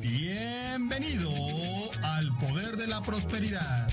Bienvenido 0.00 1.30
al 2.02 2.28
Poder 2.38 2.76
de 2.76 2.86
la 2.86 3.02
Prosperidad. 3.02 3.90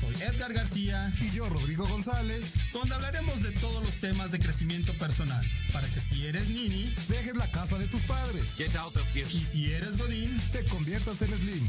Soy 0.00 0.14
Edgar 0.22 0.52
García 0.52 1.12
y 1.20 1.30
yo 1.30 1.48
Rodrigo 1.48 1.86
González, 1.86 2.54
donde 2.72 2.94
hablaremos 2.94 3.42
de 3.42 3.52
todos 3.52 3.82
los 3.82 3.96
temas 3.96 4.30
de 4.30 4.38
crecimiento 4.38 4.96
personal, 4.98 5.44
para 5.72 5.86
que 5.88 6.00
si 6.00 6.26
eres 6.26 6.48
nini, 6.48 6.92
dejes 7.08 7.36
la 7.36 7.50
casa 7.50 7.78
de 7.78 7.88
tus 7.88 8.02
padres. 8.02 8.54
y 9.14 9.42
si 9.44 9.72
eres 9.72 9.96
godín, 9.96 10.36
te 10.52 10.64
conviertas 10.64 11.22
en 11.22 11.28
slim. 11.28 11.68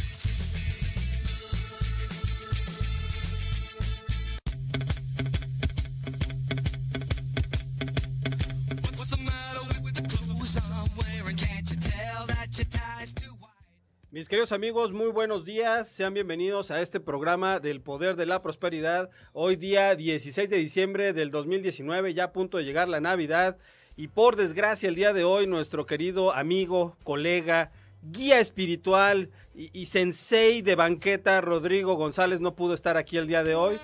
Mis 14.12 14.28
queridos 14.28 14.52
amigos, 14.52 14.92
muy 14.92 15.08
buenos 15.08 15.46
días. 15.46 15.88
Sean 15.88 16.14
bienvenidos 16.14 16.70
a 16.70 16.82
este 16.82 17.00
programa 17.00 17.62
del 17.62 17.80
Poder 17.80 18.18
de 18.18 18.26
la 18.26 18.42
Prosperidad. 18.42 19.10
Hoy 19.32 19.56
día 19.56 19.96
16 19.96 20.50
de 20.50 20.58
diciembre 20.58 21.14
del 21.14 21.32
2019, 21.32 22.14
ya 22.14 22.26
a 22.26 22.32
punto 22.34 22.58
de 22.58 22.66
llegar 22.66 22.90
la 22.90 23.00
Navidad. 23.00 23.58
Y 23.96 24.10
por 24.10 24.36
desgracia, 24.36 24.90
el 24.90 24.96
día 24.96 25.14
de 25.14 25.24
hoy, 25.24 25.48
nuestro 25.48 25.86
querido 25.86 26.36
amigo, 26.36 26.98
colega, 27.06 27.72
guía 28.02 28.42
espiritual 28.42 29.30
y, 29.56 29.70
y 29.72 29.86
sensei 29.86 30.62
de 30.62 30.76
banqueta, 30.76 31.40
Rodrigo 31.40 31.96
González, 31.96 32.42
no 32.42 32.54
pudo 32.54 32.74
estar 32.74 32.98
aquí 32.98 33.16
el 33.16 33.28
día 33.28 33.46
de 33.46 33.56
hoy. 33.56 33.78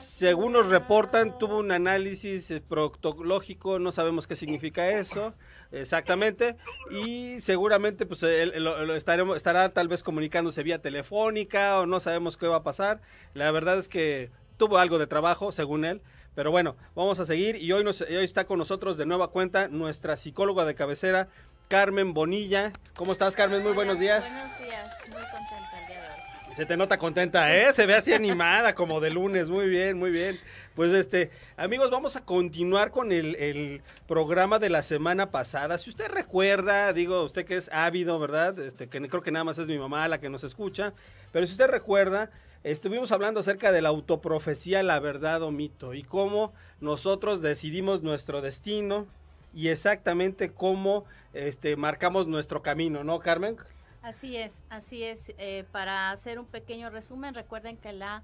Según 0.00 0.54
nos 0.54 0.66
reportan, 0.66 1.38
tuvo 1.38 1.58
un 1.58 1.70
análisis 1.70 2.52
proctológico, 2.68 3.78
no 3.78 3.92
sabemos 3.92 4.26
qué 4.26 4.34
significa 4.34 4.90
eso. 4.90 5.32
Exactamente. 5.72 6.56
Y 6.90 7.40
seguramente 7.40 8.06
pues 8.06 8.22
él, 8.22 8.52
estaremos, 8.96 9.36
estará 9.36 9.70
tal 9.70 9.88
vez 9.88 10.02
comunicándose 10.02 10.62
vía 10.62 10.80
telefónica 10.80 11.80
o 11.80 11.86
no 11.86 12.00
sabemos 12.00 12.36
qué 12.36 12.46
va 12.46 12.56
a 12.56 12.62
pasar. 12.62 13.00
La 13.34 13.50
verdad 13.50 13.78
es 13.78 13.88
que 13.88 14.30
tuvo 14.56 14.78
algo 14.78 14.98
de 14.98 15.06
trabajo, 15.06 15.52
según 15.52 15.84
él. 15.84 16.00
Pero 16.34 16.50
bueno, 16.50 16.76
vamos 16.94 17.18
a 17.18 17.24
seguir 17.24 17.56
y 17.56 17.72
hoy, 17.72 17.82
nos, 17.82 18.02
hoy 18.02 18.22
está 18.22 18.44
con 18.44 18.58
nosotros 18.58 18.98
de 18.98 19.06
nueva 19.06 19.28
cuenta 19.28 19.68
nuestra 19.68 20.18
psicóloga 20.18 20.66
de 20.66 20.74
cabecera, 20.74 21.28
Carmen 21.68 22.12
Bonilla. 22.12 22.72
¿Cómo 22.94 23.12
estás, 23.12 23.34
Carmen? 23.34 23.62
Muy 23.62 23.72
buenos 23.72 23.98
días. 23.98 24.22
Buenos 24.30 24.58
días, 24.58 24.98
muy 25.10 25.22
contenta 25.22 25.80
el 25.80 25.86
día 25.88 26.00
de 26.02 26.50
hoy. 26.50 26.54
Se 26.54 26.66
te 26.66 26.76
nota 26.76 26.98
contenta, 26.98 27.56
¿eh? 27.56 27.72
Se 27.72 27.86
ve 27.86 27.94
así 27.94 28.12
animada 28.12 28.74
como 28.74 29.00
de 29.00 29.10
lunes. 29.10 29.48
Muy 29.48 29.66
bien, 29.66 29.98
muy 29.98 30.10
bien. 30.10 30.38
Pues 30.76 30.92
este, 30.92 31.30
amigos, 31.56 31.90
vamos 31.90 32.16
a 32.16 32.24
continuar 32.26 32.90
con 32.90 33.10
el, 33.10 33.80
programa 34.06 34.58
de 34.58 34.68
la 34.68 34.82
semana 34.82 35.30
pasada. 35.30 35.78
Si 35.78 35.88
usted 35.88 36.10
recuerda, 36.10 36.92
digo, 36.92 37.24
usted 37.24 37.46
que 37.46 37.56
es 37.56 37.70
ávido, 37.72 38.18
¿verdad? 38.18 38.58
Este, 38.58 38.86
que 38.86 39.08
creo 39.08 39.22
que 39.22 39.30
nada 39.30 39.44
más 39.44 39.56
es 39.56 39.68
mi 39.68 39.78
mamá 39.78 40.06
la 40.06 40.20
que 40.20 40.28
nos 40.28 40.44
escucha, 40.44 40.92
pero 41.32 41.46
si 41.46 41.52
usted 41.52 41.68
recuerda, 41.68 42.30
estuvimos 42.62 43.10
hablando 43.10 43.40
acerca 43.40 43.72
de 43.72 43.80
la 43.80 43.88
autoprofecía, 43.88 44.82
la 44.82 45.00
verdad 45.00 45.42
o 45.44 45.50
mito, 45.50 45.94
y 45.94 46.02
cómo 46.02 46.52
nosotros 46.82 47.40
decidimos 47.40 48.02
nuestro 48.02 48.42
destino 48.42 49.06
y 49.54 49.68
exactamente 49.68 50.52
cómo 50.52 51.06
este, 51.32 51.76
marcamos 51.76 52.26
nuestro 52.26 52.60
camino, 52.60 53.02
¿no, 53.02 53.18
Carmen? 53.20 53.56
Así 54.02 54.36
es, 54.36 54.62
así 54.68 55.04
es. 55.04 55.32
Eh, 55.38 55.64
para 55.72 56.10
hacer 56.10 56.38
un 56.38 56.44
pequeño 56.44 56.90
resumen, 56.90 57.32
recuerden 57.32 57.78
que 57.78 57.94
la 57.94 58.22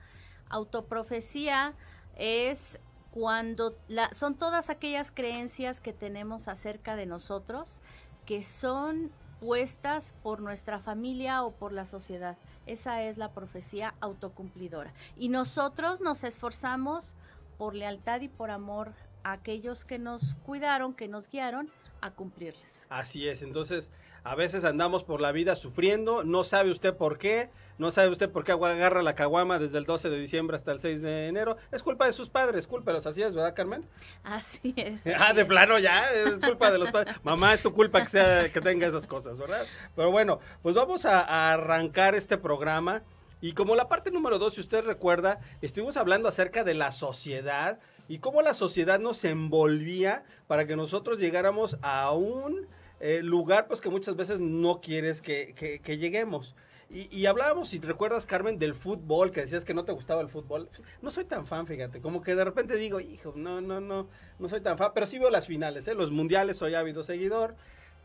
autoprofecía 0.50 1.74
es 2.16 2.78
cuando 3.10 3.76
la, 3.88 4.12
son 4.12 4.34
todas 4.36 4.70
aquellas 4.70 5.12
creencias 5.12 5.80
que 5.80 5.92
tenemos 5.92 6.48
acerca 6.48 6.96
de 6.96 7.06
nosotros 7.06 7.82
que 8.26 8.42
son 8.42 9.10
puestas 9.40 10.14
por 10.22 10.40
nuestra 10.40 10.78
familia 10.78 11.42
o 11.42 11.50
por 11.50 11.72
la 11.72 11.84
sociedad. 11.84 12.38
Esa 12.66 13.02
es 13.02 13.18
la 13.18 13.32
profecía 13.32 13.94
autocumplidora. 14.00 14.94
Y 15.16 15.28
nosotros 15.28 16.00
nos 16.00 16.22
esforzamos 16.22 17.16
por 17.58 17.74
lealtad 17.74 18.20
y 18.20 18.28
por 18.28 18.50
amor 18.50 18.92
a 19.24 19.32
aquellos 19.32 19.84
que 19.84 19.98
nos 19.98 20.34
cuidaron, 20.46 20.94
que 20.94 21.08
nos 21.08 21.28
guiaron, 21.28 21.70
a 22.00 22.10
cumplirles. 22.10 22.86
Así 22.88 23.28
es, 23.28 23.42
entonces 23.42 23.90
a 24.24 24.34
veces 24.34 24.64
andamos 24.64 25.04
por 25.04 25.20
la 25.20 25.32
vida 25.32 25.54
sufriendo, 25.56 26.24
no 26.24 26.44
sabe 26.44 26.70
usted 26.70 26.96
por 26.96 27.18
qué, 27.18 27.50
no 27.82 27.90
sabe 27.90 28.08
usted 28.08 28.30
por 28.30 28.44
qué 28.44 28.52
agarra 28.52 29.02
la 29.02 29.14
caguama 29.14 29.58
desde 29.58 29.76
el 29.76 29.84
12 29.84 30.08
de 30.08 30.18
diciembre 30.18 30.56
hasta 30.56 30.72
el 30.72 30.78
6 30.80 31.02
de 31.02 31.28
enero. 31.28 31.56
Es 31.70 31.82
culpa 31.82 32.06
de 32.06 32.14
sus 32.14 32.30
padres, 32.30 32.66
los 32.70 33.06
así 33.06 33.22
es, 33.22 33.34
¿verdad, 33.34 33.54
Carmen? 33.54 33.86
Así 34.24 34.72
es. 34.76 35.02
ah, 35.18 35.34
de 35.34 35.44
plano 35.44 35.78
ya, 35.78 36.10
es 36.12 36.34
culpa 36.36 36.70
de 36.70 36.78
los 36.78 36.90
padres. 36.90 37.16
Mamá, 37.22 37.52
es 37.52 37.60
tu 37.60 37.74
culpa 37.74 38.02
que, 38.02 38.08
sea, 38.08 38.50
que 38.50 38.60
tenga 38.60 38.86
esas 38.86 39.06
cosas, 39.06 39.38
¿verdad? 39.38 39.66
Pero 39.94 40.10
bueno, 40.10 40.40
pues 40.62 40.74
vamos 40.74 41.04
a, 41.04 41.20
a 41.20 41.52
arrancar 41.52 42.14
este 42.14 42.38
programa. 42.38 43.02
Y 43.40 43.54
como 43.54 43.74
la 43.74 43.88
parte 43.88 44.10
número 44.10 44.38
dos, 44.38 44.54
si 44.54 44.60
usted 44.60 44.84
recuerda, 44.84 45.40
estuvimos 45.60 45.96
hablando 45.96 46.28
acerca 46.28 46.64
de 46.64 46.74
la 46.74 46.92
sociedad 46.92 47.80
y 48.08 48.18
cómo 48.18 48.42
la 48.42 48.54
sociedad 48.54 49.00
nos 49.00 49.24
envolvía 49.24 50.24
para 50.46 50.66
que 50.66 50.76
nosotros 50.76 51.18
llegáramos 51.18 51.76
a 51.82 52.12
un 52.12 52.68
eh, 53.00 53.20
lugar 53.20 53.66
pues 53.66 53.80
que 53.80 53.88
muchas 53.88 54.14
veces 54.14 54.38
no 54.38 54.80
quieres 54.80 55.20
que, 55.20 55.80
que, 55.82 55.98
lleguemos. 55.98 56.54
Y, 56.94 57.24
hablábamos, 57.24 57.70
si 57.70 57.80
te 57.80 57.86
recuerdas, 57.86 58.26
Carmen, 58.26 58.58
del 58.58 58.74
fútbol, 58.74 59.30
que 59.30 59.40
decías 59.40 59.64
que 59.64 59.72
no 59.72 59.86
te 59.86 59.92
gustaba 59.92 60.20
el 60.20 60.28
fútbol. 60.28 60.68
No 61.00 61.10
soy 61.10 61.24
tan 61.24 61.46
fan, 61.46 61.66
fíjate. 61.66 62.02
Como 62.02 62.20
que 62.20 62.34
de 62.34 62.44
repente 62.44 62.76
digo, 62.76 63.00
hijo, 63.00 63.32
no, 63.34 63.62
no, 63.62 63.80
no, 63.80 64.08
no 64.38 64.48
soy 64.48 64.60
tan 64.60 64.76
fan. 64.76 64.92
Pero 64.94 65.06
sí 65.06 65.18
veo 65.18 65.30
las 65.30 65.46
finales, 65.46 65.88
¿eh? 65.88 65.94
Los 65.94 66.10
mundiales 66.10 66.58
soy 66.58 66.74
ávido 66.74 67.02
seguidor. 67.02 67.54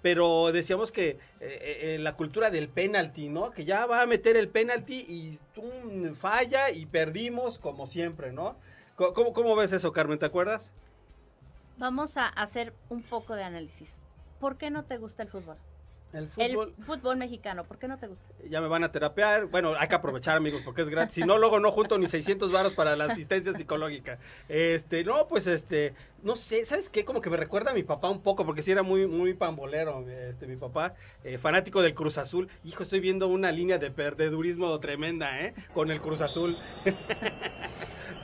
Pero 0.01 0.53
decíamos 0.53 0.93
que 0.93 1.19
eh, 1.41 1.79
eh, 1.81 1.97
la 1.99 2.15
cultura 2.15 2.49
del 2.49 2.69
penalti, 2.69 3.27
¿no? 3.27 3.51
Que 3.51 3.65
ya 3.65 3.85
va 3.87 4.01
a 4.01 4.05
meter 4.05 4.37
el 4.37 4.47
penalti 4.47 5.03
y 5.05 5.37
tum, 5.53 6.15
falla 6.15 6.71
y 6.71 6.85
perdimos 6.85 7.59
como 7.59 7.87
siempre, 7.87 8.31
¿no? 8.31 8.55
¿Cómo, 8.95 9.33
¿Cómo 9.33 9.55
ves 9.57 9.73
eso, 9.73 9.91
Carmen? 9.91 10.17
¿Te 10.17 10.27
acuerdas? 10.27 10.71
Vamos 11.77 12.15
a 12.15 12.27
hacer 12.27 12.73
un 12.89 13.03
poco 13.03 13.35
de 13.35 13.43
análisis. 13.43 13.99
¿por 14.39 14.57
qué 14.57 14.69
no 14.69 14.83
te 14.83 14.97
gusta 14.97 15.23
el 15.23 15.29
fútbol? 15.29 15.57
El 16.13 16.29
fútbol. 16.29 16.73
El 16.77 16.83
fútbol 16.83 17.17
mexicano, 17.17 17.65
¿por 17.65 17.77
qué 17.77 17.87
no 17.87 17.97
te 17.99 18.07
gusta? 18.07 18.27
Ya 18.49 18.61
me 18.61 18.67
van 18.67 18.83
a 18.83 18.91
terapear. 18.91 19.47
Bueno, 19.47 19.73
hay 19.77 19.87
que 19.87 19.95
aprovechar, 19.95 20.37
amigos, 20.37 20.61
porque 20.63 20.81
es 20.81 20.89
gratis. 20.89 21.15
Si 21.15 21.21
no, 21.21 21.37
luego 21.37 21.59
no 21.59 21.71
junto 21.71 21.97
ni 21.97 22.07
600 22.07 22.51
varos 22.51 22.73
para 22.73 22.95
la 22.95 23.05
asistencia 23.05 23.53
psicológica. 23.53 24.17
Este, 24.47 25.03
no, 25.03 25.27
pues 25.27 25.47
este, 25.47 25.93
no 26.23 26.35
sé, 26.35 26.63
¿sabes 26.65 26.89
qué? 26.89 27.03
Como 27.03 27.21
que 27.21 27.29
me 27.29 27.37
recuerda 27.37 27.71
a 27.71 27.73
mi 27.73 27.83
papá 27.83 28.09
un 28.09 28.21
poco, 28.21 28.45
porque 28.45 28.61
sí 28.61 28.71
era 28.71 28.83
muy, 28.83 29.05
muy 29.05 29.33
pambolero, 29.33 30.07
este, 30.09 30.47
mi 30.47 30.55
papá, 30.55 30.95
eh, 31.23 31.37
fanático 31.37 31.81
del 31.81 31.93
Cruz 31.93 32.17
Azul. 32.17 32.47
Hijo, 32.63 32.83
estoy 32.83 33.01
viendo 33.01 33.27
una 33.27 33.51
línea 33.51 33.77
de 33.77 33.91
perdedurismo 33.91 34.79
tremenda, 34.79 35.41
¿eh? 35.41 35.53
Con 35.73 35.91
el 35.91 35.99
Cruz 36.01 36.21
Azul. 36.21 36.57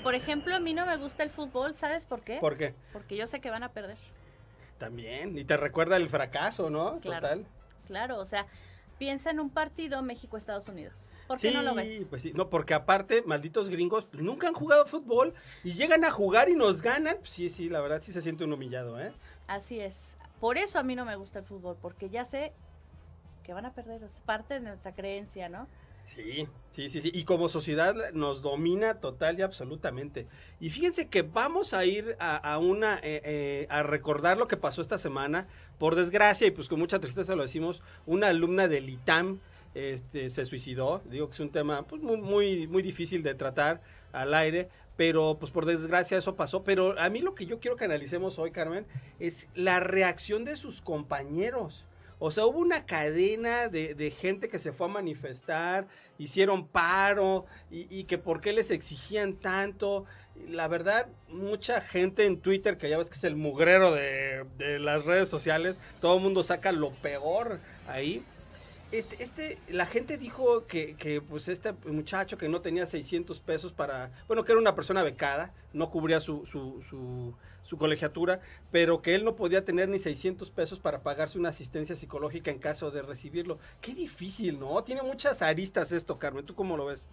Por 0.04 0.16
ejemplo, 0.16 0.56
a 0.56 0.60
mí 0.60 0.74
no 0.74 0.86
me 0.86 0.98
gusta 0.98 1.24
el 1.24 1.30
fútbol, 1.30 1.75
¿sabes 1.75 2.06
por 2.06 2.22
qué? 2.22 2.38
¿Por 2.40 2.57
qué? 2.57 2.74
Porque 2.92 3.16
yo 3.16 3.28
sé 3.28 3.40
que 3.40 3.50
van 3.50 3.63
a 3.63 3.72
perder. 3.72 3.98
También, 4.78 5.38
y 5.38 5.46
te 5.46 5.56
recuerda 5.56 5.96
el 5.96 6.10
fracaso, 6.10 6.69
¿no? 6.69 7.00
Claro, 7.00 7.28
Total. 7.28 7.46
Claro, 7.85 8.19
o 8.19 8.25
sea, 8.25 8.47
piensa 8.97 9.31
en 9.31 9.39
un 9.39 9.50
partido 9.50 10.01
México-Estados 10.01 10.68
Unidos. 10.68 11.12
¿Por 11.27 11.39
qué 11.39 11.51
no 11.51 11.62
lo 11.62 11.75
ves? 11.75 12.06
Pues 12.09 12.21
sí, 12.21 12.31
no, 12.33 12.50
porque 12.50 12.74
aparte, 12.74 13.21
malditos 13.24 13.69
gringos, 13.69 14.06
pues, 14.06 14.24
nunca 14.24 14.47
han 14.47 14.53
jugado 14.53 14.85
fútbol 14.85 15.33
y 15.63 15.74
llegan 15.74 16.06
a 16.06 16.12
jugar 16.12 16.50
y 16.50 16.56
nos 16.56 16.81
ganan. 16.81 17.18
Pues 17.18 17.31
sí, 17.31 17.50
sí, 17.50 17.69
la 17.69 17.81
verdad 17.81 18.01
sí 18.01 18.13
se 18.13 18.21
siente 18.21 18.44
un 18.44 18.53
humillado, 18.53 19.00
¿eh? 19.00 19.13
Así 19.47 19.80
es. 19.80 20.18
Por 20.39 20.57
eso 20.57 20.80
a 20.80 20.83
mí 20.83 20.95
no 20.95 21.06
me 21.06 21.15
gusta 21.15 21.39
el 21.39 21.45
fútbol, 21.45 21.77
porque 21.81 22.09
ya 22.09 22.25
sé 22.25 22.53
que 23.44 23.53
van 23.53 23.65
a 23.65 23.74
perder, 23.74 24.03
es 24.03 24.21
parte 24.21 24.56
de 24.56 24.59
nuestra 24.62 24.94
creencia, 24.94 25.50
¿no? 25.50 25.68
Sí, 26.06 26.48
sí, 26.72 26.90
sí, 26.90 27.02
sí. 27.02 27.12
Y 27.14 27.24
como 27.24 27.50
sociedad 27.50 27.96
nos 28.14 28.42
domina 28.42 28.96
total 28.96 29.40
y 29.40 29.42
absolutamente. 29.42 30.28
Y 30.60 30.70
fíjense 30.70 31.08
que 31.08 31.22
vamos 31.22 31.74
a 31.74 31.86
ir 31.86 32.16
a, 32.20 32.58
una, 32.60 32.96
eh, 32.98 33.22
eh, 33.24 33.68
a 33.70 33.84
recordar 33.84 34.38
lo 34.38 34.48
que 34.48 34.58
pasó 34.58 34.82
esta 34.82 34.98
semana. 34.98 35.48
Por 35.80 35.96
desgracia, 35.96 36.48
y 36.48 36.52
pues 36.52 36.68
con 36.68 36.80
mucha 36.80 37.00
tristeza 37.00 37.36
lo 37.36 37.42
decimos, 37.42 37.82
una 38.06 38.28
alumna 38.28 38.68
del 38.68 38.90
ITAM 38.90 39.40
este, 39.74 40.30
se 40.30 40.46
suicidó. 40.46 41.02
Digo 41.10 41.28
que 41.28 41.34
es 41.34 41.40
un 41.40 41.52
tema 41.52 41.84
pues, 41.88 42.02
muy, 42.02 42.18
muy, 42.18 42.68
muy 42.68 42.84
difícil 42.84 43.24
de 43.24 43.34
tratar 43.34 43.82
al 44.12 44.34
aire. 44.34 44.70
Pero 44.96 45.38
pues 45.40 45.52
por 45.52 45.66
desgracia 45.66 46.18
eso 46.18 46.36
pasó. 46.36 46.64
Pero 46.64 47.00
a 47.00 47.10
mí 47.10 47.20
lo 47.20 47.34
que 47.34 47.46
yo 47.46 47.60
quiero 47.60 47.76
que 47.76 47.86
analicemos 47.86 48.38
hoy, 48.38 48.52
Carmen, 48.52 48.86
es 49.20 49.48
la 49.56 49.80
reacción 49.80 50.46
de 50.46 50.58
sus 50.58 50.82
compañeros. 50.82 51.86
O 52.25 52.31
sea, 52.31 52.46
hubo 52.46 52.60
una 52.60 52.86
cadena 52.86 53.68
de, 53.68 53.96
de, 53.96 54.10
gente 54.10 54.48
que 54.48 54.58
se 54.58 54.72
fue 54.72 54.88
a 54.88 54.90
manifestar, 54.90 55.90
hicieron 56.18 56.66
paro 56.66 57.46
y, 57.70 58.06
que 58.06 58.18
por 58.18 58.40
qué 58.40 58.54
les 58.54 58.72
exigían 58.72 59.34
tanto. 59.34 60.06
La 60.48 60.70
verdad, 60.70 61.08
mucha 61.28 61.81
gente 61.81 62.25
en 62.25 62.40
Twitter, 62.40 62.78
que 62.78 62.90
ya 62.90 62.98
ves 62.98 63.10
que 63.10 63.18
es 63.18 63.25
el 63.25 63.36
mugrero 63.36 63.92
de, 63.92 64.46
de 64.58 64.80
las 64.80 65.04
redes 65.04 65.28
sociales, 65.28 65.81
todo 66.00 66.16
el 66.16 66.24
mundo 66.24 66.44
saca 66.44 66.72
lo 66.72 66.92
peor 66.92 67.60
ahí. 67.90 68.24
Este, 68.94 69.22
este, 69.22 69.58
la 69.68 69.86
gente 69.86 70.18
dijo 70.18 70.66
que, 70.66 70.96
que, 70.96 71.19
pues 71.19 71.50
este 71.50 71.74
muchacho 71.88 72.38
que 72.38 72.48
no 72.48 72.62
tenía 72.62 72.86
600 72.86 73.38
pesos 73.42 73.74
para, 73.74 74.12
bueno, 74.28 74.46
que 74.46 74.54
era 74.54 74.62
una 74.62 74.76
persona 74.76 75.04
becada, 75.04 75.52
no 75.74 75.90
cubría 75.90 76.22
su, 76.22 76.46
su, 76.46 77.34
su, 77.63 77.77
colegiatura, 77.77 78.42
pero 78.71 79.01
que 79.01 79.15
él 79.15 79.25
no 79.25 79.36
podía 79.36 79.65
tener 79.65 79.89
ni 79.89 80.00
600 80.00 80.51
pesos 80.51 80.80
para 80.80 81.01
pagarse 81.01 81.39
una 81.39 81.50
asistencia 81.50 81.95
psicológica 81.95 82.51
en 82.51 82.60
caso 82.60 82.92
de 82.92 83.01
recibirlo. 83.01 83.57
Qué 83.81 83.94
difícil, 83.94 84.60
¿no? 84.60 84.83
Tiene 84.83 85.01
muchas 85.01 85.42
aristas 85.42 85.92
esto, 85.92 86.19
Carmen. 86.19 86.45
¿Tú 86.45 86.56
cómo 86.56 86.77
lo 86.77 86.86
ves? 86.86 87.07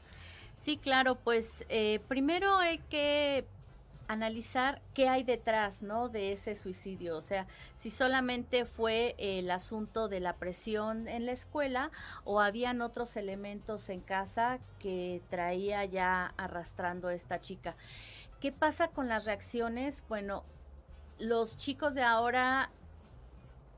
Sí, 0.56 0.76
claro, 0.76 1.16
pues 1.16 1.64
eh, 1.68 2.00
primero 2.08 2.58
hay 2.58 2.78
que 2.90 3.46
analizar 4.10 4.82
qué 4.92 5.08
hay 5.08 5.22
detrás, 5.22 5.82
¿no? 5.82 6.08
De 6.08 6.32
ese 6.32 6.56
suicidio, 6.56 7.16
o 7.16 7.20
sea, 7.20 7.46
si 7.78 7.90
solamente 7.90 8.64
fue 8.64 9.14
el 9.18 9.50
asunto 9.52 10.08
de 10.08 10.18
la 10.18 10.34
presión 10.34 11.06
en 11.06 11.26
la 11.26 11.32
escuela 11.32 11.92
o 12.24 12.40
habían 12.40 12.82
otros 12.82 13.16
elementos 13.16 13.88
en 13.88 14.00
casa 14.00 14.58
que 14.80 15.22
traía 15.30 15.84
ya 15.84 16.34
arrastrando 16.36 17.08
esta 17.08 17.40
chica. 17.40 17.76
¿Qué 18.40 18.52
pasa 18.52 18.88
con 18.88 19.08
las 19.08 19.26
reacciones? 19.26 20.02
Bueno, 20.08 20.44
los 21.18 21.56
chicos 21.58 21.94
de 21.94 22.02
ahora 22.02 22.70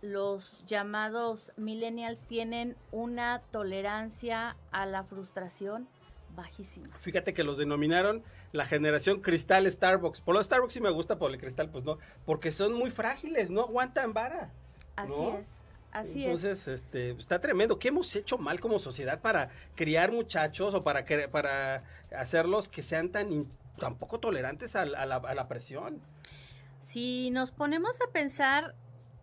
los 0.03 0.65
llamados 0.67 1.53
millennials 1.57 2.25
tienen 2.27 2.77
una 2.91 3.41
tolerancia 3.51 4.57
a 4.73 4.85
la 4.87 5.05
frustración 5.05 5.89
bajísima. 6.35 6.97
Fíjate 6.99 7.35
que 7.35 7.45
los 7.45 7.59
denominaron 7.59 8.23
la 8.53 8.67
generación 8.67 9.21
cristal 9.21 9.71
Starbucks. 9.71 10.21
Por 10.21 10.35
lo 10.35 10.43
Starbucks 10.43 10.75
sí 10.75 10.81
me 10.81 10.91
gusta, 10.91 11.19
por 11.19 11.31
el 11.31 11.39
cristal 11.39 11.71
pues 11.71 11.85
no, 11.85 11.99
porque 12.25 12.53
son 12.53 12.73
muy 12.73 12.91
frágiles, 12.91 13.51
no 13.51 13.63
aguantan 13.63 14.13
vara. 14.13 14.51
Así 14.97 15.21
¿no? 15.21 15.39
es. 15.39 15.65
Así 15.93 16.25
Entonces, 16.25 16.69
es. 16.69 16.81
este, 16.81 17.11
está 17.11 17.41
tremendo. 17.41 17.79
¿Qué 17.79 17.89
hemos 17.89 18.15
hecho 18.17 18.39
mal 18.39 18.61
como 18.61 18.79
sociedad 18.79 19.21
para 19.21 19.51
criar 19.75 20.11
muchachos 20.11 20.73
o 20.75 20.83
para, 20.83 21.05
para 21.31 21.85
hacerlos 22.17 22.69
que 22.69 22.83
sean 22.83 23.11
tan, 23.11 23.31
in, 23.31 23.49
tan 23.79 23.97
poco 23.97 24.21
tolerantes 24.21 24.77
a, 24.77 24.83
a, 24.83 25.07
la, 25.07 25.17
a 25.17 25.35
la 25.35 25.49
presión? 25.49 26.01
Si 26.81 27.31
nos 27.31 27.51
ponemos 27.53 28.01
a 28.01 28.13
pensar 28.13 28.75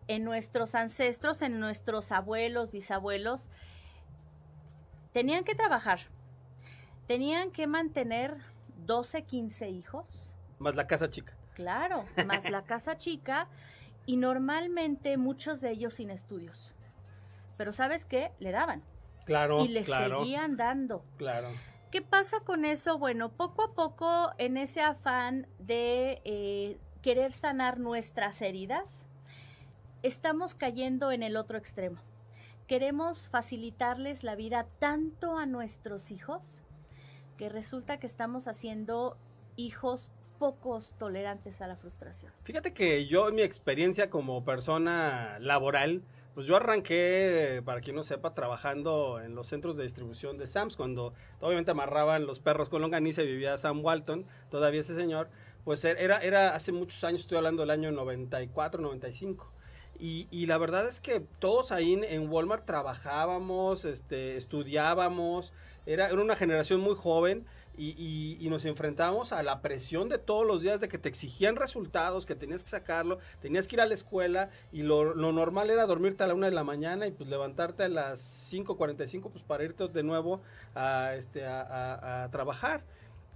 en 0.07 0.23
nuestros 0.23 0.75
ancestros, 0.75 1.41
en 1.41 1.59
nuestros 1.59 2.11
abuelos, 2.11 2.71
bisabuelos, 2.71 3.49
tenían 5.13 5.43
que 5.43 5.55
trabajar, 5.55 5.99
tenían 7.07 7.51
que 7.51 7.67
mantener 7.67 8.37
12, 8.85 9.23
15 9.23 9.69
hijos. 9.69 10.35
Más 10.57 10.75
la 10.75 10.87
casa 10.87 11.09
chica. 11.09 11.37
Claro, 11.53 12.05
más 12.25 12.49
la 12.49 12.63
casa 12.65 12.97
chica 12.97 13.47
y 14.05 14.17
normalmente 14.17 15.17
muchos 15.17 15.61
de 15.61 15.71
ellos 15.71 15.95
sin 15.95 16.09
estudios. 16.09 16.73
Pero 17.57 17.73
¿sabes 17.73 18.05
qué? 18.05 18.31
Le 18.39 18.51
daban. 18.51 18.81
Claro. 19.25 19.63
Y 19.63 19.67
le 19.67 19.83
claro, 19.83 20.21
seguían 20.21 20.57
dando. 20.57 21.05
Claro. 21.17 21.49
¿Qué 21.91 22.03
pasa 22.03 22.41
con 22.41 22.65
eso? 22.65 22.99
Bueno, 22.99 23.29
poco 23.31 23.63
a 23.63 23.73
poco 23.73 24.31
en 24.37 24.57
ese 24.57 24.81
afán 24.81 25.47
de 25.57 26.21
eh, 26.23 26.77
querer 27.01 27.31
sanar 27.31 27.79
nuestras 27.79 28.43
heridas, 28.43 29.07
estamos 30.03 30.53
cayendo 30.53 31.11
en 31.11 31.23
el 31.23 31.35
otro 31.35 31.57
extremo. 31.57 31.97
Queremos 32.67 33.27
facilitarles 33.29 34.23
la 34.23 34.35
vida 34.35 34.67
tanto 34.77 35.39
a 35.39 35.47
nuestros 35.47 36.11
hijos 36.11 36.61
que 37.37 37.49
resulta 37.49 37.99
que 37.99 38.05
estamos 38.05 38.47
haciendo 38.47 39.17
hijos 39.55 40.11
pocos 40.37 40.93
tolerantes 40.99 41.59
a 41.59 41.67
la 41.67 41.75
frustración. 41.75 42.31
Fíjate 42.43 42.71
que 42.71 43.07
yo 43.07 43.29
en 43.29 43.35
mi 43.35 43.41
experiencia 43.41 44.11
como 44.11 44.45
persona 44.45 45.39
laboral, 45.39 46.03
pues 46.33 46.47
yo 46.47 46.55
arranqué, 46.55 47.61
para 47.65 47.81
quien 47.81 47.95
no 47.95 48.03
sepa, 48.03 48.33
trabajando 48.33 49.19
en 49.19 49.35
los 49.35 49.47
centros 49.47 49.75
de 49.75 49.83
distribución 49.83 50.37
de 50.37 50.47
Sams, 50.47 50.75
cuando 50.75 51.13
obviamente 51.41 51.71
amarraban 51.71 52.25
los 52.25 52.39
perros 52.39 52.69
con 52.69 52.81
longaniza 52.81 53.23
y 53.23 53.27
vivía 53.27 53.57
Sam 53.57 53.83
Walton, 53.83 54.25
todavía 54.49 54.81
ese 54.81 54.95
señor, 54.95 55.29
pues 55.63 55.83
era, 55.83 56.19
era 56.19 56.55
hace 56.55 56.71
muchos 56.71 57.03
años, 57.03 57.21
estoy 57.21 57.37
hablando 57.37 57.61
del 57.63 57.71
año 57.71 57.91
94, 57.91 58.81
95. 58.81 59.51
Y, 59.99 60.27
y, 60.31 60.45
la 60.45 60.57
verdad 60.57 60.87
es 60.87 61.01
que 61.01 61.19
todos 61.39 61.73
ahí 61.73 61.93
en, 61.93 62.05
en 62.05 62.31
Walmart 62.31 62.65
trabajábamos, 62.65 63.83
este, 63.83 64.37
estudiábamos, 64.37 65.51
era, 65.85 66.07
era, 66.07 66.21
una 66.21 66.37
generación 66.37 66.79
muy 66.79 66.95
joven 66.95 67.45
y, 67.79 68.49
nos 68.49 68.65
enfrentábamos 68.65 69.31
a 69.31 69.41
la 69.41 69.61
presión 69.61 70.09
de 70.09 70.17
todos 70.17 70.45
los 70.45 70.61
días 70.61 70.81
de 70.81 70.89
que 70.89 70.97
te 70.97 71.07
exigían 71.07 71.55
resultados, 71.55 72.25
que 72.25 72.35
tenías 72.35 72.63
que 72.63 72.69
sacarlo, 72.69 73.19
tenías 73.41 73.67
que 73.67 73.77
ir 73.77 73.81
a 73.81 73.85
la 73.85 73.93
escuela 73.93 74.49
y 74.71 74.81
lo, 74.81 75.15
normal 75.15 75.69
era 75.69 75.85
dormirte 75.85 76.23
a 76.23 76.27
la 76.27 76.33
una 76.33 76.47
de 76.47 76.55
la 76.55 76.63
mañana 76.63 77.07
y 77.07 77.11
pues 77.11 77.29
levantarte 77.29 77.83
a 77.83 77.89
las 77.89 78.51
5.45 78.51 79.31
pues 79.31 79.43
para 79.43 79.63
irte 79.63 79.87
de 79.87 80.03
nuevo 80.03 80.41
a, 80.75 81.15
este, 81.15 81.45
a, 81.45 82.27
trabajar. 82.31 82.83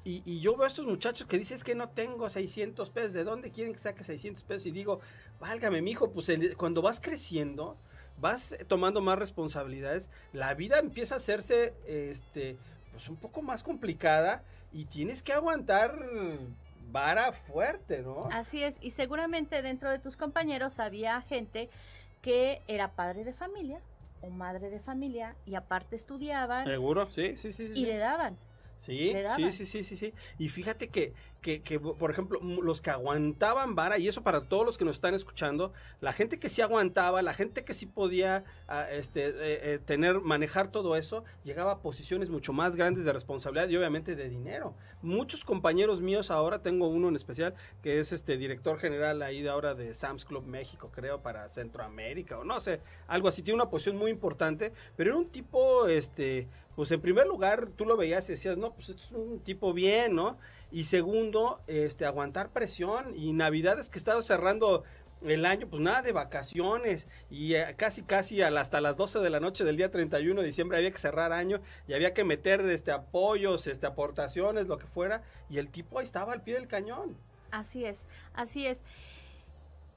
Y, 0.03 0.41
yo 0.41 0.57
veo 0.57 0.65
a 0.65 0.67
estos 0.67 0.85
muchachos 0.85 1.25
que 1.25 1.37
dicen 1.37 1.55
es 1.55 1.63
que 1.63 1.75
no 1.75 1.89
tengo 1.89 2.29
600 2.29 2.89
pesos, 2.89 3.13
¿de 3.13 3.23
dónde 3.23 3.51
quieren 3.51 3.71
que 3.71 3.79
saque 3.79 4.03
600 4.03 4.43
pesos? 4.43 4.65
Y 4.65 4.71
digo, 4.71 4.99
válgame, 5.39 5.81
mijo, 5.81 6.11
pues 6.11 6.29
cuando 6.57 6.81
vas 6.81 6.99
creciendo, 6.99 7.77
vas 8.19 8.57
tomando 8.67 8.99
más 8.99 9.17
responsabilidades, 9.17 10.09
la 10.33 10.53
vida 10.53 10.79
empieza 10.79 11.13
a 11.15 11.17
hacerse 11.17 11.73
este, 11.87 12.57
pues 12.93 13.09
un 13.09 13.17
poco 13.17 13.41
más 13.41 13.63
complicada 13.63 14.43
y 14.71 14.85
tienes 14.85 15.21
que 15.21 15.33
aguantar 15.33 15.97
vara 16.91 17.33
fuerte, 17.33 18.03
¿no? 18.03 18.29
Así 18.31 18.63
es, 18.63 18.77
y 18.81 18.91
seguramente 18.91 19.61
dentro 19.61 19.89
de 19.89 19.99
tus 19.99 20.15
compañeros 20.15 20.79
había 20.79 21.21
gente 21.23 21.69
que 22.21 22.59
era 22.67 22.89
padre 22.89 23.25
de 23.25 23.33
familia 23.33 23.79
o 24.21 24.29
madre 24.29 24.69
de 24.69 24.79
familia 24.79 25.35
y 25.45 25.55
aparte 25.55 25.95
estudiaban. 25.95 26.65
Seguro, 26.65 27.09
sí, 27.11 27.35
sí, 27.35 27.51
sí. 27.51 27.67
sí. 27.67 27.73
Y 27.75 27.85
le 27.85 27.97
daban. 27.97 28.37
Sí, 28.85 29.13
sí, 29.37 29.51
sí, 29.53 29.65
sí, 29.65 29.83
sí, 29.85 29.95
sí. 29.95 30.13
Y 30.37 30.49
fíjate 30.49 30.89
que, 30.89 31.13
que, 31.41 31.61
que, 31.61 31.79
por 31.79 32.11
ejemplo, 32.11 32.41
los 32.41 32.81
que 32.81 32.89
aguantaban 32.89 33.75
vara, 33.75 33.97
y 33.97 34.09
eso 34.09 34.23
para 34.23 34.41
todos 34.41 34.65
los 34.65 34.77
que 34.77 34.83
nos 34.83 34.97
están 34.97 35.13
escuchando, 35.13 35.71
la 36.01 36.11
gente 36.11 36.37
que 36.37 36.49
sí 36.49 36.61
aguantaba, 36.61 37.21
la 37.21 37.33
gente 37.33 37.63
que 37.63 37.73
sí 37.73 37.85
podía 37.85 38.43
uh, 38.67 38.91
este, 38.91 39.27
eh, 39.27 39.33
eh, 39.39 39.79
tener, 39.85 40.19
manejar 40.19 40.69
todo 40.69 40.97
eso, 40.97 41.23
llegaba 41.45 41.71
a 41.71 41.79
posiciones 41.79 42.29
mucho 42.29 42.51
más 42.51 42.75
grandes 42.75 43.05
de 43.05 43.13
responsabilidad 43.13 43.69
y 43.69 43.77
obviamente 43.77 44.17
de 44.17 44.27
dinero. 44.27 44.75
Muchos 45.01 45.45
compañeros 45.45 46.01
míos 46.01 46.29
ahora, 46.29 46.61
tengo 46.61 46.89
uno 46.89 47.07
en 47.07 47.15
especial, 47.15 47.55
que 47.81 48.01
es 48.01 48.11
este 48.11 48.35
director 48.35 48.79
general 48.79 49.21
ahí 49.21 49.41
de 49.41 49.49
ahora 49.49 49.75
de 49.75 49.93
Sam's 49.93 50.25
Club 50.25 50.45
México, 50.45 50.91
creo, 50.93 51.21
para 51.21 51.47
Centroamérica, 51.47 52.37
o 52.37 52.43
no 52.43 52.59
sé, 52.59 52.81
algo 53.07 53.29
así, 53.29 53.43
tiene 53.43 53.55
una 53.55 53.69
posición 53.69 53.95
muy 53.95 54.11
importante, 54.11 54.73
pero 54.97 55.11
era 55.11 55.19
un 55.19 55.29
tipo, 55.29 55.87
este 55.87 56.49
pues 56.75 56.91
en 56.91 57.01
primer 57.01 57.27
lugar 57.27 57.69
tú 57.75 57.85
lo 57.85 57.97
veías 57.97 58.27
y 58.29 58.33
decías, 58.33 58.57
no, 58.57 58.73
pues 58.73 58.89
esto 58.89 59.03
es 59.03 59.11
un 59.11 59.39
tipo 59.39 59.73
bien, 59.73 60.15
¿no? 60.15 60.37
Y 60.71 60.85
segundo, 60.85 61.61
este, 61.67 62.05
aguantar 62.05 62.49
presión 62.49 63.13
y 63.15 63.33
navidades 63.33 63.89
que 63.89 63.99
estaba 63.99 64.21
cerrando 64.21 64.83
el 65.21 65.45
año, 65.45 65.67
pues 65.67 65.81
nada 65.81 66.01
de 66.01 66.11
vacaciones 66.11 67.07
y 67.29 67.53
eh, 67.55 67.75
casi 67.77 68.03
casi 68.03 68.41
hasta 68.41 68.81
las 68.81 68.97
12 68.97 69.19
de 69.19 69.29
la 69.29 69.39
noche 69.39 69.63
del 69.63 69.77
día 69.77 69.89
31 69.89 70.41
de 70.41 70.47
diciembre 70.47 70.77
había 70.77 70.91
que 70.91 70.97
cerrar 70.97 71.31
año 71.31 71.61
y 71.87 71.93
había 71.93 72.13
que 72.13 72.23
meter 72.23 72.61
este 72.69 72.91
apoyos, 72.91 73.67
este 73.67 73.85
aportaciones, 73.85 74.67
lo 74.67 74.77
que 74.77 74.87
fuera 74.87 75.23
y 75.49 75.59
el 75.59 75.69
tipo 75.69 75.99
ahí 75.99 76.03
estaba 76.03 76.33
al 76.33 76.41
pie 76.41 76.55
del 76.55 76.67
cañón. 76.67 77.15
Así 77.51 77.85
es, 77.85 78.05
así 78.33 78.65
es. 78.65 78.81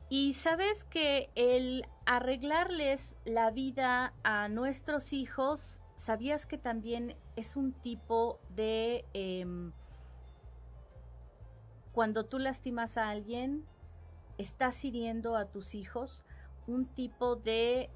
Y 0.09 0.35
sabes 0.35 0.85
que 0.85 1.31
el 1.35 1.85
arreglarles 2.05 3.17
la 3.25 3.51
vida 3.51 4.13
a 4.23 4.49
nuestros 4.49 5.13
hijos 5.13 5.81
¿Sabías 5.97 6.47
que 6.47 6.59
también 6.59 7.17
es 7.37 7.57
un 7.57 7.73
tipo 7.73 8.39
de... 8.55 9.05
Eh, 9.15 9.47
cuando 11.93 12.27
tú 12.27 12.39
lastimas 12.39 12.99
a 12.99 13.09
alguien, 13.09 13.65
estás 14.37 14.85
hiriendo 14.85 15.37
a 15.37 15.47
tus 15.47 15.75
hijos, 15.75 16.25
un 16.67 16.87
tipo 16.87 17.37
de 17.37 17.89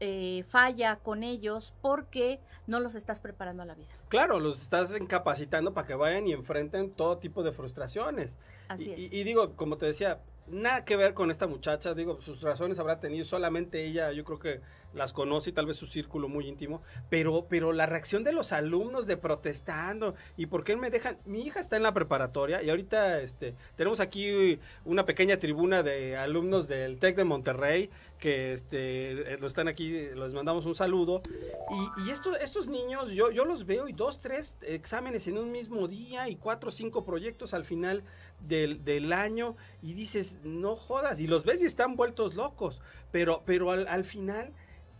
eh, 0.00 0.44
falla 0.48 0.96
con 0.96 1.22
ellos 1.24 1.74
porque 1.82 2.40
no 2.66 2.80
los 2.80 2.94
estás 2.94 3.20
preparando 3.20 3.62
a 3.62 3.66
la 3.66 3.74
vida. 3.74 3.88
Claro, 4.08 4.40
los 4.40 4.60
estás 4.62 4.92
incapacitando 4.98 5.72
para 5.74 5.86
que 5.86 5.94
vayan 5.94 6.26
y 6.26 6.32
enfrenten 6.32 6.90
todo 6.90 7.18
tipo 7.18 7.42
de 7.42 7.52
frustraciones. 7.52 8.36
Así 8.68 8.90
y, 8.90 8.92
es. 8.92 8.98
y- 8.98 9.16
y 9.20 9.24
digo, 9.24 9.54
como 9.56 9.76
te 9.78 9.86
decía, 9.86 10.20
nada 10.48 10.84
que 10.84 10.96
ver 10.96 11.14
con 11.14 11.30
esta 11.30 11.46
muchacha, 11.46 11.94
digo, 11.94 12.20
sus 12.20 12.40
razones 12.42 12.78
habrá 12.78 13.00
tenido, 13.00 13.24
solamente 13.24 13.84
ella, 13.84 14.12
yo 14.12 14.24
creo 14.24 14.38
que 14.38 14.60
las 14.94 15.12
conoce 15.12 15.50
y 15.50 15.52
tal 15.52 15.66
vez 15.66 15.76
su 15.76 15.86
círculo 15.86 16.28
muy 16.28 16.48
íntimo, 16.48 16.80
pero, 17.10 17.46
pero 17.50 17.72
la 17.72 17.84
reacción 17.86 18.24
de 18.24 18.32
los 18.32 18.52
alumnos 18.52 19.06
de 19.06 19.16
protestando, 19.18 20.14
y 20.36 20.46
por 20.46 20.64
qué 20.64 20.74
me 20.76 20.90
dejan, 20.90 21.18
mi 21.26 21.42
hija 21.42 21.60
está 21.60 21.76
en 21.76 21.82
la 21.82 21.92
preparatoria 21.92 22.62
y 22.62 22.70
ahorita 22.70 23.20
este, 23.20 23.54
tenemos 23.76 24.00
aquí 24.00 24.58
una 24.84 25.04
pequeña 25.04 25.38
tribuna 25.38 25.82
de 25.82 26.16
alumnos 26.16 26.66
del 26.68 26.98
TEC 26.98 27.16
de 27.16 27.24
Monterrey, 27.24 27.90
que 28.18 28.52
este, 28.52 29.34
eh, 29.34 29.38
lo 29.38 29.46
están 29.46 29.68
aquí, 29.68 29.90
les 29.90 30.32
mandamos 30.32 30.64
un 30.64 30.74
saludo, 30.74 31.22
y, 31.70 32.06
y 32.06 32.10
estos, 32.10 32.36
estos 32.40 32.66
niños, 32.66 33.10
yo, 33.10 33.30
yo 33.30 33.44
los 33.44 33.66
veo 33.66 33.88
y 33.88 33.92
dos, 33.92 34.20
tres 34.20 34.54
exámenes 34.62 35.26
en 35.26 35.38
un 35.38 35.52
mismo 35.52 35.86
día 35.88 36.28
y 36.28 36.36
cuatro 36.36 36.70
cinco 36.70 37.04
proyectos 37.04 37.52
al 37.54 37.64
final 37.64 38.02
del, 38.40 38.84
del 38.84 39.12
año 39.12 39.56
y 39.82 39.94
dices, 39.94 40.36
no 40.42 40.76
jodas, 40.76 41.20
y 41.20 41.26
los 41.26 41.44
ves 41.44 41.62
y 41.62 41.66
están 41.66 41.96
vueltos 41.96 42.34
locos, 42.34 42.80
pero, 43.12 43.42
pero 43.44 43.70
al, 43.70 43.86
al 43.88 44.04
final 44.04 44.52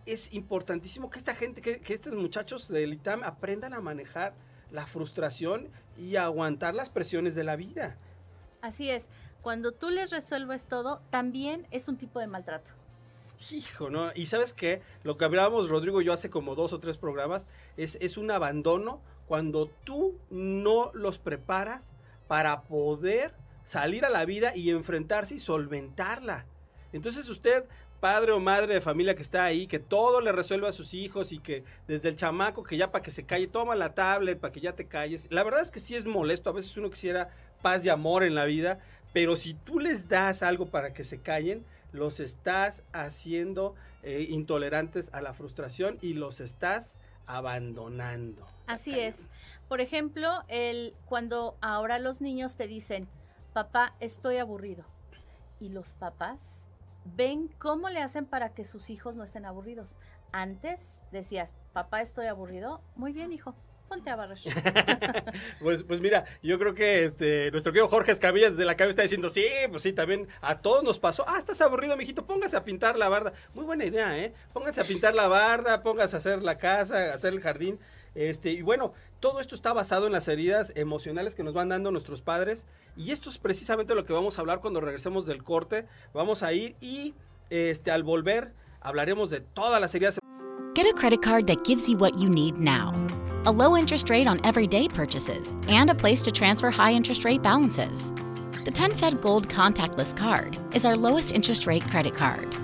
es 0.04 0.32
importantísimo 0.32 1.10
que 1.10 1.18
esta 1.18 1.34
gente, 1.34 1.60
que, 1.60 1.80
que 1.80 1.94
estos 1.94 2.14
muchachos 2.14 2.68
del 2.68 2.94
ITAM 2.94 3.24
aprendan 3.24 3.74
a 3.74 3.80
manejar 3.80 4.34
la 4.70 4.86
frustración 4.86 5.68
y 5.96 6.16
a 6.16 6.24
aguantar 6.24 6.74
las 6.74 6.90
presiones 6.90 7.34
de 7.34 7.44
la 7.44 7.56
vida. 7.56 7.96
Así 8.60 8.90
es. 8.90 9.08
Cuando 9.42 9.72
tú 9.72 9.90
les 9.90 10.10
resuelves 10.10 10.66
todo, 10.66 11.00
también 11.10 11.66
es 11.70 11.88
un 11.88 11.96
tipo 11.96 12.18
de 12.18 12.26
maltrato. 12.26 12.72
Hijo, 13.50 13.90
¿no? 13.90 14.12
Y 14.14 14.26
sabes 14.26 14.52
qué, 14.52 14.80
lo 15.02 15.16
que 15.18 15.24
hablábamos 15.24 15.68
Rodrigo 15.68 16.00
yo 16.00 16.12
hace 16.12 16.30
como 16.30 16.54
dos 16.54 16.72
o 16.72 16.80
tres 16.80 16.96
programas, 16.96 17.46
es, 17.76 17.98
es 18.00 18.16
un 18.16 18.30
abandono 18.30 19.00
cuando 19.26 19.70
tú 19.84 20.18
no 20.30 20.90
los 20.94 21.18
preparas 21.18 21.92
para 22.28 22.62
poder 22.62 23.34
salir 23.64 24.04
a 24.04 24.10
la 24.10 24.24
vida 24.24 24.56
y 24.56 24.70
enfrentarse 24.70 25.34
y 25.34 25.38
solventarla. 25.38 26.46
Entonces 26.92 27.28
usted, 27.28 27.64
padre 28.00 28.32
o 28.32 28.40
madre 28.40 28.74
de 28.74 28.80
familia 28.80 29.14
que 29.14 29.22
está 29.22 29.44
ahí, 29.44 29.66
que 29.66 29.78
todo 29.78 30.20
le 30.20 30.32
resuelve 30.32 30.68
a 30.68 30.72
sus 30.72 30.94
hijos 30.94 31.32
y 31.32 31.38
que 31.38 31.64
desde 31.88 32.08
el 32.08 32.16
chamaco 32.16 32.62
que 32.62 32.76
ya 32.76 32.90
para 32.90 33.02
que 33.02 33.10
se 33.10 33.26
calle, 33.26 33.48
toma 33.48 33.74
la 33.74 33.94
tablet 33.94 34.38
para 34.38 34.52
que 34.52 34.60
ya 34.60 34.74
te 34.74 34.86
calles. 34.86 35.28
La 35.30 35.42
verdad 35.42 35.62
es 35.62 35.70
que 35.70 35.80
sí 35.80 35.94
es 35.94 36.04
molesto, 36.04 36.50
a 36.50 36.54
veces 36.54 36.76
uno 36.76 36.90
quisiera 36.90 37.30
paz 37.62 37.84
y 37.84 37.88
amor 37.88 38.22
en 38.22 38.34
la 38.34 38.44
vida, 38.44 38.80
pero 39.12 39.36
si 39.36 39.54
tú 39.54 39.80
les 39.80 40.08
das 40.08 40.42
algo 40.42 40.66
para 40.66 40.94
que 40.94 41.04
se 41.04 41.20
callen, 41.20 41.64
los 41.92 42.20
estás 42.20 42.82
haciendo 42.92 43.74
eh, 44.02 44.26
intolerantes 44.28 45.10
a 45.12 45.20
la 45.20 45.32
frustración 45.32 45.98
y 46.02 46.14
los 46.14 46.40
estás 46.40 46.96
abandonando. 47.26 48.46
Así 48.66 48.98
es. 48.98 49.28
Por 49.68 49.80
ejemplo, 49.80 50.42
el, 50.48 50.94
cuando 51.06 51.56
ahora 51.60 51.98
los 51.98 52.20
niños 52.20 52.56
te 52.56 52.66
dicen, 52.66 53.08
papá, 53.52 53.94
estoy 54.00 54.36
aburrido. 54.36 54.84
Y 55.60 55.70
los 55.70 55.94
papás 55.94 56.66
ven 57.16 57.48
cómo 57.58 57.88
le 57.88 58.00
hacen 58.00 58.26
para 58.26 58.50
que 58.50 58.64
sus 58.64 58.90
hijos 58.90 59.16
no 59.16 59.24
estén 59.24 59.44
aburridos. 59.44 59.98
Antes 60.32 61.00
decías, 61.12 61.54
papá, 61.72 62.00
estoy 62.00 62.26
aburrido. 62.26 62.80
Muy 62.94 63.12
bien, 63.12 63.32
hijo, 63.32 63.54
ponte 63.88 64.10
a 64.10 64.16
barrer. 64.16 64.38
Pues, 65.60 65.82
pues 65.82 66.00
mira, 66.00 66.24
yo 66.42 66.58
creo 66.58 66.74
que 66.74 67.04
este 67.04 67.50
nuestro 67.50 67.72
querido 67.72 67.88
Jorge 67.88 68.12
Escamilla 68.12 68.50
desde 68.50 68.64
la 68.64 68.76
cabeza 68.76 68.90
está 68.90 69.02
diciendo, 69.02 69.30
sí, 69.30 69.44
pues 69.70 69.82
sí, 69.82 69.92
también 69.92 70.28
a 70.40 70.58
todos 70.58 70.82
nos 70.82 70.98
pasó. 70.98 71.24
Ah, 71.26 71.38
estás 71.38 71.60
aburrido, 71.60 71.96
mijito, 71.96 72.26
póngase 72.26 72.56
a 72.56 72.64
pintar 72.64 72.96
la 72.96 73.08
barda. 73.08 73.32
Muy 73.54 73.64
buena 73.64 73.84
idea, 73.84 74.18
¿eh? 74.18 74.32
Pónganse 74.52 74.80
a 74.80 74.84
pintar 74.84 75.14
la 75.14 75.28
barda, 75.28 75.82
póngase 75.82 76.16
a 76.16 76.18
hacer 76.18 76.42
la 76.42 76.58
casa, 76.58 77.12
a 77.12 77.14
hacer 77.14 77.32
el 77.32 77.40
jardín. 77.40 77.78
Este, 78.14 78.50
y 78.50 78.62
bueno, 78.62 78.94
todo 79.20 79.40
esto 79.40 79.54
está 79.54 79.72
basado 79.72 80.06
en 80.06 80.12
las 80.12 80.28
heridas 80.28 80.72
emocionales 80.74 81.34
que 81.34 81.42
nos 81.42 81.54
van 81.54 81.68
dando 81.68 81.90
nuestros 81.90 82.22
padres. 82.22 82.66
Y 82.96 83.12
esto 83.12 83.28
es 83.28 83.38
precisamente 83.38 83.94
lo 83.94 84.04
que 84.04 84.12
vamos 84.12 84.38
a 84.38 84.40
hablar 84.40 84.60
cuando 84.60 84.80
regresemos 84.80 85.26
del 85.26 85.42
corte. 85.42 85.86
Vamos 86.14 86.42
a 86.42 86.52
ir 86.52 86.76
y 86.80 87.14
este, 87.50 87.90
al 87.90 88.02
volver 88.02 88.52
hablaremos 88.80 89.30
de 89.30 89.40
todas 89.40 89.80
las 89.80 89.94
heridas 89.94 90.18
Get 90.74 90.86
a 90.86 90.92
credit 90.92 91.22
card 91.22 91.46
that 91.46 91.64
gives 91.64 91.88
you 91.88 91.96
what 91.96 92.18
you 92.18 92.28
need 92.28 92.58
now. 92.58 92.92
A 93.46 93.52
low 93.52 93.76
interest 93.76 94.10
rate 94.10 94.26
on 94.26 94.44
everyday 94.44 94.88
purchases 94.88 95.52
and 95.68 95.88
a 95.88 95.94
place 95.94 96.20
to 96.22 96.32
transfer 96.32 96.68
high 96.68 96.90
interest 96.90 97.24
rate 97.24 97.44
balances. 97.44 98.10
The 98.64 98.72
PenFed 98.72 99.20
Gold 99.20 99.48
Contactless 99.48 100.16
Card 100.16 100.58
is 100.74 100.84
our 100.84 100.96
lowest 100.96 101.32
interest 101.32 101.64
rate 101.64 101.84
credit 101.84 102.16
card. 102.16 102.56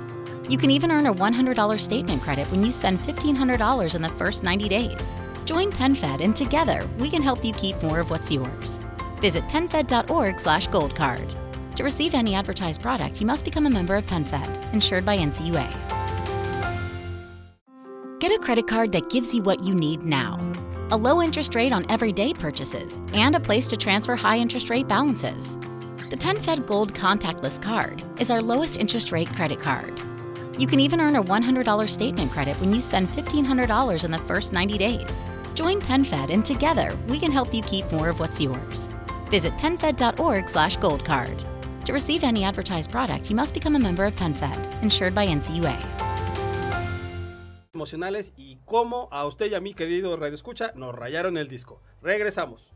You 0.49 0.59
can 0.59 0.73
even 0.73 0.91
earn 0.91 1.07
a 1.07 1.15
$100 1.15 1.79
statement 1.79 2.21
credit 2.21 2.51
when 2.51 2.65
you 2.65 2.73
spend 2.73 2.99
$1,500 2.99 3.95
in 3.95 4.03
the 4.03 4.09
first 4.09 4.43
90 4.43 4.69
days. 4.69 5.15
Join 5.45 5.71
PenFed 5.71 6.21
and 6.21 6.35
together 6.35 6.85
we 6.99 7.11
can 7.11 7.23
help 7.23 7.45
you 7.45 7.53
keep 7.53 7.81
more 7.81 8.01
of 8.01 8.11
what's 8.11 8.33
yours. 8.33 8.81
Visit 9.21 9.45
penfed.org 9.45 10.41
slash 10.41 10.67
goldcard. 10.67 11.33
To 11.77 11.85
receive 11.85 12.13
any 12.13 12.35
advertised 12.35 12.83
product, 12.83 13.21
you 13.21 13.27
must 13.29 13.45
become 13.45 13.67
a 13.67 13.71
member 13.71 13.95
of 13.95 14.05
PenFed, 14.07 14.73
insured 14.73 15.05
by 15.05 15.17
NCUA. 15.17 16.02
Get 18.23 18.31
a 18.31 18.39
credit 18.39 18.69
card 18.69 18.93
that 18.93 19.11
gives 19.11 19.35
you 19.35 19.43
what 19.43 19.65
you 19.65 19.75
need 19.75 20.05
now. 20.05 20.39
A 20.93 20.97
low 20.97 21.21
interest 21.21 21.57
rate 21.57 21.73
on 21.73 21.85
everyday 21.91 22.33
purchases 22.33 22.97
and 23.15 23.35
a 23.35 23.41
place 23.41 23.67
to 23.67 23.77
transfer 23.77 24.15
high 24.15 24.39
interest 24.39 24.71
rate 24.71 24.87
balances. 24.87 25.57
The 26.09 26.17
PenFed 26.17 26.65
Gold 26.65 26.95
Contactless 26.95 27.61
Card 27.61 28.05
is 28.21 28.31
our 28.31 28.41
lowest 28.41 28.79
interest 28.79 29.11
rate 29.11 29.29
credit 29.35 29.61
card. 29.61 30.01
You 30.57 30.69
can 30.69 30.79
even 30.79 31.01
earn 31.01 31.17
a 31.17 31.25
$100 31.25 31.91
statement 31.91 32.31
credit 32.31 32.57
when 32.61 32.73
you 32.73 32.81
spend 32.81 33.09
$1,500 33.09 34.05
in 34.05 34.13
the 34.13 34.19
first 34.19 34.53
90 34.53 34.79
days. 34.79 35.25
Join 35.57 35.81
PenFed 35.81 36.33
and 36.33 36.45
together 36.45 36.97
we 37.09 37.19
can 37.19 37.33
help 37.33 37.53
you 37.53 37.63
keep 37.63 37.91
more 37.91 38.09
of 38.09 38.21
what's 38.21 38.41
yours. 38.41 38.87
Visit 39.31 39.53
penfed.org 39.55 40.49
slash 40.49 40.79
goldcard. 40.79 41.45
To 41.87 41.93
receive 41.93 42.23
any 42.23 42.45
advertised 42.45 42.93
product, 42.93 43.31
you 43.31 43.35
must 43.35 43.53
become 43.53 43.75
a 43.75 43.81
member 43.81 44.05
of 44.05 44.15
PenFed, 44.15 44.81
insured 44.81 45.13
by 45.13 45.27
NCUA. 45.27 46.12
Emocionales 47.83 48.33
y 48.37 48.59
cómo 48.65 49.09
a 49.11 49.27
usted 49.27 49.51
y 49.51 49.55
a 49.55 49.61
mí, 49.61 49.75
querido 49.75 50.17
Radio 50.17 50.37
Escucha, 50.37 50.71
nos 50.77 50.95
rayaron 50.95 51.37
el 51.37 51.49
disco. 51.49 51.83
Regresamos. 52.01 52.71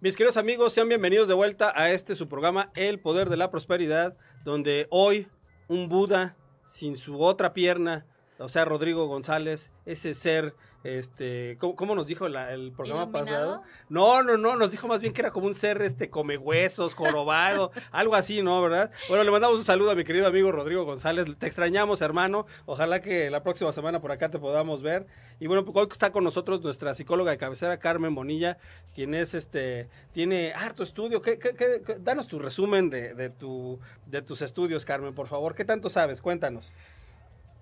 Mis 0.00 0.14
queridos 0.14 0.36
amigos, 0.36 0.74
sean 0.74 0.90
bienvenidos 0.90 1.26
de 1.26 1.32
vuelta 1.32 1.72
a 1.74 1.90
este 1.90 2.14
su 2.14 2.28
programa 2.28 2.70
El 2.76 3.00
Poder 3.00 3.30
de 3.30 3.38
la 3.38 3.50
Prosperidad, 3.50 4.18
donde 4.44 4.88
hoy 4.90 5.26
un 5.66 5.88
Buda 5.88 6.36
sin 6.66 6.98
su 6.98 7.22
otra 7.22 7.54
pierna, 7.54 8.04
o 8.38 8.48
sea, 8.48 8.64
Rodrigo 8.64 9.06
González, 9.06 9.70
ese 9.86 10.14
ser, 10.14 10.54
este, 10.84 11.56
¿cómo, 11.58 11.74
cómo 11.76 11.94
nos 11.94 12.06
dijo 12.06 12.28
la- 12.28 12.52
el 12.52 12.72
programa 12.72 13.02
¿Iluminado? 13.02 13.26
pasado? 13.26 13.62
No, 13.88 14.22
no, 14.22 14.36
no, 14.36 14.56
nos 14.56 14.70
dijo 14.70 14.86
más 14.86 15.00
bien 15.00 15.12
que 15.12 15.20
era 15.22 15.30
como 15.32 15.46
un 15.46 15.54
ser, 15.54 15.82
este, 15.82 16.08
come 16.08 16.36
huesos, 16.38 16.94
jorobado, 16.94 17.72
algo 17.90 18.14
así, 18.14 18.42
¿no? 18.42 18.62
¿Verdad? 18.62 18.90
Bueno, 19.08 19.24
le 19.24 19.30
mandamos 19.30 19.58
un 19.58 19.64
saludo 19.64 19.90
a 19.90 19.94
mi 19.94 20.04
querido 20.04 20.26
amigo 20.26 20.52
Rodrigo 20.52 20.84
González, 20.84 21.26
te 21.38 21.46
extrañamos, 21.46 22.00
hermano, 22.00 22.46
ojalá 22.66 23.02
que 23.02 23.28
la 23.30 23.42
próxima 23.42 23.72
semana 23.72 24.00
por 24.00 24.12
acá 24.12 24.30
te 24.30 24.38
podamos 24.38 24.82
ver. 24.82 25.06
Y 25.40 25.46
bueno, 25.46 25.64
pues 25.64 25.76
hoy 25.76 25.88
está 25.90 26.10
con 26.10 26.24
nosotros 26.24 26.62
nuestra 26.62 26.94
psicóloga 26.94 27.30
de 27.32 27.38
cabecera, 27.38 27.78
Carmen 27.78 28.14
Bonilla, 28.14 28.58
quien 28.94 29.14
es, 29.14 29.34
este, 29.34 29.88
tiene 30.12 30.52
harto 30.52 30.82
estudio. 30.82 31.22
¿Qué, 31.22 31.38
qué- 31.38 31.54
qué- 31.54 31.82
qué- 31.84 31.96
danos 32.00 32.26
tu 32.28 32.38
resumen 32.38 32.90
de, 32.90 33.14
de 33.14 33.30
tu, 33.30 33.78
de 34.06 34.22
tus 34.22 34.42
estudios, 34.42 34.84
Carmen, 34.84 35.14
por 35.14 35.28
favor. 35.28 35.54
¿Qué 35.54 35.64
tanto 35.64 35.90
sabes? 35.90 36.22
Cuéntanos. 36.22 36.72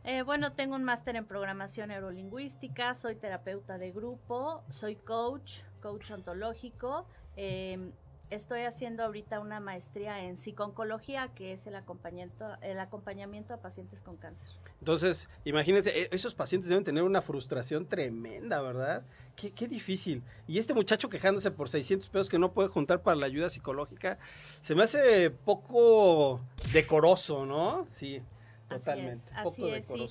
Eh, 0.08 0.22
bueno, 0.22 0.52
tengo 0.52 0.76
un 0.76 0.84
máster 0.84 1.16
en 1.16 1.26
programación 1.26 1.88
neurolingüística, 1.88 2.94
soy 2.94 3.16
terapeuta 3.16 3.76
de 3.76 3.90
grupo, 3.90 4.62
soy 4.68 4.94
coach, 4.94 5.62
coach 5.82 6.12
ontológico. 6.12 7.06
eh, 7.36 7.90
estoy 8.30 8.62
haciendo 8.62 9.04
ahorita 9.04 9.38
una 9.40 9.60
maestría 9.60 10.24
en 10.24 10.36
psiconcología, 10.36 11.28
que 11.34 11.52
es 11.52 11.66
el 11.66 11.76
acompañamiento, 11.76 12.56
el 12.60 12.78
acompañamiento 12.80 13.54
a 13.54 13.58
pacientes 13.58 14.00
con 14.02 14.16
cáncer. 14.16 14.48
Entonces, 14.80 15.28
imagínense, 15.44 15.90
e- 15.90 16.08
esos 16.10 16.34
pacientes 16.34 16.68
deben 16.68 16.82
tener 16.84 17.02
una 17.04 17.22
frustración 17.22 17.86
tremenda, 17.86 18.60
¿verdad? 18.62 19.04
Qué, 19.36 19.52
qué 19.52 19.68
difícil. 19.68 20.22
Y 20.48 20.58
este 20.58 20.74
muchacho 20.74 21.08
quejándose 21.08 21.50
por 21.50 21.68
600 21.68 22.08
pesos 22.08 22.28
que 22.28 22.38
no 22.38 22.52
puede 22.52 22.68
juntar 22.68 23.00
para 23.02 23.16
la 23.16 23.26
ayuda 23.26 23.50
psicológica, 23.50 24.18
se 24.60 24.74
me 24.74 24.82
hace 24.82 25.30
poco 25.30 26.40
decoroso, 26.72 27.46
¿no? 27.46 27.86
Sí, 27.90 28.22
Así 28.68 28.78
totalmente. 28.78 29.14
es, 29.30 29.36
así 29.36 29.68
es, 29.70 29.86
sí. 29.86 30.06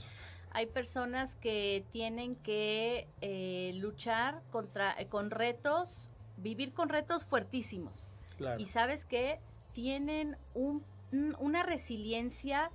Hay 0.52 0.68
personas 0.68 1.36
que 1.36 1.84
tienen 1.92 2.36
que 2.38 3.08
eh, 3.22 3.74
luchar 3.76 4.42
contra, 4.52 4.94
eh, 5.00 5.08
con 5.08 5.30
retos, 5.30 6.10
vivir 6.38 6.74
con 6.74 6.88
retos 6.90 7.26
fuertísimos. 7.26 8.10
Claro. 8.38 8.60
Y 8.60 8.66
sabes 8.66 9.04
que 9.06 9.40
tienen 9.74 10.38
un- 10.54 10.84
un- 11.12 11.36
una 11.40 11.64
resiliencia 11.64 12.72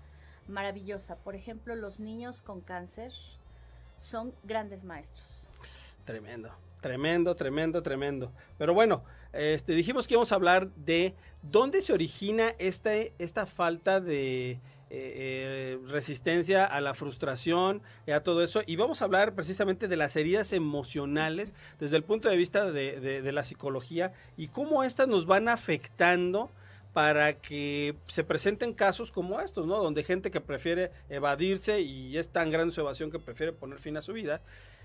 maravillosa. 0.49 1.17
Por 1.17 1.35
ejemplo, 1.35 1.75
los 1.75 2.01
niños 2.01 2.43
con 2.43 2.61
cáncer 2.61 3.13
son 3.99 4.35
grandes 4.45 4.85
maestros. 4.85 5.49
Tremendo, 6.05 6.51
tremendo, 6.81 7.35
tremendo, 7.35 7.83
tremendo. 7.83 8.33
Pero 8.59 8.75
bueno, 8.75 9.05
este, 9.33 9.73
dijimos 9.73 10.07
que 10.09 10.15
íbamos 10.15 10.33
a 10.33 10.35
hablar 10.35 10.69
de 10.75 11.15
dónde 11.43 11.81
se 11.83 11.93
origina 11.93 12.51
esta, 12.59 12.95
esta 12.95 13.47
falta 13.47 14.01
de 14.01 14.59
eh, 14.91 15.79
eh, 15.79 15.79
resistencia 15.89 16.65
a 16.65 16.81
la 16.81 16.95
frustración, 16.95 17.81
y 18.07 18.11
a 18.11 18.23
todo 18.23 18.43
eso. 18.43 18.63
Y 18.67 18.77
vamos 18.77 19.01
a 19.01 19.05
hablar 19.05 19.35
precisamente 19.35 19.89
de 19.89 19.97
las 19.97 20.17
heridas 20.17 20.53
emocionales 20.53 21.55
desde 21.79 21.97
el 21.97 22.03
punto 22.03 22.29
de 22.29 22.37
vista 22.37 22.71
de, 22.71 23.01
de- 23.01 23.23
de 23.23 23.33
la 23.33 23.45
psicología 23.45 24.13
y 24.37 24.49
cómo 24.49 24.83
estas 24.85 25.09
nos 25.09 25.27
van 25.27 25.49
afectando 25.49 26.51
para 26.93 27.35
que 27.35 27.95
se 28.09 28.25
presenten 28.25 28.73
casos 28.75 29.13
como 29.13 29.41
estos, 29.41 29.65
¿no? 29.65 29.81
Donde 29.81 30.03
gente 30.03 30.33
que 30.33 30.41
prefiere 30.41 30.91
evadirse 31.09 31.81
y 31.83 32.19
es 32.19 32.29
tan 32.29 32.51
grande 32.51 32.75
su 32.75 32.81
evasión 32.81 33.13
que 33.13 33.21
prefiere 33.21 33.53
poner 33.53 33.79
fin 33.79 33.97
a 33.97 34.03
su 34.03 34.13
vida. 34.13 34.41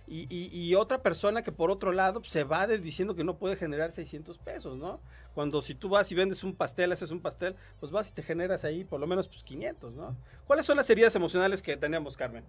Y, 0.08 0.28
y- 0.30 0.50
y 0.56 0.76
otra 0.76 1.02
persona 1.02 1.44
que 1.44 1.52
por 1.52 1.72
otro 1.72 1.92
lado 1.92 2.20
pues, 2.20 2.32
se 2.32 2.44
va 2.44 2.68
diciendo 2.68 3.16
que 3.16 3.24
no 3.24 3.38
puede 3.38 3.56
generar 3.56 3.92
600 3.92 4.38
pesos, 4.38 4.78
¿no? 4.78 5.00
Cuando 5.34 5.62
si 5.62 5.76
tú 5.76 5.90
vas 5.90 6.12
y 6.12 6.16
vendes 6.16 6.44
un 6.44 6.56
pastel, 6.56 6.92
haces 6.92 7.12
un 7.12 7.20
pastel, 7.22 7.56
pues 7.80 7.92
vas 7.92 8.10
y 8.10 8.14
te 8.14 8.24
generas 8.24 8.64
ahí 8.66 8.84
por 8.84 9.00
lo 9.00 9.08
menos 9.08 9.28
pues 9.28 9.44
500, 9.44 9.96
¿no? 9.96 10.16
¿Cuáles 10.48 10.66
son 10.66 10.78
las 10.78 10.90
heridas 10.90 11.16
emocionales 11.16 11.62
que 11.62 11.76
tenemos, 11.76 12.16
Carmen? 12.16 12.44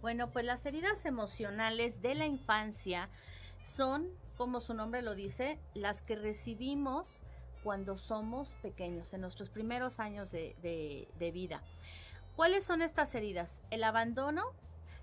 Bueno, 0.00 0.30
pues 0.30 0.44
las 0.46 0.64
heridas 0.64 1.04
emocionales 1.04 2.00
de 2.00 2.14
la 2.14 2.26
infancia 2.26 3.08
son, 3.66 4.08
como 4.36 4.60
su 4.60 4.72
nombre 4.72 5.02
lo 5.02 5.14
dice, 5.14 5.58
las 5.74 6.00
que 6.00 6.16
recibimos 6.16 7.22
cuando 7.62 7.98
somos 7.98 8.54
pequeños, 8.62 9.12
en 9.12 9.20
nuestros 9.20 9.50
primeros 9.50 10.00
años 10.00 10.30
de, 10.30 11.30
vida. 11.34 11.62
¿Cuáles 12.36 12.64
son 12.64 12.80
estas 12.80 13.14
heridas? 13.14 13.60
El 13.70 13.84
abandono, 13.84 14.44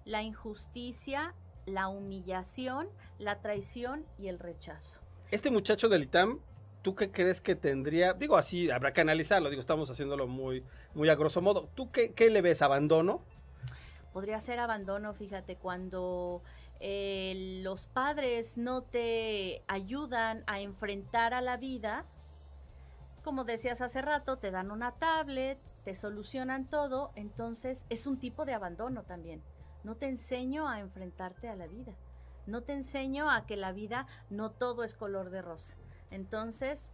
la 0.06 0.24
injusticia, 0.24 1.36
la 1.68 1.90
humillación, 1.90 2.88
la 3.20 3.42
traición 3.42 4.06
y 4.18 4.30
el 4.30 4.40
rechazo. 4.40 5.02
Este 5.30 5.52
muchacho 5.52 5.90
del 5.90 6.04
ITAM, 6.04 6.40
¿tú 6.82 6.96
qué 6.96 7.12
crees 7.12 7.42
que 7.42 7.56
tendría? 7.56 8.14
Digo, 8.14 8.38
así 8.38 8.72
habrá 8.72 8.94
que 8.94 9.02
analizarlo, 9.02 9.50
digo, 9.50 9.60
estamos 9.60 9.92
haciéndolo 9.92 10.28
muy, 10.28 10.64
muy 10.96 11.10
a 11.10 11.16
grosso 11.16 11.42
modo. 11.42 11.70
¿Tú 11.76 11.92
qué, 11.92 12.14
qué 12.14 12.30
le 12.30 12.42
ves? 12.42 12.62
¿Abandono? 12.62 13.22
Podría 14.14 14.40
ser 14.40 14.60
abandono, 14.60 15.14
fíjate, 15.14 15.58
cuando 15.58 16.42
eh, 16.80 17.60
los 17.64 17.88
padres 17.88 18.58
no 18.58 18.82
te 18.82 19.62
ayudan 19.68 20.44
a 20.48 20.62
enfrentar 20.62 21.34
a 21.34 21.42
la 21.42 21.58
vida, 21.58 22.06
como 23.24 23.44
decías 23.44 23.82
hace 23.82 24.02
rato, 24.02 24.38
te 24.38 24.52
dan 24.52 24.72
una 24.72 24.94
tablet, 24.94 25.60
te 25.84 25.96
solucionan 25.96 26.66
todo, 26.70 27.12
entonces 27.16 27.86
es 27.90 28.08
un 28.08 28.18
tipo 28.18 28.46
de 28.46 28.54
abandono 28.54 29.04
también. 29.04 29.44
No 29.84 29.96
te 29.96 30.08
enseño 30.08 30.68
a 30.68 30.80
enfrentarte 30.80 31.50
a 31.50 31.56
la 31.56 31.68
vida, 31.68 31.94
no 32.46 32.64
te 32.64 32.74
enseño 32.74 33.30
a 33.30 33.46
que 33.46 33.58
la 33.58 33.72
vida 33.72 34.08
no 34.30 34.52
todo 34.52 34.84
es 34.84 34.96
color 34.96 35.30
de 35.30 35.42
rosa. 35.42 35.76
Entonces, 36.12 36.92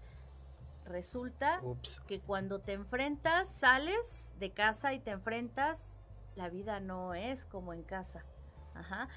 resulta 0.86 1.60
Ups. 1.62 2.02
que 2.08 2.20
cuando 2.20 2.60
te 2.60 2.74
enfrentas, 2.74 3.50
sales 3.50 4.34
de 4.40 4.52
casa 4.52 4.94
y 4.94 5.00
te 5.00 5.12
enfrentas, 5.12 5.98
la 6.36 6.50
vida 6.50 6.80
no 6.80 7.14
es 7.14 7.46
como 7.46 7.74
en 7.74 7.84
casa. 7.84 8.26
Ajá. 8.74 9.08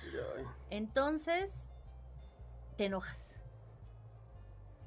Entonces, 0.71 1.71
te 2.77 2.87
enojas. 2.87 3.41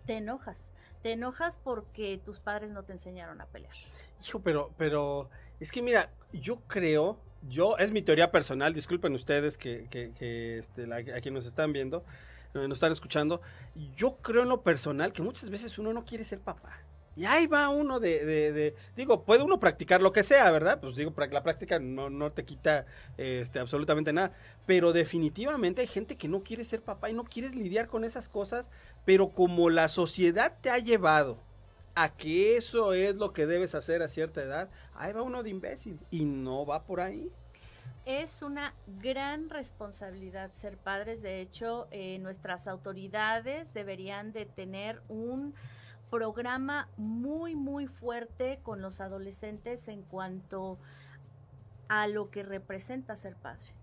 Te 0.05 0.17
enojas. 0.17 0.75
Te 1.01 1.13
enojas 1.13 1.57
porque 1.57 2.21
tus 2.23 2.39
padres 2.39 2.69
no 2.69 2.83
te 2.83 2.93
enseñaron 2.93 3.41
a 3.41 3.45
pelear. 3.47 3.73
Hijo, 4.21 4.39
pero, 4.41 4.71
pero, 4.77 5.29
es 5.59 5.71
que 5.71 5.81
mira, 5.81 6.11
yo 6.31 6.59
creo, 6.67 7.19
yo, 7.47 7.77
es 7.77 7.91
mi 7.91 8.01
teoría 8.01 8.31
personal, 8.31 8.73
disculpen 8.73 9.13
ustedes 9.13 9.57
que, 9.57 9.87
que, 9.89 10.59
este, 10.59 10.83
a 10.93 11.03
quienes 11.21 11.31
nos 11.33 11.45
están 11.45 11.71
viendo, 11.73 12.03
eh, 12.53 12.67
nos 12.67 12.77
están 12.77 12.91
escuchando, 12.91 13.41
yo 13.95 14.17
creo 14.17 14.43
en 14.43 14.49
lo 14.49 14.61
personal 14.61 15.13
que 15.13 15.21
muchas 15.21 15.49
veces 15.49 15.77
uno 15.77 15.93
no 15.93 16.05
quiere 16.05 16.23
ser 16.23 16.39
papá. 16.39 16.79
Y 17.15 17.25
ahí 17.25 17.47
va 17.47 17.67
uno 17.67 17.99
de, 17.99 18.23
de- 18.23 18.75
digo, 18.95 19.25
puede 19.25 19.43
uno 19.43 19.59
practicar 19.59 20.01
lo 20.01 20.13
que 20.13 20.23
sea, 20.23 20.49
¿verdad? 20.51 20.79
Pues 20.79 20.95
digo, 20.95 21.13
la 21.31 21.43
práctica 21.43 21.77
no, 21.77 22.09
no 22.09 22.31
te 22.31 22.45
quita 22.45 22.85
este, 23.17 23.59
absolutamente 23.59 24.13
nada. 24.13 24.31
Pero 24.65 24.93
definitivamente 24.93 25.81
hay 25.81 25.87
gente 25.87 26.15
que 26.15 26.29
no 26.29 26.43
quiere 26.43 26.63
ser 26.63 26.81
papá 26.81 27.09
y 27.09 27.13
no 27.13 27.25
quieres 27.25 27.55
lidiar 27.55 27.87
con 27.87 28.05
esas 28.05 28.29
cosas, 28.29 28.71
pero 29.03 29.29
como 29.31 29.69
la 29.69 29.89
sociedad 29.89 30.55
te 30.61 30.69
ha 30.69 30.77
llevado 30.77 31.43
que 32.07 32.55
eso 32.55 32.93
es 32.93 33.15
lo 33.15 33.33
que 33.33 33.45
debes 33.45 33.75
hacer 33.75 34.01
a 34.01 34.07
cierta 34.07 34.41
edad, 34.41 34.69
ahí 34.93 35.11
va 35.11 35.21
uno 35.21 35.43
de 35.43 35.49
imbécil 35.49 35.99
y 36.09 36.23
no 36.23 36.65
va 36.65 36.83
por 36.85 37.01
ahí. 37.01 37.29
Es 38.05 38.41
una 38.41 38.73
gran 39.01 39.49
responsabilidad 39.49 40.51
ser 40.53 40.77
padres. 40.77 41.21
De 41.21 41.41
hecho, 41.41 41.87
eh, 41.91 42.17
nuestras 42.19 42.67
autoridades 42.67 43.73
deberían 43.73 44.31
de 44.31 44.45
tener 44.45 45.01
un 45.09 45.53
programa 46.09 46.89
muy, 46.97 47.55
muy 47.55 47.87
fuerte 47.87 48.59
con 48.63 48.81
los 48.81 48.99
adolescentes 49.01 49.87
en 49.87 50.01
cuanto 50.01 50.79
a 51.87 52.07
lo 52.07 52.31
que 52.31 52.43
representa 52.43 53.15
ser 53.15 53.35
padre. 53.35 53.75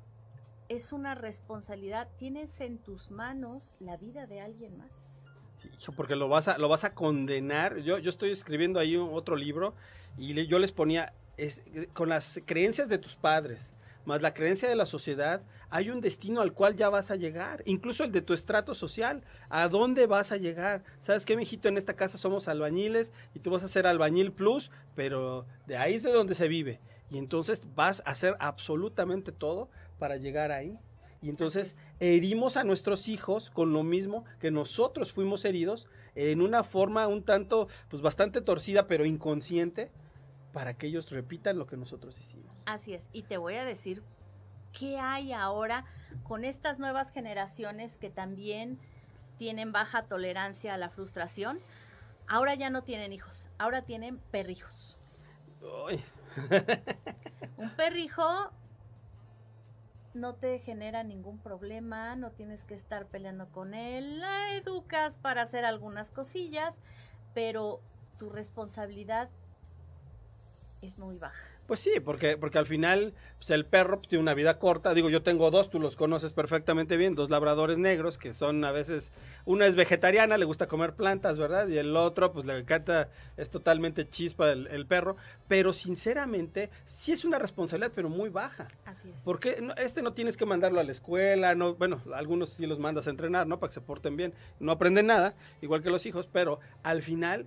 Es 0.68 0.92
una 0.92 1.14
responsabilidad. 1.14 2.08
Tienes 2.18 2.60
en 2.60 2.78
tus 2.78 3.10
manos 3.10 3.74
la 3.78 3.96
vida 3.96 4.26
de 4.26 4.40
alguien 4.40 4.76
más. 4.76 5.15
Porque 5.96 6.16
lo 6.16 6.28
vas 6.28 6.48
a, 6.48 6.58
lo 6.58 6.68
vas 6.68 6.84
a 6.84 6.94
condenar. 6.94 7.78
Yo, 7.78 7.98
yo 7.98 8.10
estoy 8.10 8.30
escribiendo 8.30 8.78
ahí 8.80 8.96
otro 8.96 9.36
libro 9.36 9.74
y 10.18 10.46
yo 10.46 10.58
les 10.58 10.72
ponía, 10.72 11.12
es- 11.36 11.62
con 11.92 12.08
las 12.08 12.40
creencias 12.44 12.88
de 12.88 12.98
tus 12.98 13.16
padres, 13.16 13.72
más 14.04 14.22
la 14.22 14.34
creencia 14.34 14.68
de 14.68 14.76
la 14.76 14.86
sociedad, 14.86 15.42
hay 15.68 15.90
un 15.90 16.00
destino 16.00 16.40
al 16.40 16.52
cual 16.52 16.76
ya 16.76 16.88
vas 16.88 17.10
a 17.10 17.16
llegar, 17.16 17.62
incluso 17.66 18.04
el 18.04 18.12
de 18.12 18.22
tu 18.22 18.34
estrato 18.34 18.74
social, 18.74 19.22
¿a 19.48 19.68
dónde 19.68 20.06
vas 20.06 20.30
a 20.30 20.36
llegar? 20.36 20.84
¿Sabes 21.02 21.26
qué, 21.26 21.36
mijito? 21.36 21.68
En 21.68 21.76
esta 21.76 21.94
casa 21.94 22.16
somos 22.16 22.46
albañiles 22.46 23.12
y 23.34 23.40
tú 23.40 23.50
vas 23.50 23.64
a 23.64 23.68
ser 23.68 23.86
albañil 23.86 24.30
plus, 24.32 24.70
pero 24.94 25.44
de 25.66 25.76
ahí 25.76 25.94
es 25.94 26.04
de 26.04 26.12
donde 26.12 26.36
se 26.36 26.46
vive. 26.46 26.78
Y 27.10 27.18
entonces 27.18 27.62
vas 27.74 28.02
a 28.06 28.10
hacer 28.10 28.36
absolutamente 28.38 29.32
todo 29.32 29.68
para 29.98 30.16
llegar 30.16 30.52
ahí. 30.52 30.78
Y 31.20 31.28
entonces 31.28 31.80
herimos 32.00 32.56
a 32.56 32.64
nuestros 32.64 33.08
hijos 33.08 33.50
con 33.50 33.72
lo 33.72 33.82
mismo 33.82 34.24
que 34.40 34.50
nosotros 34.50 35.12
fuimos 35.12 35.44
heridos 35.44 35.86
en 36.14 36.40
una 36.40 36.64
forma 36.64 37.06
un 37.08 37.22
tanto, 37.22 37.68
pues 37.88 38.02
bastante 38.02 38.40
torcida, 38.40 38.86
pero 38.86 39.04
inconsciente, 39.04 39.90
para 40.52 40.74
que 40.74 40.86
ellos 40.86 41.10
repitan 41.10 41.58
lo 41.58 41.66
que 41.66 41.76
nosotros 41.76 42.18
hicimos. 42.18 42.54
Así 42.64 42.94
es, 42.94 43.10
y 43.12 43.22
te 43.22 43.36
voy 43.36 43.56
a 43.56 43.64
decir 43.64 44.02
qué 44.72 44.98
hay 44.98 45.32
ahora 45.32 45.84
con 46.22 46.44
estas 46.44 46.78
nuevas 46.78 47.12
generaciones 47.12 47.98
que 47.98 48.10
también 48.10 48.78
tienen 49.36 49.72
baja 49.72 50.04
tolerancia 50.04 50.74
a 50.74 50.78
la 50.78 50.88
frustración. 50.88 51.60
Ahora 52.26 52.54
ya 52.54 52.70
no 52.70 52.82
tienen 52.82 53.12
hijos, 53.12 53.48
ahora 53.58 53.82
tienen 53.82 54.18
perrijos. 54.30 54.96
Un 57.56 57.70
perrijo 57.76 58.50
no 60.16 60.34
te 60.34 60.58
genera 60.58 61.04
ningún 61.04 61.38
problema, 61.38 62.16
no 62.16 62.32
tienes 62.32 62.64
que 62.64 62.74
estar 62.74 63.06
peleando 63.06 63.48
con 63.50 63.74
él, 63.74 64.20
la 64.20 64.54
educas 64.54 65.18
para 65.18 65.42
hacer 65.42 65.64
algunas 65.64 66.10
cosillas, 66.10 66.80
pero 67.34 67.80
tu 68.18 68.30
responsabilidad 68.30 69.28
es 70.82 70.98
muy 70.98 71.18
baja. 71.18 71.55
Pues 71.66 71.80
sí, 71.80 71.94
porque, 72.04 72.36
porque 72.36 72.58
al 72.58 72.66
final 72.66 73.12
pues 73.38 73.50
el 73.50 73.66
perro 73.66 73.98
pues, 73.98 74.08
tiene 74.08 74.22
una 74.22 74.34
vida 74.34 74.58
corta. 74.58 74.94
Digo, 74.94 75.10
yo 75.10 75.22
tengo 75.22 75.50
dos, 75.50 75.68
tú 75.68 75.80
los 75.80 75.96
conoces 75.96 76.32
perfectamente 76.32 76.96
bien, 76.96 77.14
dos 77.16 77.28
labradores 77.28 77.76
negros 77.76 78.18
que 78.18 78.32
son 78.34 78.64
a 78.64 78.70
veces, 78.70 79.10
una 79.44 79.66
es 79.66 79.74
vegetariana, 79.74 80.38
le 80.38 80.44
gusta 80.44 80.68
comer 80.68 80.94
plantas, 80.94 81.38
¿verdad? 81.38 81.66
Y 81.68 81.76
el 81.78 81.96
otro, 81.96 82.32
pues 82.32 82.46
le 82.46 82.56
encanta, 82.56 83.08
es 83.36 83.50
totalmente 83.50 84.08
chispa 84.08 84.52
el, 84.52 84.68
el 84.68 84.86
perro. 84.86 85.16
Pero 85.48 85.72
sinceramente, 85.72 86.70
sí 86.86 87.10
es 87.12 87.24
una 87.24 87.38
responsabilidad, 87.38 87.92
pero 87.94 88.08
muy 88.08 88.28
baja. 88.30 88.68
Así 88.84 89.10
es. 89.10 89.22
Porque 89.24 89.60
no- 89.60 89.74
este 89.74 90.02
no 90.02 90.12
tienes 90.12 90.36
que 90.36 90.46
mandarlo 90.46 90.78
a 90.80 90.84
la 90.84 90.92
escuela, 90.92 91.54
no, 91.56 91.74
bueno, 91.74 92.00
algunos 92.14 92.50
sí 92.50 92.64
los 92.66 92.78
mandas 92.78 93.08
a 93.08 93.10
entrenar, 93.10 93.46
¿no? 93.48 93.58
Para 93.58 93.70
que 93.70 93.74
se 93.74 93.80
porten 93.80 94.16
bien. 94.16 94.32
No 94.60 94.70
aprenden 94.72 95.06
nada, 95.06 95.34
igual 95.62 95.82
que 95.82 95.90
los 95.90 96.06
hijos, 96.06 96.28
pero 96.32 96.60
al 96.84 97.02
final 97.02 97.46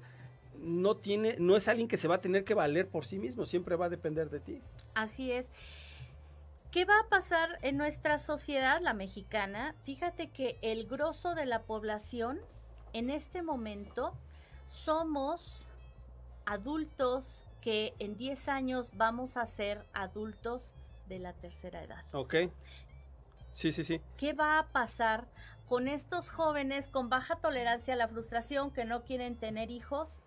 no 0.62 0.98
tiene, 0.98 1.36
no 1.40 1.56
es 1.56 1.68
alguien 1.68 1.88
que 1.88 1.98
se 1.98 2.08
va 2.08 2.16
a 2.16 2.22
tener 2.22 2.44
que 2.44 2.54
valer 2.54 2.88
por 2.88 3.06
sí 3.06 3.20
mismo, 3.20 3.46
siempre 3.46 3.76
va 3.76 3.86
a 3.86 3.90
depender 3.90 4.30
de 4.30 4.40
ti. 4.40 4.62
Así 4.96 5.32
es. 5.32 5.52
¿Qué 6.72 6.86
va 6.86 7.00
a 7.00 7.10
pasar 7.10 7.58
en 7.62 7.78
nuestra 7.78 8.20
sociedad, 8.20 8.80
la 8.82 8.94
mexicana? 8.94 9.74
Fíjate 9.86 10.30
que 10.30 10.58
el 10.62 10.88
grosso 10.88 11.34
de 11.34 11.46
la 11.46 11.64
población 11.64 12.40
en 12.94 13.10
este 13.10 13.42
momento 13.42 14.14
somos 14.68 15.68
adultos 16.46 17.46
que 17.62 17.94
en 18.00 18.18
10 18.18 18.48
años 18.50 18.92
vamos 18.96 19.38
a 19.38 19.46
ser 19.46 19.80
adultos 19.94 20.74
de 21.08 21.20
la 21.20 21.34
tercera 21.34 21.84
edad. 21.84 22.04
¿Ok? 22.14 22.36
Sí, 23.54 23.72
sí, 23.72 23.84
sí. 23.84 24.00
¿Qué 24.18 24.34
va 24.34 24.60
a 24.60 24.68
pasar 24.68 25.28
con 25.68 25.88
estos 25.88 26.30
jóvenes 26.30 26.88
con 26.88 27.10
baja 27.10 27.36
tolerancia 27.36 27.94
a 27.94 27.98
la 27.98 28.08
frustración 28.08 28.72
que 28.72 28.86
no 28.86 29.04
quieren 29.04 29.38
tener 29.38 29.70
hijos? 29.70 30.22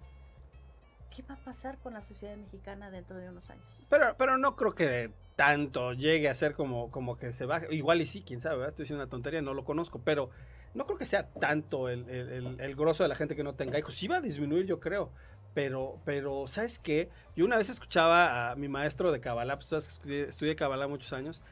¿Qué 1.14 1.22
va 1.22 1.34
a 1.34 1.38
pasar 1.38 1.78
con 1.78 1.92
la 1.92 2.02
sociedad 2.02 2.36
mexicana 2.36 2.90
dentro 2.90 3.16
de 3.16 3.28
unos 3.28 3.50
años? 3.50 3.86
Pero, 3.90 4.14
pero 4.16 4.38
no 4.38 4.56
creo 4.56 4.74
que 4.74 5.12
tanto 5.36 5.92
llegue 5.92 6.28
a 6.28 6.34
ser 6.34 6.54
como, 6.54 6.90
como 6.90 7.16
que 7.18 7.32
se 7.32 7.44
baje. 7.44 7.72
Igual 7.74 8.00
y 8.00 8.06
sí, 8.06 8.22
quién 8.26 8.40
sabe, 8.40 8.56
¿verdad? 8.56 8.70
estoy 8.70 8.84
diciendo 8.84 9.04
una 9.04 9.10
tontería, 9.10 9.42
no 9.42 9.54
lo 9.54 9.64
conozco, 9.64 10.00
pero 10.02 10.30
no 10.74 10.86
creo 10.86 10.98
que 10.98 11.04
sea 11.04 11.28
tanto 11.28 11.88
el, 11.88 12.08
el, 12.08 12.28
el, 12.30 12.60
el 12.60 12.76
grosso 12.76 13.02
de 13.02 13.08
la 13.08 13.16
gente 13.16 13.36
que 13.36 13.44
no 13.44 13.54
tenga 13.54 13.78
hijos. 13.78 13.94
Sí 13.94 14.08
va 14.08 14.16
a 14.16 14.20
disminuir, 14.20 14.66
yo 14.66 14.80
creo. 14.80 15.10
Pero, 15.54 16.00
pero, 16.06 16.46
¿sabes 16.46 16.78
qué? 16.78 17.10
Yo 17.36 17.44
una 17.44 17.58
vez 17.58 17.68
escuchaba 17.68 18.50
a 18.50 18.56
mi 18.56 18.68
maestro 18.68 19.12
de 19.12 19.20
Kabbalah, 19.20 19.56
pues 19.56 19.68
sabes 19.68 19.86
que 19.86 19.92
estudié, 19.92 20.28
estudié 20.28 20.56
Kabbalah 20.56 20.88
muchos 20.88 21.12
años, 21.12 21.42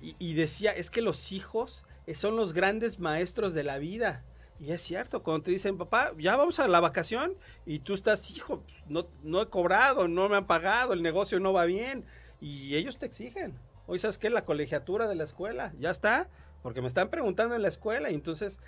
y, 0.00 0.14
y 0.20 0.34
decía, 0.34 0.70
es 0.70 0.88
que 0.88 1.02
los 1.02 1.32
hijos 1.32 1.82
son 2.14 2.36
los 2.36 2.52
grandes 2.52 2.98
maestros 2.98 3.54
de 3.54 3.64
la 3.64 3.78
vida. 3.78 4.24
Y 4.60 4.72
es 4.72 4.82
cierto, 4.82 5.22
cuando 5.22 5.44
te 5.44 5.50
dicen, 5.50 5.78
papá, 5.78 6.12
ya 6.18 6.36
vamos 6.36 6.60
a 6.60 6.68
la 6.68 6.80
vacación, 6.80 7.34
y 7.64 7.78
tú 7.78 7.94
estás, 7.94 8.30
hijo, 8.30 8.62
no, 8.88 9.06
no 9.22 9.40
he 9.40 9.46
cobrado, 9.48 10.06
no 10.06 10.28
me 10.28 10.36
han 10.36 10.46
pagado, 10.46 10.92
el 10.92 11.02
negocio 11.02 11.40
no 11.40 11.54
va 11.54 11.64
bien, 11.64 12.04
y 12.42 12.76
ellos 12.76 12.98
te 12.98 13.06
exigen. 13.06 13.58
Hoy, 13.86 13.98
¿sabes 13.98 14.18
qué? 14.18 14.28
La 14.28 14.44
colegiatura 14.44 15.08
de 15.08 15.14
la 15.14 15.24
escuela, 15.24 15.72
ya 15.78 15.90
está, 15.90 16.28
porque 16.62 16.82
me 16.82 16.88
están 16.88 17.08
preguntando 17.08 17.54
en 17.54 17.62
la 17.62 17.68
escuela, 17.68 18.10
y 18.10 18.14
entonces 18.14 18.60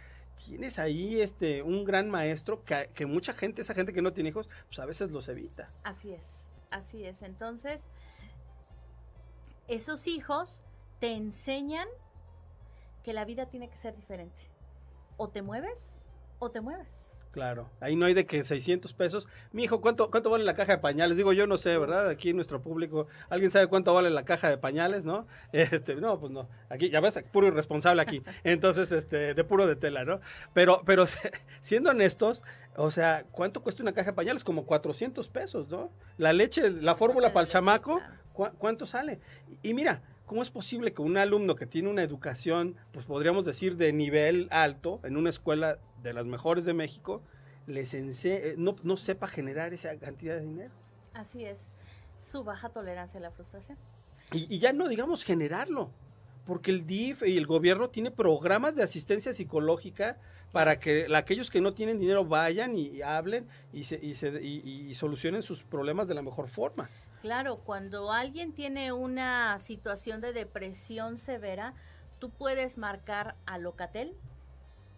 tienes 0.43 0.79
ahí 0.79 1.21
este 1.21 1.63
un 1.63 1.85
gran 1.85 2.09
maestro 2.09 2.65
que, 2.65 2.89
que, 2.95 3.05
mucha 3.05 3.35
gente, 3.35 3.61
esa 3.61 3.75
gente 3.75 3.93
que 3.93 4.01
no 4.01 4.15
tiene 4.15 4.31
hijos, 4.31 4.49
pues 4.69 4.79
a 4.79 4.87
veces 4.87 5.11
los 5.11 5.29
evita. 5.29 5.71
Así 5.85 6.15
es, 6.15 6.49
así 6.71 7.05
es. 7.05 7.21
Entonces, 7.21 7.91
esos 9.69 10.07
hijos 10.07 10.65
te 11.01 11.13
enseñan 11.13 11.87
que 13.05 13.13
la 13.13 13.27
vida 13.27 13.47
tiene 13.47 13.69
que 13.69 13.77
ser 13.77 13.95
diferente. 13.95 14.52
O 15.23 15.29
te 15.29 15.41
mueves 15.41 16.05
o 16.41 16.51
te 16.51 16.61
mueves. 16.61 17.13
Claro, 17.31 17.71
ahí 17.79 17.95
no 17.95 18.07
hay 18.07 18.13
de 18.13 18.27
que 18.27 18.43
600 18.43 18.93
pesos. 18.93 19.29
Mi 19.53 19.63
hijo, 19.63 19.81
¿cuánto, 19.81 20.11
¿cuánto 20.11 20.31
vale 20.31 20.43
la 20.43 20.55
caja 20.55 20.73
de 20.73 20.79
pañales? 20.79 21.17
Digo, 21.17 21.33
yo 21.33 21.47
no 21.47 21.59
sé, 21.59 21.79
¿verdad? 21.79 22.09
Aquí 22.09 22.31
en 22.31 22.37
nuestro 22.37 22.61
público, 22.61 23.07
¿alguien 23.31 23.53
sabe 23.53 23.69
cuánto 23.69 23.95
vale 23.95 24.11
la 24.11 24.25
caja 24.25 24.51
de 24.51 24.59
pañales, 24.59 25.05
no? 25.05 25.29
Este, 25.53 25.95
no, 25.95 26.19
pues 26.19 26.33
no. 26.33 26.49
Aquí, 26.71 26.91
ya 26.91 26.99
ves, 26.99 27.23
puro 27.31 27.47
irresponsable 27.47 28.03
aquí. 28.03 28.25
Entonces, 28.43 28.91
este, 28.91 29.33
de 29.35 29.45
puro 29.45 29.69
de 29.69 29.77
tela, 29.77 30.05
¿no? 30.05 30.21
Pero, 30.55 30.83
pero 30.85 31.07
siendo 31.63 31.91
honestos, 31.91 32.43
o 32.75 32.91
sea, 32.91 33.25
¿cuánto 33.31 33.63
cuesta 33.63 33.85
una 33.85 33.93
caja 33.93 34.11
de 34.11 34.17
pañales? 34.17 34.43
Como 34.43 34.67
400 34.67 35.29
pesos, 35.29 35.69
¿no? 35.69 35.93
La 36.19 36.33
leche, 36.33 36.69
la 36.69 36.97
fórmula 36.97 37.33
para 37.33 37.45
el 37.45 37.49
chamaco, 37.49 38.01
¿cu 38.33 38.49
¿cuánto 38.59 38.87
sale? 38.87 39.21
Y 39.63 39.73
mira, 39.73 40.03
¿cómo 40.33 40.41
es 40.41 40.51
posible 40.51 40.95
que 40.95 41.03
un 41.03 41.19
alumno 41.19 41.57
que 41.57 41.67
tiene 41.67 41.91
una 41.91 42.03
educación, 42.03 42.75
pues 42.91 43.05
podríamos 43.05 43.45
decir 43.45 43.77
de 43.77 43.93
nivel 43.93 44.49
alto, 44.51 44.99
en 45.05 45.19
una 45.19 45.29
escuela 45.29 45.79
de 46.03 46.15
las 46.15 46.25
mejores 46.25 46.65
de 46.65 46.73
México, 46.73 47.21
les 47.67 47.93
ense 47.93 48.55
no, 48.57 48.75
no 48.83 48.97
sepa 48.97 49.27
generar 49.27 49.75
esa 49.75 49.95
cantidad 49.99 50.37
de 50.37 50.41
dinero? 50.41 50.73
Así 51.13 51.45
es, 51.45 51.75
su 52.23 52.45
baja 52.45 52.71
tolerancia 52.71 53.21
a 53.21 53.23
la 53.25 53.31
frustración. 53.31 53.77
Y, 54.33 54.47
y 54.49 54.59
ya 54.59 54.73
no 54.73 54.89
digamos 54.89 55.23
generarlo, 55.23 55.91
porque 56.47 56.71
el 56.71 56.87
DIF 56.87 57.25
y 57.27 57.37
el 57.37 57.47
gobierno 57.47 57.91
tiene 57.91 58.11
programas 58.11 58.75
de 58.75 58.85
asistencia 58.85 59.35
psicológica 59.35 60.17
para 60.51 60.81
que 60.81 61.15
aquellos 61.15 61.51
que 61.51 61.61
no 61.61 61.75
tienen 61.75 61.99
dinero 61.99 62.25
vayan 62.25 62.75
y, 62.75 62.87
y 62.87 63.03
hablen 63.03 63.47
y, 63.71 63.85
se, 63.85 63.99
y, 64.03 64.15
se, 64.15 64.43
y, 64.43 64.95
solucionen 64.95 65.43
sus 65.43 65.63
problemas 65.63 66.09
de 66.09 66.15
la 66.15 66.23
mejor 66.23 66.49
forma. 66.49 66.89
Claro, 67.23 67.59
cuando 67.59 68.11
alguien 68.11 68.53
tiene 68.53 68.93
una 68.93 69.57
situación 69.61 70.21
de 70.21 70.33
depresión 70.33 71.17
severa, 71.17 71.73
tú 72.19 72.31
puedes 72.31 72.79
marcar 72.79 73.37
a 73.47 73.59
Locatel 73.59 74.17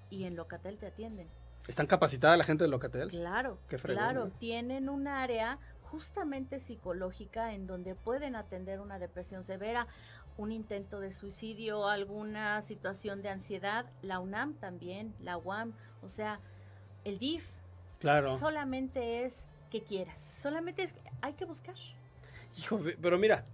y 0.08 0.24
en 0.24 0.34
Locatel 0.34 0.78
te 0.78 0.86
atienden. 0.86 1.28
¿Están 1.68 1.86
capacitada 1.86 2.34
la 2.38 2.44
gente 2.44 2.64
de 2.64 2.68
Locatel? 2.68 3.08
Claro, 3.08 3.58
fregón, 3.66 3.96
claro, 3.96 4.24
¿no? 4.24 4.30
tienen 4.30 4.88
un 4.88 5.06
área 5.06 5.58
justamente 5.82 6.60
psicológica 6.60 7.52
en 7.52 7.66
donde 7.66 7.94
pueden 7.94 8.36
atender 8.36 8.80
una 8.80 8.98
depresión 8.98 9.44
severa, 9.44 9.86
un 10.38 10.50
intento 10.50 11.00
de 11.00 11.12
suicidio, 11.12 11.88
alguna 11.88 12.62
situación 12.62 13.20
de 13.20 13.28
ansiedad, 13.28 13.84
la 14.00 14.18
UNAM 14.18 14.54
también, 14.54 15.14
la 15.20 15.36
UAM, 15.36 15.74
o 16.02 16.08
sea, 16.08 16.40
el 17.04 17.18
DIF. 17.18 17.46
Claro. 18.00 18.38
Solamente 18.38 19.24
es 19.24 19.46
que 19.70 19.82
quieras, 19.82 20.38
solamente 20.40 20.84
es 20.84 20.94
hay 21.20 21.34
que 21.34 21.44
buscar. 21.44 21.74
Hijo, 22.56 22.80
pero 23.00 23.18
mira, 23.18 23.44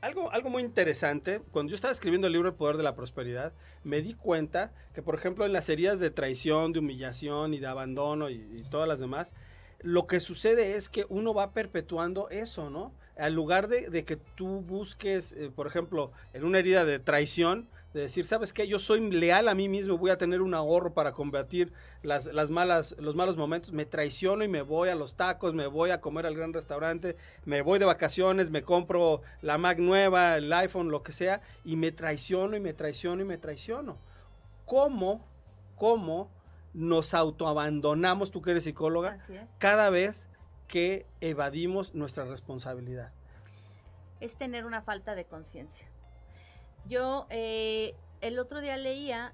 algo, 0.00 0.30
algo 0.32 0.48
muy 0.48 0.62
interesante, 0.62 1.42
cuando 1.50 1.70
yo 1.70 1.74
estaba 1.74 1.92
escribiendo 1.92 2.26
el 2.26 2.32
libro 2.32 2.48
El 2.48 2.54
Poder 2.54 2.76
de 2.76 2.82
la 2.82 2.94
Prosperidad, 2.94 3.52
me 3.84 4.00
di 4.00 4.14
cuenta 4.14 4.72
que, 4.94 5.02
por 5.02 5.14
ejemplo, 5.14 5.44
en 5.44 5.52
las 5.52 5.68
heridas 5.68 6.00
de 6.00 6.10
traición, 6.10 6.72
de 6.72 6.78
humillación 6.78 7.54
y 7.54 7.58
de 7.58 7.66
abandono 7.66 8.30
y, 8.30 8.64
todas 8.70 8.88
las 8.88 9.00
demás, 9.00 9.34
lo 9.80 10.06
que 10.06 10.20
sucede 10.20 10.76
es 10.76 10.88
que 10.88 11.06
uno 11.08 11.34
va 11.34 11.52
perpetuando 11.52 12.28
eso, 12.30 12.70
¿no? 12.70 12.92
Al 13.16 13.34
lugar 13.34 13.68
de, 13.68 13.90
de 13.90 14.04
que 14.04 14.16
tú 14.16 14.62
busques, 14.62 15.32
eh, 15.32 15.50
por 15.54 15.66
ejemplo, 15.66 16.12
en 16.32 16.44
una 16.44 16.58
herida 16.58 16.84
de 16.84 16.98
traición, 16.98 17.68
de 17.92 18.02
decir, 18.02 18.24
¿sabes 18.24 18.52
qué? 18.52 18.68
Yo 18.68 18.78
soy 18.78 19.10
leal 19.10 19.48
a 19.48 19.54
mí 19.54 19.68
mismo, 19.68 19.98
voy 19.98 20.10
a 20.10 20.18
tener 20.18 20.42
un 20.42 20.54
ahorro 20.54 20.94
para 20.94 21.12
combatir 21.12 21.72
las, 22.02 22.26
las 22.26 22.48
malas, 22.48 22.94
los 22.98 23.16
malos 23.16 23.36
momentos, 23.36 23.72
me 23.72 23.84
traiciono 23.84 24.44
y 24.44 24.48
me 24.48 24.62
voy 24.62 24.90
a 24.90 24.94
los 24.94 25.14
tacos, 25.14 25.54
me 25.54 25.66
voy 25.66 25.90
a 25.90 26.00
comer 26.00 26.24
al 26.26 26.36
gran 26.36 26.52
restaurante, 26.52 27.16
me 27.44 27.62
voy 27.62 27.80
de 27.80 27.86
vacaciones, 27.86 28.50
me 28.50 28.62
compro 28.62 29.22
la 29.42 29.58
Mac 29.58 29.78
nueva, 29.78 30.36
el 30.36 30.52
iPhone, 30.52 30.90
lo 30.90 31.02
que 31.02 31.12
sea, 31.12 31.40
y 31.64 31.74
me 31.76 31.90
traiciono 31.90 32.56
y 32.56 32.60
me 32.60 32.72
traiciono 32.72 33.22
y 33.22 33.26
me 33.26 33.38
traiciono. 33.38 33.96
¿Cómo, 34.66 35.26
cómo 35.74 36.30
nos 36.72 37.12
autoabandonamos, 37.12 38.30
tú 38.30 38.40
que 38.40 38.52
eres 38.52 38.64
psicóloga, 38.64 39.16
cada 39.58 39.90
vez 39.90 40.30
que 40.68 41.06
evadimos 41.20 41.92
nuestra 41.94 42.24
responsabilidad? 42.24 43.10
Es 44.20 44.36
tener 44.36 44.64
una 44.64 44.82
falta 44.82 45.16
de 45.16 45.24
conciencia. 45.24 45.89
Yo 46.86 47.26
eh, 47.30 47.94
el 48.20 48.38
otro 48.38 48.60
día 48.60 48.76
leía 48.76 49.32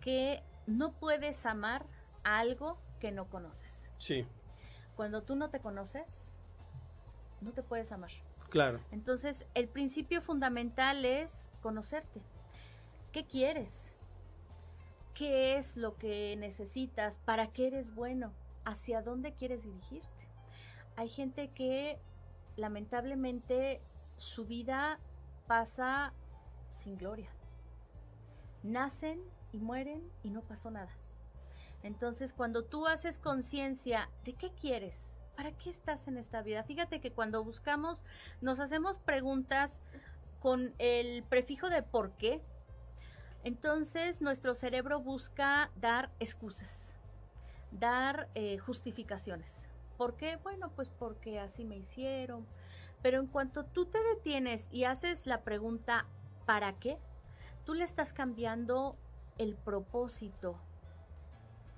que 0.00 0.42
no 0.66 0.92
puedes 0.92 1.46
amar 1.46 1.86
algo 2.24 2.76
que 3.00 3.12
no 3.12 3.28
conoces. 3.28 3.90
Sí, 3.98 4.26
Cuando 4.96 5.22
tú 5.22 5.36
no 5.36 5.48
te 5.50 5.60
conoces, 5.60 6.36
no 7.40 7.52
te 7.52 7.62
puedes 7.62 7.92
amar. 7.92 8.10
claro. 8.50 8.80
Entonces, 8.90 9.46
el 9.54 9.68
principio 9.68 10.20
fundamental 10.22 11.04
es 11.04 11.50
conocerte. 11.62 12.20
¿Qué 13.12 13.26
quieres? 13.26 13.94
¿Qué 15.14 15.56
es 15.56 15.76
lo 15.76 15.96
que 15.96 16.36
necesitas? 16.36 17.18
¿Para 17.18 17.48
qué 17.52 17.68
eres 17.68 17.94
bueno? 17.94 18.32
¿Hacia 18.64 19.02
dónde 19.02 19.34
quieres 19.34 19.64
dirigirte? 19.64 20.28
Hay 20.96 21.08
gente 21.08 21.48
que 21.50 21.98
lamentablemente 22.56 23.80
su 24.16 24.44
vida 24.46 24.98
pasa 25.46 26.12
sin 26.72 26.96
gloria. 26.96 27.30
Nacen 28.62 29.22
y 29.52 29.58
mueren 29.58 30.10
y 30.22 30.30
no 30.30 30.42
pasó 30.42 30.70
nada. 30.70 30.90
Entonces, 31.82 32.32
cuando 32.32 32.64
tú 32.64 32.86
haces 32.86 33.18
conciencia 33.18 34.08
de 34.24 34.34
qué 34.34 34.52
quieres, 34.52 35.20
¿para 35.36 35.52
qué 35.52 35.70
estás 35.70 36.06
en 36.06 36.16
esta 36.16 36.42
vida? 36.42 36.62
Fíjate 36.62 37.00
que 37.00 37.12
cuando 37.12 37.44
buscamos, 37.44 38.04
nos 38.40 38.60
hacemos 38.60 38.98
preguntas 38.98 39.80
con 40.40 40.74
el 40.78 41.24
prefijo 41.24 41.70
de 41.70 41.82
por 41.82 42.12
qué. 42.12 42.40
Entonces, 43.44 44.20
nuestro 44.20 44.54
cerebro 44.54 45.00
busca 45.00 45.70
dar 45.76 46.10
excusas, 46.20 46.94
dar 47.72 48.28
eh, 48.34 48.58
justificaciones. 48.58 49.68
¿Por 49.96 50.16
qué? 50.16 50.36
Bueno, 50.36 50.70
pues 50.74 50.88
porque 50.88 51.40
así 51.40 51.64
me 51.64 51.76
hicieron. 51.76 52.46
Pero 53.02 53.18
en 53.18 53.26
cuanto 53.26 53.64
tú 53.64 53.86
te 53.86 54.02
detienes 54.14 54.68
y 54.70 54.84
haces 54.84 55.26
la 55.26 55.42
pregunta 55.42 56.06
¿para 56.44 56.72
qué? 56.74 56.98
Tú 57.64 57.74
le 57.74 57.84
estás 57.84 58.12
cambiando 58.12 58.96
el 59.38 59.54
propósito 59.54 60.58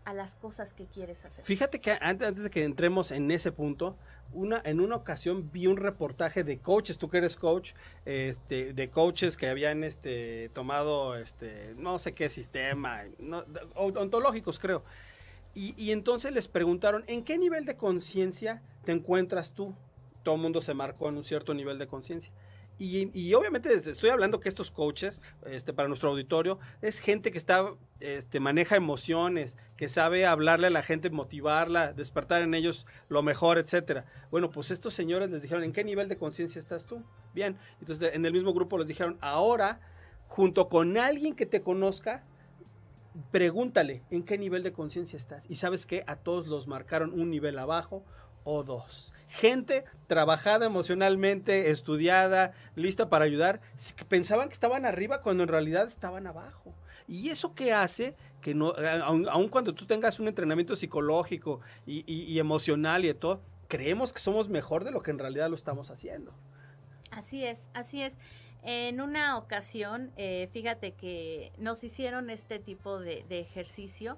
a 0.04 0.12
las 0.12 0.36
cosas 0.36 0.74
que 0.74 0.86
quieres 0.86 1.24
hacer. 1.24 1.44
Fíjate 1.44 1.80
que 1.80 1.96
antes, 2.00 2.42
de 2.42 2.50
que 2.50 2.64
entremos 2.64 3.10
en 3.10 3.30
ese 3.30 3.52
punto, 3.52 3.96
una, 4.32 4.60
en 4.64 4.80
una 4.80 4.96
ocasión 4.96 5.50
vi 5.50 5.66
un 5.66 5.76
reportaje 5.76 6.44
de 6.44 6.58
coaches, 6.58 6.98
tú 6.98 7.08
que 7.08 7.18
eres 7.18 7.36
coach, 7.36 7.72
este, 8.04 8.74
de 8.74 8.90
coaches 8.90 9.36
que 9.36 9.48
habían 9.48 9.82
este, 9.82 10.50
tomado 10.50 11.16
este, 11.16 11.74
no 11.78 11.98
sé 11.98 12.12
qué 12.12 12.28
sistema, 12.28 13.02
ontológicos 13.74 14.58
creo. 14.58 14.84
Y, 15.54 15.80
y 15.82 15.92
entonces 15.92 16.32
les 16.32 16.48
preguntaron, 16.48 17.04
¿en 17.06 17.24
qué 17.24 17.38
nivel 17.38 17.64
de 17.64 17.76
conciencia 17.76 18.60
te 18.84 18.92
encuentras 18.92 19.52
tú? 19.52 19.74
Todo 20.22 20.34
el 20.34 20.40
mundo 20.40 20.60
se 20.60 20.74
marcó 20.74 21.08
en 21.08 21.16
un 21.16 21.24
cierto 21.24 21.54
nivel 21.54 21.78
de 21.78 21.86
conciencia. 21.86 22.32
Y, 22.76 23.32
obviamente 23.34 23.72
estoy 23.72 24.10
hablando 24.10 24.40
que 24.40 24.48
estos 24.48 24.72
coaches, 24.72 25.22
este, 25.46 25.72
para 25.72 25.86
nuestro 25.86 26.10
auditorio, 26.10 26.58
es 26.82 26.98
gente 26.98 27.30
que 27.30 27.38
está, 27.38 27.72
este, 28.00 28.40
maneja 28.40 28.74
emociones, 28.74 29.56
que 29.76 29.88
sabe 29.88 30.26
hablarle 30.26 30.66
a 30.66 30.70
la 30.70 30.82
gente, 30.82 31.08
motivarla, 31.08 31.92
despertar 31.92 32.42
en 32.42 32.52
ellos 32.52 32.84
lo 33.08 33.22
mejor, 33.22 33.58
etcétera. 33.58 34.06
Bueno, 34.30 34.50
pues 34.50 34.72
estos 34.72 34.92
señores 34.92 35.30
les 35.30 35.42
dijeron, 35.42 35.62
¿en 35.62 35.72
qué 35.72 35.84
nivel 35.84 36.08
de 36.08 36.16
conciencia 36.16 36.58
estás 36.58 36.86
tú? 36.86 37.00
Bien, 37.32 37.56
entonces 37.80 38.12
en 38.12 38.26
el 38.26 38.32
mismo 38.32 38.52
grupo 38.52 38.76
les 38.76 38.88
dijeron, 38.88 39.18
ahora, 39.20 39.80
junto 40.26 40.68
con 40.68 40.98
alguien 40.98 41.36
que 41.36 41.46
te 41.46 41.62
conozca, 41.62 42.24
pregúntale 43.30 44.02
en 44.10 44.24
qué 44.24 44.36
nivel 44.36 44.64
de 44.64 44.72
conciencia 44.72 45.16
estás. 45.16 45.48
Y 45.48 45.56
sabes 45.56 45.86
que 45.86 46.02
a 46.08 46.16
todos 46.16 46.48
los 46.48 46.66
marcaron 46.66 47.12
un 47.12 47.30
nivel 47.30 47.56
abajo 47.60 48.04
o 48.42 48.64
dos 48.64 49.13
gente 49.34 49.84
trabajada 50.06 50.66
emocionalmente, 50.66 51.70
estudiada, 51.70 52.52
lista 52.76 53.08
para 53.08 53.24
ayudar, 53.24 53.60
pensaban 54.08 54.48
que 54.48 54.54
estaban 54.54 54.86
arriba 54.86 55.22
cuando 55.22 55.42
en 55.42 55.48
realidad 55.48 55.86
estaban 55.86 56.26
abajo. 56.26 56.72
Y 57.08 57.30
eso 57.30 57.54
que 57.54 57.72
hace 57.72 58.14
que 58.40 58.54
no, 58.54 58.74
aun, 59.02 59.28
aun 59.28 59.48
cuando 59.48 59.74
tú 59.74 59.86
tengas 59.86 60.20
un 60.20 60.28
entrenamiento 60.28 60.76
psicológico 60.76 61.60
y, 61.86 62.04
y- 62.06 62.24
y 62.24 62.38
emocional 62.38 63.04
y 63.04 63.08
de 63.08 63.14
todo, 63.14 63.40
creemos 63.68 64.12
que 64.12 64.18
somos 64.20 64.48
mejor 64.48 64.84
de 64.84 64.90
lo 64.90 65.02
que 65.02 65.10
en 65.10 65.18
realidad 65.18 65.48
lo 65.48 65.56
estamos 65.56 65.90
haciendo. 65.90 66.32
Así 67.10 67.44
es, 67.44 67.70
así 67.74 68.02
es. 68.02 68.16
En 68.62 69.00
una 69.00 69.36
ocasión, 69.36 70.10
eh, 70.16 70.48
fíjate 70.52 70.92
que 70.92 71.52
nos 71.58 71.84
hicieron 71.84 72.30
este 72.30 72.58
tipo 72.58 72.98
de, 72.98 73.24
de 73.28 73.40
ejercicio 73.40 74.16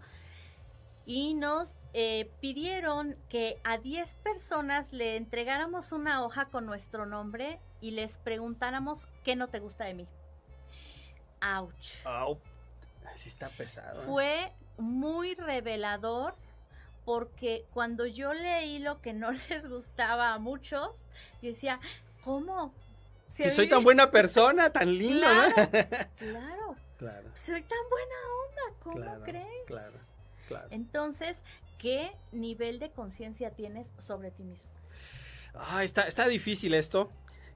y 1.06 1.34
nos 1.34 1.74
eh, 1.94 2.30
pidieron 2.40 3.16
que 3.28 3.56
a 3.64 3.78
10 3.78 4.14
personas 4.16 4.92
le 4.92 5.16
entregáramos 5.16 5.92
una 5.92 6.24
hoja 6.24 6.46
con 6.46 6.66
nuestro 6.66 7.06
nombre 7.06 7.60
y 7.80 7.92
les 7.92 8.18
preguntáramos 8.18 9.06
qué 9.24 9.36
no 9.36 9.48
te 9.48 9.60
gusta 9.60 9.84
de 9.84 9.94
mí. 9.94 10.08
Ouch. 11.40 12.04
Au, 12.04 12.38
sí 13.18 13.28
está 13.28 13.48
pesado. 13.50 14.02
¿eh? 14.02 14.06
Fue 14.06 14.52
muy 14.78 15.34
revelador 15.34 16.34
porque 17.04 17.64
cuando 17.72 18.04
yo 18.04 18.34
leí 18.34 18.80
lo 18.80 19.00
que 19.00 19.12
no 19.12 19.30
les 19.48 19.68
gustaba 19.68 20.34
a 20.34 20.38
muchos, 20.38 21.06
yo 21.40 21.48
decía, 21.50 21.78
¿cómo? 22.24 22.74
Si 23.28 23.48
soy 23.50 23.68
tan 23.68 23.84
buena 23.84 24.10
persona, 24.10 24.70
tan 24.70 24.96
lindo, 24.96 25.26
¿no? 25.26 25.42
Claro, 26.16 26.74
Claro, 26.98 27.30
soy 27.34 27.62
tan 27.62 27.78
buena 27.90 28.14
onda, 28.42 28.78
¿cómo 28.82 28.96
Claro, 28.96 29.22
crees? 29.24 29.66
claro. 29.66 30.15
Claro. 30.46 30.68
Entonces, 30.70 31.42
¿qué 31.78 32.12
nivel 32.32 32.78
de 32.78 32.90
conciencia 32.90 33.50
tienes 33.50 33.92
sobre 33.98 34.30
ti 34.30 34.44
mismo? 34.44 34.70
Ah, 35.54 35.84
está, 35.84 36.02
está 36.06 36.28
difícil 36.28 36.74
esto. 36.74 37.10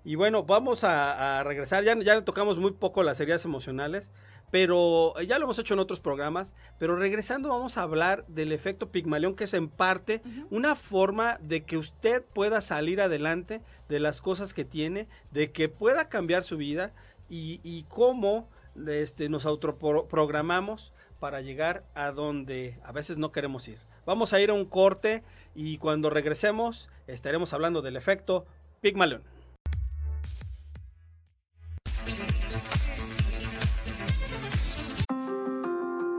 Y 0.04 0.14
bueno, 0.14 0.44
vamos 0.44 0.84
a, 0.84 1.40
a 1.40 1.44
regresar. 1.44 1.84
Ya, 1.84 1.94
ya 2.00 2.24
tocamos 2.24 2.58
muy 2.58 2.72
poco 2.72 3.02
las 3.02 3.20
heridas 3.20 3.44
emocionales, 3.44 4.10
pero 4.50 5.14
ya 5.20 5.38
lo 5.38 5.44
hemos 5.44 5.58
hecho 5.58 5.74
en 5.74 5.80
otros 5.80 6.00
programas. 6.00 6.54
Pero 6.78 6.96
regresando, 6.96 7.50
vamos 7.50 7.76
a 7.76 7.82
hablar 7.82 8.26
del 8.26 8.52
efecto 8.52 8.90
Pigmalión, 8.90 9.36
que 9.36 9.44
es 9.44 9.52
en 9.52 9.68
parte 9.68 10.22
una 10.50 10.74
forma 10.74 11.38
de 11.42 11.64
que 11.64 11.76
usted 11.76 12.24
pueda 12.24 12.62
salir 12.62 13.02
adelante 13.02 13.60
de 13.90 14.00
las 14.00 14.22
cosas 14.22 14.54
que 14.54 14.64
tiene, 14.64 15.06
de 15.30 15.52
que 15.52 15.68
pueda 15.68 16.08
cambiar 16.08 16.44
su 16.44 16.56
vida 16.56 16.92
y, 17.28 17.60
y 17.62 17.84
cómo 17.84 18.48
este, 18.88 19.28
nos 19.28 19.44
autoprogramamos 19.44 20.94
para 21.20 21.42
llegar 21.42 21.84
a 21.94 22.10
donde 22.10 22.76
a 22.82 22.92
veces 22.92 23.18
no 23.18 23.30
queremos 23.30 23.68
ir. 23.68 23.78
Vamos 24.06 24.32
a 24.32 24.40
ir 24.40 24.50
a 24.50 24.54
un 24.54 24.64
corte 24.64 25.22
y 25.54 25.78
cuando 25.78 26.10
regresemos 26.10 26.88
estaremos 27.06 27.52
hablando 27.52 27.82
del 27.82 27.96
efecto 27.96 28.46
Pigmalión. 28.80 29.22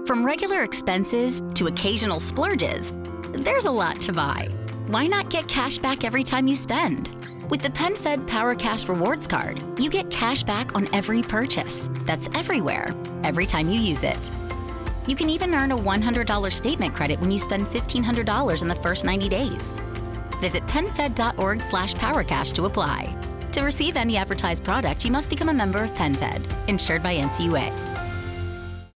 From 0.06 0.26
regular 0.26 0.64
expenses 0.64 1.42
to 1.56 1.68
occasional 1.68 2.20
splurges, 2.20 2.92
there's 3.34 3.66
a 3.66 3.72
lot 3.72 4.00
to 4.02 4.12
buy. 4.12 4.50
Why 4.88 5.08
not 5.08 5.30
get 5.30 5.48
cash 5.48 5.78
back 5.78 6.04
every 6.04 6.24
time 6.24 6.48
you 6.48 6.56
spend? 6.56 7.10
With 7.50 7.62
the 7.62 7.70
PenFed 7.70 8.28
Power 8.28 8.56
Cash 8.56 8.88
Rewards 8.90 9.28
Card, 9.28 9.64
you 9.80 9.90
get 9.90 10.10
cash 10.10 10.44
back 10.44 10.76
on 10.76 10.88
every 10.94 11.22
purchase. 11.22 11.90
That's 12.06 12.28
everywhere, 12.34 12.88
every 13.24 13.46
time 13.46 13.70
you 13.70 13.80
use 13.80 14.04
it. 14.04 14.30
You 15.08 15.16
can 15.16 15.30
even 15.30 15.54
earn 15.56 15.72
a 15.72 15.78
$100 15.78 16.54
statement 16.54 16.94
credit 16.94 17.20
when 17.20 17.32
you 17.32 17.40
spend 17.40 17.66
$1,500 17.68 18.62
in 18.62 18.68
the 18.68 18.76
first 18.76 19.04
90 19.04 19.30
days. 19.30 19.74
Visit 20.40 20.66
penfed.org 20.68 21.62
slash 21.62 21.94
powercash 21.96 22.54
to 22.54 22.66
apply. 22.66 23.16
To 23.54 23.64
receive 23.64 23.98
any 23.98 24.16
advertised 24.16 24.64
product, 24.64 25.04
you 25.04 25.12
must 25.12 25.30
become 25.30 25.50
a 25.50 25.54
member 25.54 25.84
of 25.84 25.92
PenFed, 25.92 26.70
insured 26.70 27.04
by 27.04 27.16
NCUA. 27.16 27.91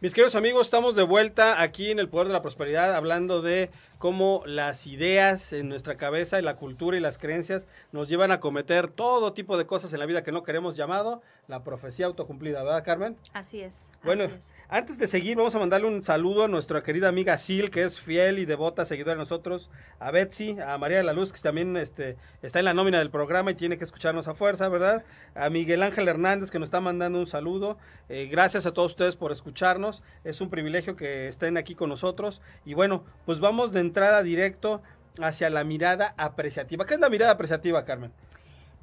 Mis 0.00 0.12
queridos 0.12 0.34
amigos, 0.34 0.66
estamos 0.66 0.94
de 0.94 1.02
vuelta 1.02 1.62
aquí 1.62 1.90
en 1.90 1.98
el 1.98 2.10
Poder 2.10 2.26
de 2.26 2.34
la 2.34 2.42
Prosperidad 2.42 2.94
hablando 2.94 3.40
de 3.40 3.70
cómo 3.98 4.42
las 4.46 4.86
ideas 4.86 5.52
en 5.52 5.68
nuestra 5.68 5.96
cabeza 5.96 6.38
y 6.38 6.42
la 6.42 6.56
cultura 6.56 6.96
y 6.96 7.00
las 7.00 7.18
creencias 7.18 7.66
nos 7.92 8.08
llevan 8.08 8.32
a 8.32 8.40
cometer 8.40 8.88
todo 8.88 9.32
tipo 9.32 9.56
de 9.56 9.66
cosas 9.66 9.92
en 9.92 10.00
la 10.00 10.06
vida 10.06 10.22
que 10.22 10.32
no 10.32 10.42
queremos 10.42 10.76
llamado 10.76 11.22
la 11.46 11.62
profecía 11.62 12.06
autocumplida, 12.06 12.62
¿verdad, 12.62 12.84
Carmen? 12.84 13.16
Así 13.32 13.60
es. 13.60 13.92
Bueno, 14.02 14.24
así 14.24 14.34
es. 14.34 14.54
antes 14.68 14.98
de 14.98 15.06
seguir, 15.06 15.36
vamos 15.36 15.54
a 15.54 15.58
mandarle 15.58 15.88
un 15.88 16.02
saludo 16.02 16.44
a 16.44 16.48
nuestra 16.48 16.82
querida 16.82 17.08
amiga 17.08 17.36
Sil, 17.36 17.68
que 17.70 17.82
es 17.82 18.00
fiel 18.00 18.38
y 18.38 18.46
devota 18.46 18.84
seguidora 18.84 19.12
de 19.12 19.18
nosotros, 19.18 19.70
a 19.98 20.10
Betsy, 20.10 20.56
a 20.60 20.78
María 20.78 20.98
de 20.98 21.04
la 21.04 21.12
Luz, 21.12 21.32
que 21.32 21.40
también 21.40 21.76
este, 21.76 22.16
está 22.42 22.60
en 22.60 22.64
la 22.64 22.74
nómina 22.74 22.98
del 22.98 23.10
programa 23.10 23.50
y 23.50 23.54
tiene 23.54 23.76
que 23.76 23.84
escucharnos 23.84 24.26
a 24.26 24.34
fuerza, 24.34 24.68
¿verdad? 24.68 25.04
A 25.34 25.50
Miguel 25.50 25.82
Ángel 25.82 26.08
Hernández, 26.08 26.50
que 26.50 26.58
nos 26.58 26.68
está 26.68 26.80
mandando 26.80 27.18
un 27.18 27.26
saludo. 27.26 27.76
Eh, 28.08 28.28
gracias 28.30 28.64
a 28.66 28.72
todos 28.72 28.92
ustedes 28.92 29.16
por 29.16 29.32
escucharnos. 29.32 30.02
Es 30.24 30.40
un 30.40 30.48
privilegio 30.48 30.96
que 30.96 31.26
estén 31.28 31.56
aquí 31.56 31.74
con 31.74 31.90
nosotros. 31.90 32.40
Y 32.64 32.74
bueno, 32.74 33.04
pues 33.26 33.40
vamos 33.40 33.72
de 33.72 33.80
entrada 33.84 34.22
directo 34.22 34.82
hacia 35.20 35.50
la 35.50 35.64
mirada 35.64 36.14
apreciativa. 36.16 36.86
¿Qué 36.86 36.94
es 36.94 37.00
la 37.00 37.08
mirada 37.10 37.32
apreciativa, 37.32 37.84
Carmen? 37.84 38.12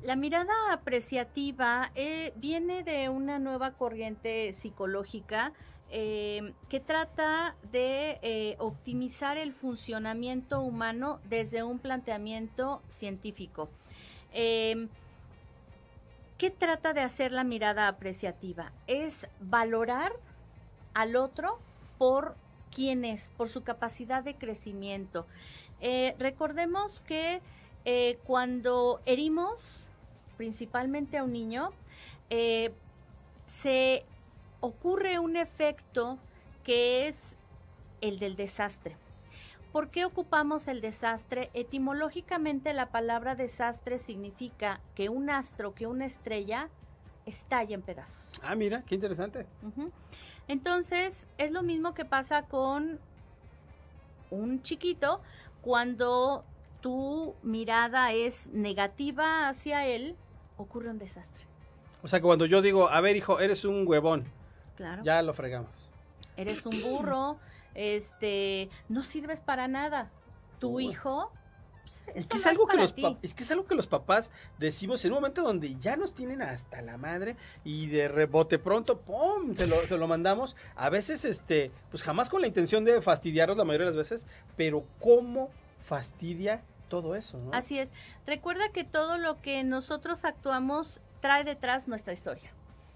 La 0.02 0.16
mirada 0.16 0.54
apreciativa 0.72 1.92
eh, 1.96 2.34
viene 2.36 2.84
de 2.84 3.10
una 3.10 3.38
nueva 3.38 3.72
corriente 3.72 4.54
psicológica 4.54 5.54
eh, 5.94 6.54
que 6.70 6.80
trata 6.80 7.56
de 7.72 8.18
eh, 8.22 8.56
optimizar 8.60 9.38
el 9.38 9.52
funcionamiento 9.52 10.62
humano 10.62 11.20
desde 11.26 11.64
un 11.64 11.80
planteamiento 11.80 12.82
científico. 12.88 13.70
Eh, 14.34 14.88
¿Qué 16.38 16.50
trata 16.50 16.94
de 16.94 17.02
hacer 17.02 17.34
la 17.34 17.44
mirada 17.44 17.90
apreciativa? 17.90 18.72
Es 18.88 19.28
valorar 19.42 20.14
al 20.94 21.18
otro 21.18 21.60
por 21.98 22.36
quién 22.74 23.06
es, 23.06 23.32
por 23.32 23.50
su 23.50 23.64
capacidad 23.64 24.24
de 24.24 24.36
crecimiento. 24.36 25.28
Eh, 25.82 26.16
recordemos 26.20 27.02
que 27.02 27.42
eh, 27.86 28.20
cuando 28.26 29.02
herimos 29.06 29.92
principalmente 30.38 31.18
a 31.18 31.24
un 31.24 31.34
niño, 31.34 31.72
eh, 32.32 32.72
se 33.46 34.06
ocurre 34.60 35.20
un 35.20 35.36
efecto 35.36 36.18
que 36.64 37.08
es 37.08 37.38
el 38.02 38.18
del 38.18 38.36
desastre. 38.36 38.96
¿Por 39.72 39.90
qué 39.90 40.04
ocupamos 40.04 40.68
el 40.68 40.82
desastre? 40.82 41.50
Etimológicamente 41.54 42.74
la 42.74 42.88
palabra 42.88 43.36
desastre 43.36 44.00
significa 44.00 44.82
que 44.96 45.10
un 45.10 45.30
astro, 45.30 45.74
que 45.76 45.88
una 45.88 46.06
estrella, 46.06 46.70
estalla 47.26 47.76
en 47.76 47.82
pedazos. 47.82 48.40
Ah, 48.42 48.56
mira, 48.56 48.84
qué 48.84 48.96
interesante. 48.96 49.46
Entonces, 50.48 51.28
es 51.38 51.52
lo 51.52 51.64
mismo 51.64 51.94
que 51.94 52.06
pasa 52.06 52.44
con 52.44 53.00
un 54.30 54.62
chiquito 54.64 55.22
cuando 55.62 56.44
tu 56.82 57.36
mirada 57.44 58.12
es 58.12 58.50
negativa 58.52 59.48
hacia 59.50 59.86
él, 59.86 60.16
ocurre 60.58 60.90
un 60.90 60.98
desastre. 60.98 61.46
O 62.04 62.08
sea 62.08 62.20
que 62.20 62.24
cuando 62.26 62.46
yo 62.46 62.62
digo, 62.62 62.90
a 62.90 63.00
ver, 63.02 63.16
hijo, 63.16 63.40
eres 63.40 63.64
un 63.66 63.88
huevón, 63.88 64.26
Claro. 64.76 65.04
ya 65.04 65.22
lo 65.22 65.34
fregamos. 65.34 65.72
Eres 66.36 66.66
un 66.66 66.82
burro, 66.82 67.38
este, 67.76 68.70
no 68.90 69.04
sirves 69.04 69.42
para 69.42 69.68
nada. 69.68 70.10
Tu 70.60 70.80
hijo 70.80 71.32
pues, 72.06 72.18
Es 72.18 72.28
que 72.28 72.38
es, 72.38 72.44
no 72.44 72.50
algo 72.50 72.68
que 72.68 72.78
los 72.78 72.94
es 73.22 73.34
que 73.34 73.44
es 73.44 73.52
algo 73.52 73.66
que 73.66 73.76
los 73.76 73.88
papás 73.88 74.32
decimos 74.60 75.04
en 75.06 75.12
un 75.12 75.18
momento 75.18 75.42
donde 75.42 75.76
ya 75.76 75.96
nos 75.98 76.14
tienen 76.14 76.42
hasta 76.42 76.82
la 76.82 76.98
madre 76.98 77.36
y 77.64 77.88
de 77.88 78.08
rebote 78.08 78.60
pronto, 78.60 79.00
¡pum! 79.00 79.56
Se 79.56 79.68
lo, 79.68 79.86
se 79.88 79.98
lo 79.98 80.08
mandamos. 80.08 80.56
A 80.76 80.90
veces, 80.90 81.26
este, 81.26 81.72
pues 81.90 82.04
jamás 82.04 82.30
con 82.30 82.42
la 82.42 82.48
intención 82.48 82.86
de 82.86 83.02
fastidiarlos 83.02 83.58
la 83.58 83.66
mayoría 83.66 83.88
de 83.88 83.98
las 83.98 84.10
veces, 84.10 84.26
pero 84.56 84.84
¿cómo 85.00 85.50
fastidia 85.86 86.62
todo 86.90 87.16
eso? 87.16 87.38
¿no? 87.38 87.54
Así 87.54 87.80
es. 87.80 87.92
Recuerda 88.26 88.70
que 88.74 88.84
todo 88.84 89.18
lo 89.18 89.42
que 89.42 89.64
nosotros 89.64 90.26
actuamos 90.26 91.02
trae 91.22 91.44
detrás 91.44 91.88
nuestra 91.88 92.14
historia. 92.14 92.52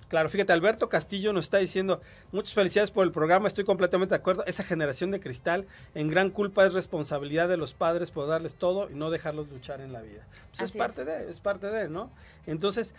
Claro, 0.07 0.29
fíjate, 0.29 0.53
Alberto 0.53 0.87
Castillo 0.87 1.33
nos 1.33 1.45
está 1.45 1.57
diciendo, 1.57 1.99
muchas 2.31 2.53
felicidades 2.53 2.91
por 2.91 3.05
el 3.05 3.11
programa, 3.11 3.47
estoy 3.47 3.63
completamente 3.63 4.13
de 4.13 4.17
acuerdo, 4.17 4.45
esa 4.45 4.63
generación 4.63 5.09
de 5.09 5.19
cristal, 5.19 5.65
en 5.95 6.09
gran 6.09 6.29
culpa 6.29 6.65
es 6.65 6.73
responsabilidad 6.73 7.49
de 7.49 7.57
los 7.57 7.73
padres 7.73 8.11
por 8.11 8.27
darles 8.27 8.55
todo 8.55 8.89
y 8.89 8.93
no 8.93 9.09
dejarlos 9.09 9.49
luchar 9.49 9.81
en 9.81 9.91
la 9.91 10.01
vida. 10.01 10.27
Pues 10.51 10.69
es 10.69 10.77
parte 10.77 11.01
es. 11.01 11.07
de, 11.07 11.31
es 11.31 11.39
parte 11.39 11.67
de, 11.67 11.89
¿no? 11.89 12.11
Entonces, 12.45 12.93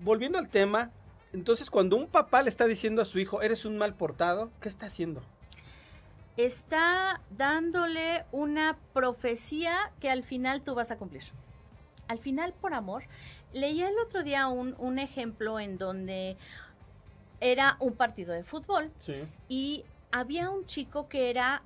volviendo 0.00 0.36
al 0.36 0.50
tema, 0.50 0.90
entonces 1.32 1.70
cuando 1.70 1.96
un 1.96 2.08
papá 2.08 2.42
le 2.42 2.50
está 2.50 2.66
diciendo 2.66 3.00
a 3.00 3.06
su 3.06 3.18
hijo, 3.18 3.40
eres 3.40 3.64
un 3.64 3.78
mal 3.78 3.94
portado, 3.94 4.50
¿qué 4.60 4.68
está 4.68 4.86
haciendo? 4.86 5.22
Está 6.36 7.20
dándole 7.30 8.24
una 8.32 8.76
profecía 8.92 9.92
que 10.00 10.10
al 10.10 10.24
final 10.24 10.62
tú 10.62 10.74
vas 10.74 10.90
a 10.90 10.96
cumplir. 10.96 11.24
Al 12.08 12.18
final, 12.18 12.52
por 12.60 12.74
amor. 12.74 13.04
Leía 13.52 13.88
el 13.88 13.98
otro 13.98 14.22
día 14.22 14.46
un, 14.48 14.74
un 14.78 14.98
ejemplo 14.98 15.58
en 15.58 15.76
donde 15.78 16.36
era 17.40 17.76
un 17.80 17.94
partido 17.94 18.32
de 18.32 18.44
fútbol 18.44 18.92
Sí. 19.00 19.24
y 19.48 19.84
había 20.12 20.50
un 20.50 20.66
chico 20.66 21.08
que 21.08 21.30
era 21.30 21.62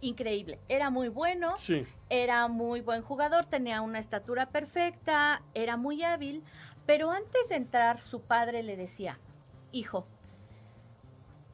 increíble, 0.00 0.58
era 0.68 0.88
muy 0.90 1.08
bueno, 1.08 1.58
Sí. 1.58 1.86
era 2.08 2.48
muy 2.48 2.80
buen 2.80 3.02
jugador, 3.02 3.44
tenía 3.46 3.82
una 3.82 3.98
estatura 3.98 4.46
perfecta, 4.46 5.42
era 5.54 5.76
muy 5.76 6.02
hábil, 6.02 6.42
pero 6.86 7.10
antes 7.10 7.48
de 7.50 7.56
entrar 7.56 8.00
su 8.00 8.22
padre 8.22 8.62
le 8.62 8.76
decía, 8.76 9.18
hijo, 9.72 10.06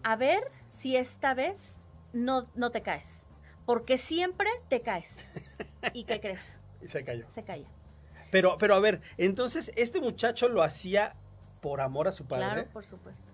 a 0.05 0.15
ver 0.15 0.53
si 0.69 0.97
esta 0.97 1.35
vez 1.35 1.79
no, 2.13 2.47
no 2.55 2.71
te 2.71 2.83
caes, 2.83 3.25
porque 3.65 3.99
siempre 3.99 4.49
te 4.69 4.81
caes. 4.83 5.27
¿Y 5.93 6.05
qué 6.05 6.21
crees? 6.21 6.61
Y 6.81 6.87
se 6.89 7.05
cayó. 7.05 7.25
Se 7.29 7.43
caía. 7.43 7.67
Pero, 8.31 8.59
pero 8.59 8.75
a 8.75 8.81
ver, 8.81 9.01
entonces 9.17 9.73
este 9.77 10.01
muchacho 10.01 10.49
lo 10.49 10.63
hacía 10.63 11.15
por 11.61 11.81
amor 11.81 12.09
a 12.09 12.13
su 12.13 12.27
padre. 12.27 12.45
Claro, 12.45 12.71
por 12.73 12.85
supuesto. 12.85 13.33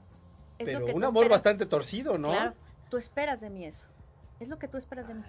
Es 0.58 0.66
lo 0.68 0.74
pero 0.74 0.86
que 0.86 0.92
un 0.92 1.04
amor 1.04 1.24
esperas. 1.24 1.42
bastante 1.42 1.66
torcido, 1.66 2.18
¿no? 2.18 2.30
Claro, 2.30 2.54
tú 2.90 2.96
esperas 2.98 3.40
de 3.40 3.50
mí 3.50 3.64
eso. 3.64 3.88
Es 4.40 4.48
lo 4.48 4.58
que 4.58 4.68
tú 4.68 4.76
esperas 4.76 5.08
de 5.08 5.14
mí. 5.14 5.22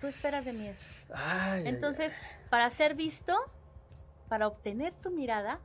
Tú 0.00 0.06
esperas 0.06 0.44
de 0.44 0.52
mí 0.52 0.66
eso. 0.66 0.86
Ay, 1.12 1.62
ay, 1.62 1.68
Entonces, 1.68 2.14
para 2.50 2.68
ser 2.70 2.94
visto, 2.94 3.34
para 4.28 4.46
obtener 4.46 4.92
tu 4.94 5.10
mirada, 5.10 5.60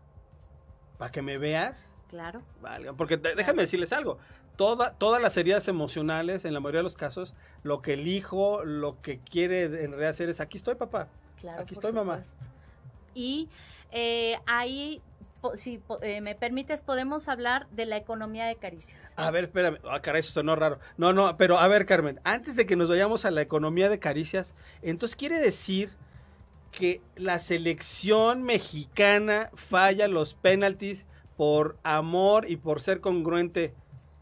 para 0.98 1.12
que 1.12 1.22
me 1.24 1.40
veas, 1.40 1.90
claro, 2.10 2.44
valga. 2.62 2.94
Porque 2.94 3.18
déjame 3.18 3.64
decirles 3.64 3.92
algo. 3.92 4.20
Toda, 4.56 4.94
todas 4.94 5.20
las 5.20 5.36
heridas 5.36 5.68
emocionales, 5.68 6.46
en 6.46 6.54
la 6.54 6.60
mayoría 6.60 6.80
de 6.80 6.84
los 6.84 6.96
casos, 6.96 7.34
lo 7.64 7.82
que 7.82 7.94
el 7.94 8.08
hijo, 8.08 8.64
lo 8.64 9.02
que 9.02 9.20
quiere 9.20 9.64
en 9.64 9.92
realidad 9.92 10.10
hacer 10.10 10.30
es, 10.30 10.40
aquí 10.40 10.58
estoy, 10.58 10.76
papá. 10.76 11.08
Claro. 11.42 11.62
Aquí 11.64 11.76
por 11.76 11.84
estoy, 11.86 11.94
mamá. 11.94 12.22
Y 13.14 13.50
eh, 13.92 14.38
ahí, 14.46 15.02
po- 15.42 15.58
si 15.58 15.78
po- 15.80 16.02
eh, 16.02 16.22
me 16.22 16.34
permites, 16.36 16.82
podemos 16.82 17.28
hablar 17.28 17.68
de 17.72 17.86
la 17.86 17.98
economía 17.98 18.46
de 18.46 18.56
caricias. 18.56 19.14
A 19.18 19.30
ver, 19.32 19.46
espérame. 19.46 19.80
Ah, 19.90 20.02
caray, 20.02 20.22
eso 20.22 20.32
sonó 20.32 20.56
raro. 20.56 20.80
No, 20.98 21.12
no, 21.12 21.36
pero 21.38 21.58
a 21.60 21.68
ver, 21.68 21.86
Carmen, 21.86 22.20
antes 22.24 22.56
de 22.56 22.66
que 22.66 22.76
nos 22.78 22.88
vayamos 22.88 23.26
a 23.26 23.32
la 23.32 23.42
economía 23.42 23.90
de 23.90 24.00
caricias, 24.00 24.54
entonces 24.82 25.16
quiere 25.18 25.40
decir 25.40 25.92
que 26.72 27.02
la 27.18 27.38
selección 27.40 28.44
mexicana 28.44 29.50
falla 29.56 30.08
los 30.08 30.34
penaltis 30.36 31.06
por 31.36 31.78
amor 31.84 32.50
y 32.50 32.56
por 32.56 32.80
ser 32.80 33.02
congruente 33.02 33.74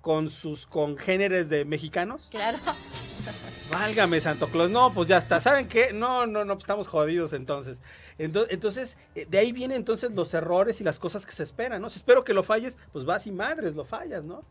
con 0.01 0.29
sus 0.31 0.65
congéneres 0.65 1.49
de 1.49 1.65
mexicanos? 1.65 2.27
Claro, 2.31 2.57
Válgame, 3.71 4.19
Santo 4.19 4.47
Claus. 4.47 4.71
No, 4.71 4.91
pues 4.93 5.07
ya 5.07 5.17
está. 5.17 5.39
¿Saben 5.39 5.67
qué? 5.67 5.93
No, 5.93 6.25
no, 6.25 6.43
no, 6.45 6.55
pues 6.55 6.63
estamos 6.63 6.87
jodidos 6.87 7.33
entonces. 7.33 7.81
Ento- 8.17 8.47
Entonces, 8.49 8.97
eh, 9.15 9.25
de 9.29 9.37
ahí 9.37 9.51
vienen 9.51 9.77
entonces 9.77 10.11
los 10.11 10.33
errores 10.33 10.81
y 10.81 10.83
las 10.83 10.97
cosas 10.99 11.25
que 11.25 11.31
se 11.31 11.43
esperan, 11.43 11.81
¿no? 11.81 11.89
Si 11.89 11.97
espero 11.97 12.23
que 12.23 12.33
lo 12.33 12.43
falles, 12.43 12.77
pues 12.91 13.05
vas 13.05 13.27
y 13.27 13.31
madres, 13.31 13.75
lo 13.75 13.85
fallas, 13.85 14.23
¿no? 14.23 14.43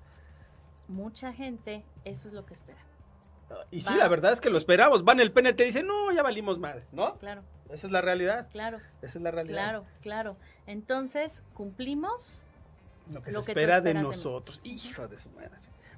mucha 0.90 1.34
gente, 1.34 1.84
eso 2.06 2.28
es 2.28 2.34
lo 2.34 2.46
que 2.46 2.54
espera. 2.54 2.78
Y 3.70 3.82
sí, 3.82 3.94
la 3.94 4.08
verdad 4.08 4.32
es 4.32 4.40
que 4.40 4.48
lo 4.48 4.56
esperamos. 4.56 5.04
Van 5.04 5.20
el 5.20 5.32
penalti 5.32 5.62
y 5.64 5.66
dicen, 5.66 5.86
no, 5.86 6.10
ya 6.12 6.22
valimos 6.22 6.58
madre, 6.58 6.82
¿no? 6.92 7.18
Claro, 7.18 7.42
Esa 7.68 7.86
es 7.88 7.92
la 7.92 8.00
realidad. 8.00 8.48
claro, 8.50 8.78
Esa 9.02 9.18
es 9.18 9.22
la 9.22 9.30
realidad. 9.30 9.54
claro, 9.56 9.84
claro. 10.00 10.36
Entonces, 10.66 11.42
cumplimos 11.52 12.46
Lo 13.12 13.22
que 13.22 13.32
Lo 13.32 13.42
se 13.42 13.46
que 13.46 13.52
espera 13.52 13.82
de 13.82 13.92
nosotros. 13.92 14.62
Hijo 14.64 15.08
de 15.08 15.18
su 15.18 15.28
madre. 15.30 15.50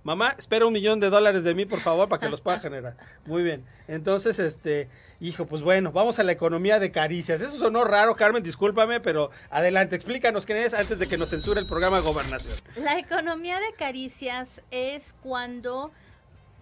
Mamá, 0.03 0.35
espera 0.39 0.67
un 0.67 0.73
millón 0.73 0.99
de 0.99 1.11
dólares 1.11 1.45
de 1.45 1.55
mí, 1.55 1.67
por 1.67 1.81
favor, 1.81 2.09
para 2.09 2.21
que 2.21 2.31
los 2.31 2.41
pueda 2.41 2.59
generar. 2.59 2.97
Muy 3.27 3.43
bien. 3.43 3.65
Entonces, 3.87 4.39
este, 4.39 4.89
hijo, 5.21 5.47
pues 5.47 5.61
bueno, 5.63 5.93
vamos 5.93 6.19
a 6.19 6.23
la 6.23 6.33
economía 6.33 6.79
de 6.79 6.91
caricias. 6.91 7.43
Eso 7.43 7.53
sonó 7.53 7.85
raro, 7.85 8.17
Carmen, 8.17 8.43
discúlpame, 8.43 9.01
pero 9.01 9.31
adelante, 9.51 9.97
explícanos 9.97 10.47
quién 10.47 10.59
es 10.59 10.73
antes 10.73 10.99
de 10.99 11.07
que 11.07 11.19
nos 11.19 11.29
censure 11.29 11.61
el 11.61 11.67
programa 11.67 12.01
Gobernación. 12.01 12.55
La 12.77 12.99
economía 12.99 13.61
de 13.61 13.75
caricias 13.75 14.63
es 14.71 15.15
cuando 15.23 15.91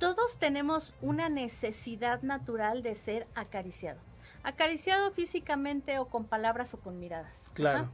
todos 0.01 0.39
tenemos 0.39 0.93
una 1.01 1.29
necesidad 1.29 2.23
natural 2.23 2.83
de 2.83 2.97
ser 2.97 3.27
acariciado. 3.37 4.01
Acariciado 4.43 5.11
físicamente 5.13 5.99
o 5.99 6.07
con 6.07 6.25
palabras 6.25 6.75
o 6.75 6.79
con 6.79 6.99
miradas. 6.99 7.51
Claro. 7.55 7.79
Ajá. 7.79 7.91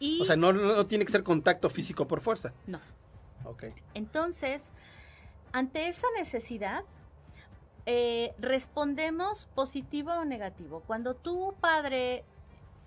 Y 0.00 0.20
O 0.22 0.24
sea, 0.24 0.34
no, 0.34 0.52
no, 0.52 0.76
no 0.76 0.86
tiene 0.86 1.04
que 1.04 1.12
ser 1.12 1.22
contacto 1.22 1.68
físico 1.70 2.08
por 2.08 2.20
fuerza. 2.20 2.52
no. 2.66 2.80
Ok. 3.44 3.64
Entonces, 3.94 4.62
ante 5.52 5.88
esa 5.88 6.06
necesidad, 6.16 6.84
eh, 7.86 8.34
respondemos 8.38 9.46
positivo 9.54 10.12
o 10.12 10.24
negativo. 10.24 10.82
Cuando 10.86 11.14
tú, 11.14 11.54
padre, 11.60 12.24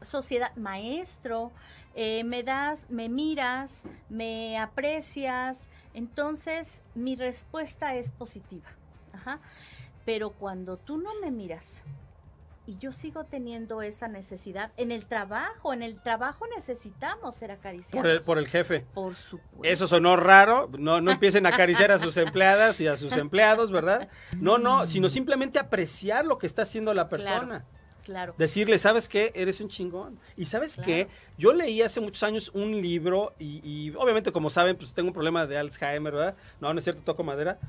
sociedad, 0.01 0.55
maestro, 0.55 1.51
eh, 1.95 2.23
me 2.23 2.43
das, 2.43 2.89
me 2.89 3.09
miras, 3.09 3.83
me 4.09 4.57
aprecias, 4.57 5.67
entonces 5.93 6.81
mi 6.95 7.15
respuesta 7.15 7.95
es 7.95 8.11
positiva. 8.11 8.69
Pero 10.05 10.31
cuando 10.31 10.77
tú 10.77 10.97
no 10.97 11.11
me 11.21 11.31
miras 11.31 11.83
y 12.65 12.77
yo 12.77 12.91
sigo 12.91 13.25
teniendo 13.25 13.81
esa 13.81 14.07
necesidad 14.07 14.71
en 14.77 14.91
el 14.91 15.05
trabajo, 15.05 15.73
en 15.73 15.83
el 15.83 16.01
trabajo 16.01 16.45
necesitamos 16.55 17.35
ser 17.35 17.51
acariciados. 17.51 18.01
Por 18.01 18.07
el, 18.07 18.19
por 18.21 18.37
el 18.37 18.47
jefe. 18.47 18.85
Por 18.93 19.15
supuesto. 19.15 19.63
Eso 19.63 19.87
sonó 19.87 20.15
raro, 20.15 20.69
no, 20.77 21.01
no 21.01 21.11
empiecen 21.11 21.45
a 21.45 21.49
acariciar 21.49 21.91
a 21.91 21.99
sus 21.99 22.15
empleadas 22.17 22.79
y 22.79 22.87
a 22.87 22.95
sus 22.97 23.13
empleados, 23.13 23.71
¿verdad? 23.71 24.07
No, 24.39 24.57
no, 24.57 24.87
sino 24.87 25.09
simplemente 25.09 25.59
apreciar 25.59 26.25
lo 26.25 26.37
que 26.37 26.47
está 26.47 26.61
haciendo 26.61 26.93
la 26.93 27.09
persona. 27.09 27.65
Claro. 28.03 28.35
Decirle, 28.37 28.79
¿sabes 28.79 29.07
qué? 29.07 29.31
Eres 29.33 29.61
un 29.61 29.69
chingón. 29.69 30.19
Y 30.35 30.45
¿sabes 30.45 30.75
Claro. 30.75 30.85
qué? 30.87 31.07
Yo 31.37 31.53
leí 31.53 31.81
hace 31.81 32.01
muchos 32.01 32.21
años 32.23 32.51
un 32.53 32.71
libro 32.81 33.33
y, 33.39 33.61
y 33.63 33.93
obviamente, 33.95 34.33
como 34.33 34.49
saben, 34.49 34.75
pues 34.75 34.93
tengo 34.93 35.07
un 35.07 35.13
problema 35.13 35.47
de 35.47 35.57
Alzheimer, 35.57 36.11
¿verdad? 36.13 36.35
No, 36.59 36.73
no 36.73 36.79
es 36.79 36.83
cierto, 36.83 37.01
toco 37.01 37.23
madera. 37.23 37.59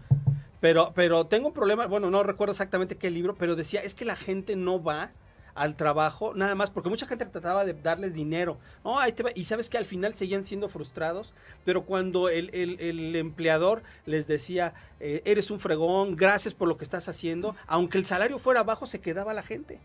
Pero, 0.64 0.92
pero 0.94 1.26
tengo 1.26 1.48
un 1.48 1.52
problema, 1.52 1.86
bueno, 1.88 2.10
no 2.10 2.22
recuerdo 2.22 2.52
exactamente 2.52 2.96
qué 2.96 3.10
libro, 3.10 3.34
pero 3.34 3.54
decía, 3.54 3.82
es 3.82 3.94
que 3.94 4.06
la 4.06 4.16
gente 4.16 4.56
no 4.56 4.82
va 4.82 5.10
al 5.54 5.74
trabajo 5.76 6.32
nada 6.32 6.54
más, 6.54 6.70
porque 6.70 6.88
mucha 6.88 7.04
gente 7.04 7.26
trataba 7.26 7.66
de 7.66 7.74
darles 7.74 8.14
dinero. 8.14 8.56
No, 8.82 8.98
ahí 8.98 9.12
te 9.12 9.22
va. 9.22 9.30
Y 9.34 9.44
sabes 9.44 9.68
que 9.68 9.76
al 9.76 9.84
final 9.84 10.14
seguían 10.14 10.42
siendo 10.42 10.70
frustrados, 10.70 11.34
pero 11.66 11.82
cuando 11.84 12.30
el, 12.30 12.48
el- 12.54 12.80
el 12.80 13.14
empleador 13.14 13.82
les 14.06 14.26
decía, 14.26 14.72
eh, 15.00 15.20
eres 15.26 15.50
un 15.50 15.60
fregón, 15.60 16.16
gracias 16.16 16.54
por 16.54 16.66
lo 16.66 16.78
que 16.78 16.84
estás 16.84 17.10
haciendo, 17.10 17.54
aunque 17.66 17.98
el 17.98 18.06
salario 18.06 18.38
fuera 18.38 18.62
bajo, 18.62 18.86
se 18.86 19.02
quedaba 19.02 19.34
la 19.34 19.42
gente. 19.42 19.80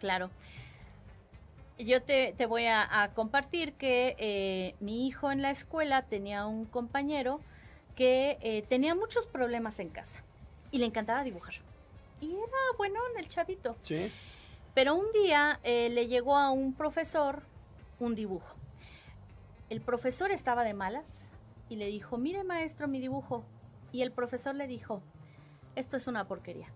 Claro. 0.00 0.30
Yo 1.78 2.00
te, 2.00 2.32
te 2.38 2.46
voy 2.46 2.64
a, 2.64 3.02
a 3.02 3.12
compartir 3.12 3.74
que 3.74 4.16
eh, 4.18 4.74
mi 4.80 5.06
hijo 5.06 5.30
en 5.30 5.42
la 5.42 5.50
escuela 5.50 6.00
tenía 6.00 6.46
un 6.46 6.64
compañero 6.64 7.40
que 7.94 8.38
eh, 8.40 8.62
tenía 8.68 8.94
muchos 8.94 9.26
problemas 9.26 9.78
en 9.80 9.88
casa 9.88 10.22
y 10.70 10.78
le 10.78 10.86
encantaba 10.86 11.22
dibujar. 11.24 11.54
Y 12.20 12.30
era 12.32 12.58
bueno 12.76 13.00
en 13.12 13.20
el 13.20 13.28
chavito. 13.28 13.76
Sí. 13.82 14.10
Pero 14.74 14.94
un 14.94 15.06
día 15.12 15.60
eh, 15.62 15.88
le 15.90 16.08
llegó 16.08 16.36
a 16.36 16.50
un 16.50 16.74
profesor 16.74 17.42
un 18.00 18.14
dibujo. 18.14 18.54
El 19.70 19.80
profesor 19.80 20.30
estaba 20.30 20.64
de 20.64 20.74
malas 20.74 21.30
y 21.68 21.76
le 21.76 21.86
dijo, 21.86 22.18
mire 22.18 22.44
maestro 22.44 22.88
mi 22.88 23.00
dibujo. 23.00 23.44
Y 23.92 24.02
el 24.02 24.10
profesor 24.10 24.54
le 24.54 24.66
dijo, 24.66 25.00
esto 25.76 25.96
es 25.96 26.06
una 26.06 26.26
porquería. 26.26 26.68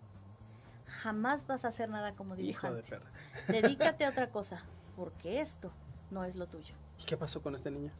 Jamás 0.86 1.46
vas 1.46 1.64
a 1.64 1.68
hacer 1.68 1.88
nada 1.88 2.12
como 2.12 2.34
Hijo 2.34 2.42
dibujante. 2.42 2.82
de 2.82 2.88
perra. 2.88 3.10
Dedícate 3.48 4.04
a 4.04 4.10
otra 4.10 4.30
cosa, 4.30 4.62
porque 4.96 5.40
esto 5.40 5.72
no 6.10 6.24
es 6.24 6.36
lo 6.36 6.46
tuyo. 6.46 6.74
¿Y 7.00 7.04
qué 7.04 7.16
pasó 7.16 7.42
con 7.42 7.54
este 7.54 7.70
niño? 7.70 7.90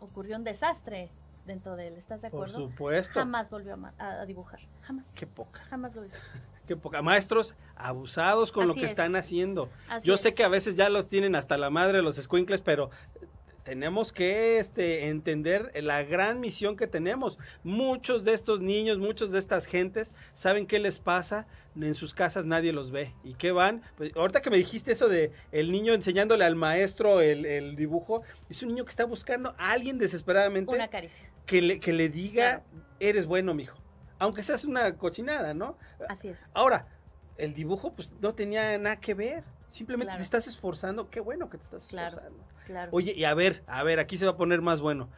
Ocurrió 0.00 0.36
un 0.36 0.44
desastre 0.44 1.10
dentro 1.48 1.74
de 1.74 1.88
él, 1.88 1.94
¿estás 1.94 2.22
de 2.22 2.30
Por 2.30 2.44
acuerdo? 2.44 2.68
supuesto. 2.68 3.18
Jamás 3.18 3.50
volvió 3.50 3.76
a, 3.98 4.24
dibujar, 4.24 4.60
jamás, 4.82 5.10
Qué 5.14 5.26
poca. 5.26 5.64
jamás 5.64 5.96
lo 5.96 6.04
hizo. 6.04 6.18
Qué 6.68 6.76
poca. 6.76 7.02
Maestros 7.02 7.54
abusados 7.74 8.52
con 8.52 8.68
lo 8.68 8.74
que 8.74 8.84
es. 8.84 8.90
están 8.90 9.16
haciendo. 9.16 9.70
Así 9.88 10.06
Yo 10.06 10.14
es. 10.14 10.20
sé 10.20 10.34
que 10.34 10.44
a 10.44 10.48
veces 10.48 10.76
ya 10.76 10.90
los 10.90 11.08
tienen 11.08 11.34
hasta 11.34 11.56
la 11.58 11.70
madre 11.70 12.02
los 12.02 12.16
squinkles, 12.16 12.60
pero 12.60 12.90
tenemos 13.64 14.12
que 14.12 14.58
este, 14.58 15.08
entender 15.08 15.72
la 15.82 16.02
gran 16.02 16.40
misión 16.40 16.76
que 16.76 16.86
tenemos. 16.86 17.38
Muchos 17.64 18.24
de 18.24 18.32
estos 18.32 18.60
niños, 18.60 18.98
muchos 18.98 19.30
de 19.30 19.38
estas 19.38 19.66
gentes 19.66 20.14
saben 20.32 20.66
qué 20.66 20.78
les 20.78 20.98
pasa, 21.00 21.46
en 21.76 21.94
sus 21.94 22.14
casas 22.14 22.44
nadie 22.46 22.72
los 22.72 22.90
ve. 22.90 23.14
¿Y 23.24 23.34
qué 23.34 23.52
van? 23.52 23.82
Pues, 23.96 24.12
ahorita 24.16 24.40
que 24.42 24.50
me 24.50 24.56
dijiste 24.56 24.92
eso 24.92 25.08
de 25.08 25.32
el 25.52 25.70
niño 25.70 25.92
enseñándole 25.92 26.44
al 26.44 26.56
maestro 26.56 27.20
el, 27.20 27.44
el 27.44 27.76
dibujo, 27.76 28.22
es 28.48 28.62
un 28.62 28.68
niño 28.68 28.84
que 28.84 28.90
está 28.90 29.04
buscando 29.04 29.54
a 29.58 29.72
alguien 29.72 29.98
desesperadamente 29.98 30.74
Una 30.74 30.88
caricia. 30.88 31.28
Que 31.48 31.62
le, 31.62 31.80
que 31.80 31.92
le 31.92 32.08
diga, 32.10 32.60
Claro. 32.62 32.62
eres 33.00 33.26
bueno, 33.26 33.54
mijo. 33.54 33.76
Aunque 34.20 34.42
seas 34.42 34.64
una 34.64 34.94
cochinada, 34.96 35.54
¿no? 35.54 35.76
Así 36.08 36.28
es. 36.28 36.50
Ahora, 36.54 36.86
el 37.36 37.54
dibujo 37.54 37.92
pues 37.94 38.10
no 38.20 38.34
tenía 38.34 38.76
nada 38.78 38.96
que 38.96 39.14
ver. 39.14 39.42
Simplemente 39.70 40.06
Claro. 40.08 40.18
te 40.18 40.24
estás 40.24 40.46
esforzando. 40.46 41.08
Qué 41.10 41.20
bueno 41.20 41.48
que 41.48 41.56
te 41.58 41.64
estás 41.64 41.88
Claro. 41.88 42.08
esforzando. 42.08 42.44
Claro. 42.66 42.90
Oye, 42.92 43.12
y 43.16 43.24
a 43.24 43.34
ver, 43.34 43.62
a 43.66 43.82
ver, 43.82 43.98
aquí 43.98 44.16
se 44.16 44.26
va 44.26 44.32
a 44.32 44.36
poner 44.36 44.60
más 44.60 44.80
bueno. 44.80 45.08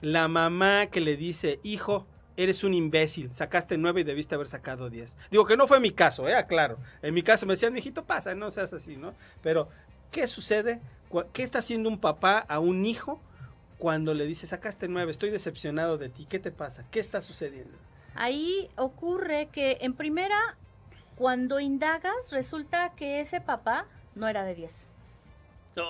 La 0.00 0.28
mamá 0.28 0.86
que 0.86 1.00
le 1.00 1.16
dice, 1.16 1.58
hijo, 1.62 2.06
eres 2.36 2.62
un 2.64 2.72
imbécil, 2.72 3.32
sacaste 3.34 3.76
nueve 3.76 4.02
y 4.02 4.04
debiste 4.04 4.34
haber 4.36 4.46
sacado 4.48 4.88
diez. 4.90 5.16
Digo 5.30 5.44
que 5.44 5.56
no 5.56 5.66
fue 5.66 5.80
mi 5.80 5.90
caso, 5.90 6.28
eh, 6.28 6.46
claro. 6.48 6.78
En 7.02 7.12
mi 7.14 7.22
caso 7.22 7.46
me 7.46 7.54
decían, 7.54 7.76
hijito, 7.76 8.04
pasa, 8.04 8.34
no 8.34 8.50
seas 8.50 8.72
así, 8.72 8.96
¿no? 8.96 9.12
Pero, 9.42 9.68
¿qué 10.10 10.26
sucede? 10.26 10.80
¿Qué 11.32 11.42
está 11.42 11.58
haciendo 11.58 11.88
un 11.88 11.98
papá 12.00 12.38
a 12.38 12.60
un 12.60 12.86
hijo 12.86 13.20
cuando 13.80 14.14
le 14.14 14.26
dice, 14.26 14.46
sacaste 14.46 14.86
nueve, 14.86 15.10
estoy 15.10 15.30
decepcionado 15.30 15.98
de 15.98 16.10
ti? 16.10 16.26
¿Qué 16.26 16.38
te 16.38 16.52
pasa? 16.52 16.84
¿Qué 16.92 17.00
está 17.00 17.22
sucediendo? 17.22 17.76
Ahí 18.14 18.68
ocurre 18.76 19.48
que 19.50 19.78
en 19.80 19.94
primera, 19.94 20.56
cuando 21.16 21.58
indagas, 21.58 22.30
resulta 22.30 22.92
que 22.94 23.20
ese 23.20 23.40
papá 23.40 23.86
no 24.14 24.28
era 24.28 24.44
de 24.44 24.54
10. 24.54 24.88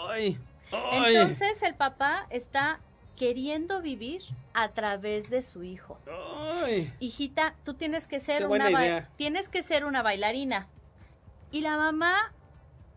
¡Ay! 0.08 0.38
¡Ay! 0.72 1.16
Entonces 1.16 1.62
el 1.62 1.74
papá 1.74 2.26
está 2.30 2.78
queriendo 3.16 3.82
vivir 3.82 4.22
a 4.54 4.70
través 4.70 5.28
de 5.28 5.42
su 5.42 5.64
hijo. 5.64 5.98
¡Ay! 6.06 6.92
Hijita, 7.00 7.54
tú 7.64 7.74
tienes 7.74 8.06
que 8.06 8.20
ser 8.20 8.38
Qué 8.38 8.46
una 8.46 9.08
tienes 9.16 9.48
que 9.48 9.62
ser 9.62 9.84
una 9.84 10.02
bailarina. 10.02 10.68
Y 11.50 11.62
la 11.62 11.76
mamá 11.76 12.32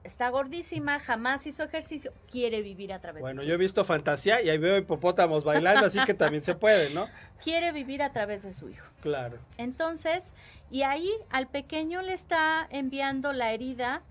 está 0.04 0.30
gordísima, 0.30 1.00
jamás 1.00 1.46
hizo 1.48 1.64
ejercicio, 1.64 2.14
quiere 2.30 2.62
vivir 2.62 2.92
a 2.94 3.00
través 3.00 3.22
Bueno, 3.22 3.40
de 3.40 3.46
su 3.46 3.48
yo 3.50 3.54
he 3.54 3.58
visto 3.58 3.86
fantasía 3.86 4.42
y 4.42 4.50
ahí 4.50 4.58
veo 4.58 4.78
hipopótamos 4.78 5.44
bailando, 5.44 5.86
así 5.86 6.00
que 6.06 6.14
también 6.14 6.44
se 6.44 6.56
puede, 6.56 6.94
¿no? 6.94 7.08
Quiere 7.42 7.72
vivir 7.72 8.04
a 8.04 8.12
través 8.12 8.44
de 8.44 8.54
su 8.54 8.70
hijo. 8.70 8.86
Claro. 9.02 9.38
Entonces, 9.58 10.34
y 10.72 10.84
ahí 10.84 11.10
al 11.30 11.48
pequeño 11.48 12.02
le 12.02 12.14
está 12.14 12.68
enviando 12.70 13.32
la 13.34 13.52
herida 13.54 14.02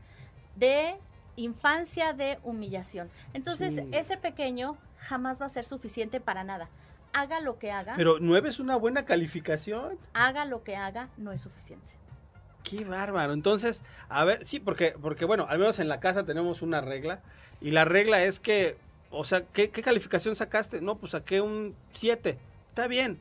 de 0.57 0.97
infancia 1.37 2.13
de 2.13 2.39
humillación. 2.43 3.11
Entonces, 3.33 3.75
Sí. 3.75 3.89
ese 3.93 4.17
pequeño 4.19 4.77
jamás 4.99 5.41
va 5.41 5.47
a 5.47 5.49
ser 5.51 5.65
suficiente 5.65 6.21
para 6.21 6.45
nada. 6.45 6.69
Haga 7.15 7.41
lo 7.41 7.59
que 7.59 7.71
haga, 7.71 7.95
Pero 7.97 8.19
nueve 8.21 8.49
es 8.49 8.59
una 8.59 8.77
buena 8.77 9.05
calificación. 9.05 9.99
haga 10.15 10.45
lo 10.47 10.63
que 10.63 10.77
haga, 10.77 11.09
no 11.19 11.33
es 11.33 11.41
suficiente. 11.43 11.93
Qué 12.65 12.85
bárbaro. 12.85 13.33
Entonces, 13.33 13.83
a 14.09 14.25
ver, 14.25 14.45
sí, 14.45 14.61
porque, 14.61 14.95
porque 15.01 15.25
bueno, 15.25 15.47
al 15.49 15.59
menos 15.59 15.79
en 15.79 15.89
la 15.89 16.01
casa 16.01 16.25
tenemos 16.25 16.63
una 16.63 16.81
regla. 16.81 17.21
Y 17.61 17.71
la 17.71 17.85
regla 17.85 18.25
es 18.25 18.39
que, 18.41 18.77
o 19.11 19.25
sea, 19.25 19.43
¿qué, 19.53 19.71
calificación 19.71 20.37
sacaste? 20.37 20.81
No, 20.81 20.97
pues 20.97 21.13
saqué 21.13 21.41
un 21.41 21.75
7. 21.95 22.39
Está 22.71 22.87
bien. 22.87 23.21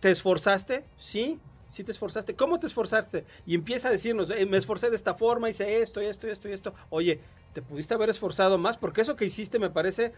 ¿Te 0.00 0.10
esforzaste? 0.10 0.84
Sí. 0.96 1.38
Sí 1.70 1.84
te 1.84 1.92
esforzaste. 1.92 2.34
¿Cómo 2.34 2.58
te 2.58 2.66
esforzaste? 2.66 3.24
Y 3.46 3.54
empieza 3.54 3.88
a 3.88 3.90
decirnos, 3.90 4.30
"Eh, 4.30 4.46
me 4.46 4.56
esforcé 4.56 4.88
de 4.88 4.96
esta 4.96 5.14
forma, 5.14 5.50
hice 5.50 5.82
esto, 5.82 6.00
esto, 6.00 6.26
esto, 6.26 6.48
esto. 6.48 6.74
Oye, 6.88 7.20
te 7.52 7.60
pudiste 7.60 7.92
haber 7.92 8.08
esforzado 8.08 8.56
más 8.56 8.78
porque 8.78 9.02
eso 9.02 9.16
que 9.16 9.26
hiciste 9.26 9.58
me 9.58 9.68
parece 9.68 10.12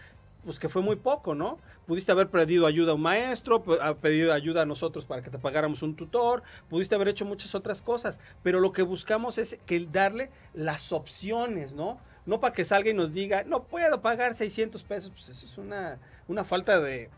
pues 0.44 0.58
que 0.58 0.68
fue 0.68 0.82
muy 0.82 0.96
poco, 0.96 1.34
¿no? 1.34 1.58
Pudiste 1.86 2.12
haber 2.12 2.28
pedido 2.28 2.66
ayuda 2.66 2.92
a 2.92 2.94
un 2.94 3.02
maestro, 3.02 3.62
pedido 4.00 4.32
ayuda 4.32 4.62
a 4.62 4.66
nosotros 4.66 5.04
para 5.04 5.22
que 5.22 5.30
te 5.30 5.38
pagáramos 5.38 5.82
un 5.82 5.96
tutor, 5.96 6.42
pudiste 6.68 6.94
haber 6.94 7.08
hecho 7.08 7.24
muchas 7.24 7.54
otras 7.54 7.82
cosas, 7.82 8.20
pero 8.42 8.60
lo 8.60 8.72
que 8.72 8.82
buscamos 8.82 9.38
es 9.38 9.58
que 9.66 9.86
darle 9.90 10.30
las 10.54 10.92
opciones, 10.92 11.74
¿no? 11.74 11.98
No 12.26 12.40
para 12.40 12.54
que 12.54 12.64
salga 12.64 12.90
y 12.90 12.94
nos 12.94 13.12
diga, 13.12 13.44
no 13.44 13.64
puedo 13.64 14.00
pagar 14.00 14.34
600 14.34 14.82
pesos, 14.84 15.10
pues 15.10 15.28
eso 15.28 15.46
es 15.46 15.58
una, 15.58 15.98
una 16.28 16.44
falta 16.44 16.80
de 16.80 17.10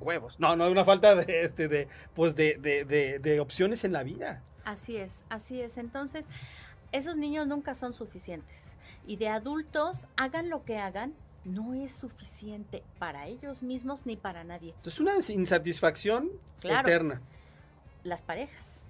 huevos. 0.00 0.38
No, 0.38 0.56
no, 0.56 0.68
una 0.68 0.84
falta 0.84 1.14
de, 1.14 1.44
este, 1.44 1.68
de, 1.68 1.88
pues 2.14 2.34
de, 2.34 2.56
de, 2.58 2.84
de, 2.84 3.18
de 3.18 3.40
opciones 3.40 3.84
en 3.84 3.92
la 3.92 4.02
vida. 4.02 4.42
Así 4.64 4.96
es, 4.96 5.24
así 5.28 5.60
es. 5.60 5.76
Entonces, 5.78 6.26
esos 6.92 7.16
niños 7.16 7.46
nunca 7.46 7.74
son 7.74 7.92
suficientes. 7.92 8.76
Y 9.06 9.16
de 9.16 9.28
adultos, 9.28 10.08
hagan 10.16 10.48
lo 10.48 10.64
que 10.64 10.78
hagan, 10.78 11.14
no 11.44 11.74
es 11.74 11.92
suficiente 11.94 12.82
para 12.98 13.26
ellos 13.26 13.62
mismos 13.62 14.06
ni 14.06 14.16
para 14.16 14.44
nadie. 14.44 14.70
Entonces 14.76 15.00
una 15.00 15.14
insatisfacción 15.28 16.30
Claro. 16.60 16.88
eterna. 16.88 17.20
Las 18.02 18.22
parejas. 18.22 18.82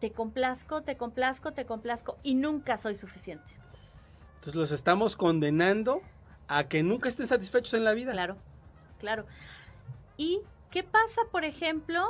Te 0.00 0.12
complazco, 0.12 0.82
te 0.82 0.96
complazco, 0.96 1.52
te 1.52 1.64
complazco 1.66 2.18
y 2.22 2.34
nunca 2.34 2.76
soy 2.76 2.94
suficiente. 2.94 3.52
Entonces 4.36 4.54
los 4.54 4.70
estamos 4.72 5.16
condenando 5.16 6.02
a 6.48 6.64
que 6.68 6.82
nunca 6.82 7.08
estén 7.08 7.26
satisfechos 7.26 7.74
en 7.74 7.84
la 7.84 7.92
vida. 7.92 8.12
Claro, 8.12 8.36
claro. 8.98 9.24
¿Y 10.16 10.40
qué 10.70 10.82
pasa, 10.84 11.22
por 11.32 11.44
ejemplo, 11.44 12.04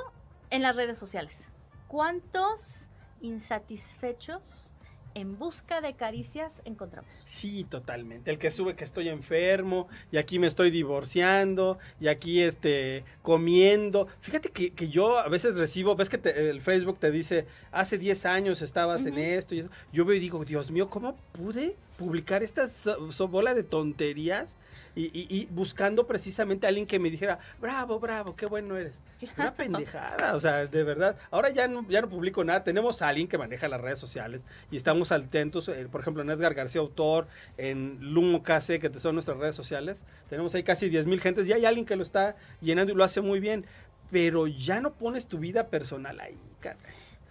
en 0.50 0.62
las 0.62 0.74
redes 0.76 0.98
sociales? 0.98 1.48
¿Cuántos 1.86 2.90
insatisfechos 3.20 4.73
en 5.14 5.38
busca 5.38 5.80
de 5.80 5.94
caricias 5.94 6.60
encontramos? 6.64 7.14
Sí, 7.26 7.64
totalmente. 7.64 8.30
El 8.30 8.38
que 8.38 8.50
sube 8.50 8.74
que 8.74 8.84
estoy 8.84 9.08
enfermo 9.08 9.88
y 10.10 10.16
aquí 10.16 10.38
me 10.38 10.46
estoy 10.46 10.70
divorciando 10.70 11.78
y 12.00 12.08
aquí 12.08 12.40
este 12.40 13.04
comiendo. 13.22 14.08
Fíjate 14.20 14.50
que, 14.50 14.70
que 14.70 14.88
yo 14.88 15.18
a 15.18 15.28
veces 15.28 15.56
recibo, 15.56 15.94
ves 15.96 16.08
que 16.08 16.18
te- 16.18 16.50
el 16.50 16.60
Facebook 16.60 16.98
te 16.98 17.10
dice, 17.10 17.46
hace 17.72 17.98
10 17.98 18.26
años 18.26 18.62
estabas 18.62 19.04
en 19.06 19.18
esto 19.18 19.54
y 19.54 19.60
eso. 19.60 19.70
Yo 19.92 20.04
veo 20.04 20.16
y 20.16 20.20
digo, 20.20 20.44
Dios 20.44 20.70
mío, 20.70 20.88
¿cómo 20.90 21.16
pude 21.32 21.76
publicar 21.96 22.42
esta 22.42 22.66
so- 22.68 23.12
so- 23.12 23.28
bola 23.28 23.54
de 23.54 23.62
tonterías? 23.62 24.56
Y, 24.96 25.06
y- 25.06 25.26
y 25.28 25.46
buscando 25.46 26.06
precisamente 26.06 26.66
a 26.66 26.68
alguien 26.68 26.86
que 26.86 27.00
me 27.00 27.10
dijera, 27.10 27.40
bravo, 27.60 27.98
bravo, 27.98 28.36
qué 28.36 28.46
bueno 28.46 28.76
eres. 28.76 29.00
Una 29.36 29.52
pendejada, 29.54 30.36
o 30.36 30.40
sea, 30.40 30.66
de 30.66 30.84
verdad. 30.84 31.16
Ahora 31.32 31.50
ya 31.50 31.66
no, 31.66 31.84
ya 31.88 32.00
no 32.00 32.08
publico 32.08 32.44
nada. 32.44 32.62
Tenemos 32.62 33.02
a 33.02 33.08
alguien 33.08 33.26
que 33.26 33.36
maneja 33.36 33.66
las 33.66 33.80
redes 33.80 33.98
sociales 33.98 34.44
y 34.70 34.76
estamos 34.76 35.10
atentos. 35.10 35.66
eh, 35.68 35.88
por 35.90 36.00
ejemplo, 36.00 36.22
en 36.22 36.30
Edgar 36.30 36.54
García 36.54 36.80
Autor, 36.80 37.26
en 37.56 37.98
Lumo 38.14 38.42
KC, 38.44 38.78
que 38.78 38.90
son 39.00 39.14
nuestras 39.16 39.36
redes 39.38 39.56
sociales. 39.56 40.04
Tenemos 40.28 40.54
ahí 40.54 40.62
casi 40.62 40.88
10 40.88 41.06
mil 41.06 41.20
gentes 41.20 41.48
y 41.48 41.52
hay 41.52 41.64
alguien 41.64 41.86
que 41.86 41.96
lo 41.96 42.02
está 42.04 42.36
llenando 42.60 42.92
y 42.92 42.96
lo 42.96 43.02
hace 43.02 43.20
muy 43.20 43.40
bien. 43.40 43.66
Pero 44.12 44.46
ya 44.46 44.80
no 44.80 44.92
pones 44.94 45.26
tu 45.26 45.38
vida 45.38 45.68
personal 45.70 46.20
ahí, 46.20 46.38
caray. 46.60 46.78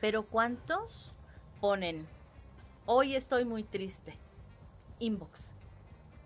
Pero 0.01 0.23
¿cuántos 0.23 1.15
ponen, 1.61 2.05
hoy 2.85 3.15
estoy 3.15 3.45
muy 3.45 3.63
triste? 3.63 4.17
Inbox. 4.99 5.55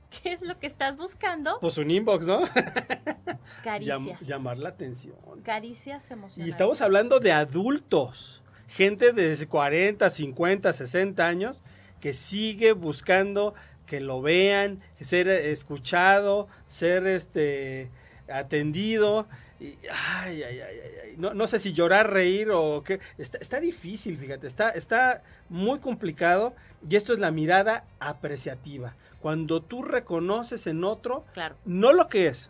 ¿Qué 0.09 0.31
es 0.33 0.41
lo 0.41 0.57
que 0.59 0.67
estás 0.67 0.97
buscando? 0.97 1.57
Pues 1.59 1.77
un 1.77 1.91
inbox, 1.91 2.25
¿no? 2.25 2.41
Caricias. 3.63 3.99
Llam- 3.99 4.19
llamar 4.21 4.57
la 4.59 4.69
atención. 4.69 5.15
Caricias 5.43 6.09
emocionales. 6.11 6.47
Y 6.47 6.49
estamos 6.49 6.81
hablando 6.81 7.19
de 7.19 7.31
adultos, 7.31 8.41
gente 8.67 9.11
de 9.13 9.45
40, 9.47 10.09
50, 10.09 10.73
60 10.73 11.27
años 11.27 11.63
que 11.99 12.13
sigue 12.13 12.73
buscando 12.73 13.53
que 13.85 13.99
lo 13.99 14.21
vean, 14.21 14.79
ser 14.99 15.27
escuchado, 15.27 16.47
ser 16.67 17.07
este 17.07 17.89
atendido. 18.29 19.27
Y, 19.59 19.75
ay, 20.19 20.43
ay, 20.43 20.59
ay, 20.59 20.59
ay, 20.61 20.91
ay. 21.05 21.13
No, 21.17 21.33
no 21.33 21.47
sé 21.47 21.57
si 21.59 21.73
llorar, 21.73 22.11
reír 22.11 22.49
o 22.51 22.83
qué. 22.83 22.99
Está, 23.17 23.37
está 23.39 23.59
difícil, 23.59 24.17
fíjate, 24.17 24.45
está, 24.45 24.69
está 24.69 25.23
muy 25.49 25.79
complicado. 25.79 26.53
Y 26.87 26.95
esto 26.95 27.13
es 27.13 27.19
la 27.19 27.31
mirada 27.31 27.85
apreciativa. 27.99 28.95
Cuando 29.21 29.61
tú 29.61 29.83
reconoces 29.83 30.67
en 30.67 30.83
otro, 30.83 31.25
Claro, 31.33 31.55
no 31.65 31.93
lo 31.93 32.07
que 32.07 32.27
es, 32.27 32.49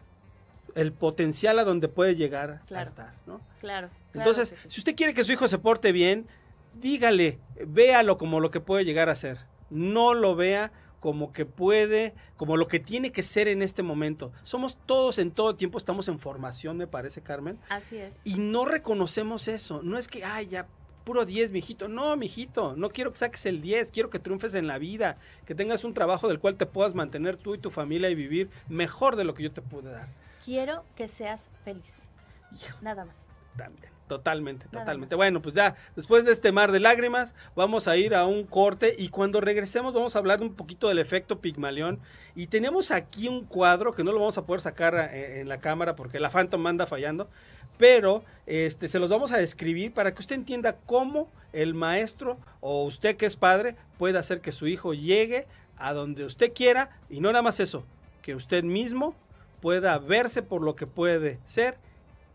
el 0.76 0.91
potencial 0.91 1.57
a 1.59 1.63
donde 1.63 1.88
puede 1.88 2.15
llegar 2.15 2.61
a 2.72 2.82
estar, 2.84 3.13
¿no? 3.26 3.39
claro. 3.59 3.89
claro 4.11 4.30
Entonces, 4.30 4.49
sí. 4.59 4.68
si 4.70 4.82
usted 4.82 4.95
quiere 4.95 5.13
que 5.13 5.24
su 5.24 5.32
hijo 5.32 5.47
se 5.47 5.57
porte 5.57 5.91
bien, 5.91 6.28
dígale, 6.76 7.39
véalo 7.65 8.18
como 8.18 8.39
lo 8.39 8.51
que 8.51 8.59
puede 8.59 8.86
llegar 8.86 9.09
a 9.09 9.15
ser. 9.15 9.39
No 9.70 10.13
lo 10.13 10.36
vea 10.36 10.72
como 10.99 11.32
que 11.32 11.45
puede, 11.45 12.13
como 12.38 12.57
lo 12.57 12.68
que 12.68 12.80
tiene 12.80 13.11
que 13.11 13.24
ser 13.24 13.47
en 13.47 13.61
este 13.61 13.84
momento. 13.84 14.32
Somos 14.43 14.78
todos 14.86 15.18
en 15.20 15.32
todo 15.32 15.55
tiempo, 15.55 15.78
estamos 15.78 16.07
en 16.07 16.20
formación, 16.20 16.78
me 16.78 16.88
parece, 16.88 17.22
Carmen, 17.22 17.57
Así 17.70 17.97
es. 17.97 18.26
y 18.26 18.36
no 18.36 18.65
reconocemos 18.65 19.47
eso. 19.47 19.82
No 19.84 19.97
es 19.97 20.07
que, 20.07 20.24
ay, 20.24 20.47
ya, 20.47 20.68
puro 21.08 21.26
10, 21.26 21.51
mijito. 21.51 21.88
No, 21.88 22.18
mijito, 22.18 22.76
no 22.76 22.89
quiero 22.89 23.12
que 23.12 23.18
saques 23.18 23.45
el 23.45 23.62
10, 23.62 23.91
quiero 23.91 24.10
que 24.10 24.20
triunfes 24.20 24.55
en 24.55 24.68
la 24.68 24.78
vida, 24.78 25.16
que 25.45 25.55
tengas 25.55 25.86
un 25.86 25.93
trabajo 25.93 26.28
del 26.28 26.38
cual 26.38 26.58
te 26.58 26.66
puedas 26.66 26.95
mantener 26.95 27.38
tú 27.38 27.55
y 27.55 27.60
tu 27.60 27.72
familia 27.72 28.10
y 28.10 28.16
vivir 28.16 28.49
mejor 28.68 29.16
de 29.16 29.24
lo 29.24 29.34
que 29.34 29.43
yo 29.43 29.51
te 29.53 29.62
pude 29.62 29.89
dar. 29.89 30.10
Quiero 30.43 30.84
que 30.97 31.08
seas 31.08 31.47
feliz. 31.64 32.10
Hijo, 32.53 32.78
Nada 32.82 33.05
más. 33.05 33.26
también. 33.55 33.89
Totalmente, 34.08 34.68
totalmente. 34.70 35.16
Bueno, 35.16 35.41
pues 35.41 35.53
ya, 35.53 35.76
después 35.95 36.24
de 36.24 36.32
este 36.32 36.53
mar 36.53 36.72
de 36.72 36.80
lágrimas, 36.80 37.36
vamos 37.55 37.89
a 37.89 37.97
ir 37.97 38.16
a 38.16 38.26
un 38.26 38.45
corte 38.45 38.95
y 38.97 39.10
cuando 39.10 39.41
regresemos 39.41 39.93
vamos 39.93 40.16
a 40.16 40.20
hablar 40.20 40.41
un 40.41 40.55
poquito 40.55 40.88
del 40.88 40.99
efecto 40.99 41.39
Pigmalión. 41.39 41.99
Y 42.34 42.47
tenemos 42.47 42.91
aquí 42.91 43.28
un 43.28 43.45
cuadro 43.45 43.93
que 43.93 44.05
no 44.05 44.14
lo 44.14 44.20
vamos 44.20 44.38
a 44.38 44.45
poder 44.45 44.62
sacar 44.62 45.10
eh, 45.12 45.41
en 45.41 45.49
la 45.49 45.60
cámara 45.60 45.97
porque 45.97 46.22
la 46.22 46.30
Phantom 46.30 46.66
anda 46.68 46.86
fallando, 46.86 47.30
pero 47.78 48.23
este, 48.45 48.88
se 48.88 48.99
los 48.99 49.09
vamos 49.09 49.32
a 49.32 49.38
describir 49.38 49.93
para 49.93 50.13
que 50.13 50.21
usted 50.21 50.36
entienda 50.36 50.78
cómo 50.86 51.30
el 51.53 51.73
maestro 51.73 52.38
o 52.59 52.84
usted 52.84 53.15
que 53.17 53.25
es 53.25 53.36
padre 53.36 53.75
puede 53.97 54.17
hacer 54.17 54.41
que 54.41 54.51
su 54.51 54.67
hijo 54.67 54.93
llegue 54.93 55.47
a 55.78 55.93
donde 55.93 56.25
usted 56.25 56.53
quiera 56.53 56.89
y 57.09 57.19
no 57.19 57.32
nada 57.32 57.43
más 57.43 57.59
eso, 57.59 57.84
que 58.21 58.36
usted 58.36 58.63
mismo 58.63 59.15
pueda 59.61 59.97
verse 59.97 60.41
por 60.41 60.61
lo 60.61 60.75
que 60.75 60.88
puede 60.88 61.39
ser 61.45 61.78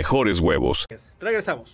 mejores 0.00 0.40
huevos. 0.40 0.86
Regresamos. 1.20 1.68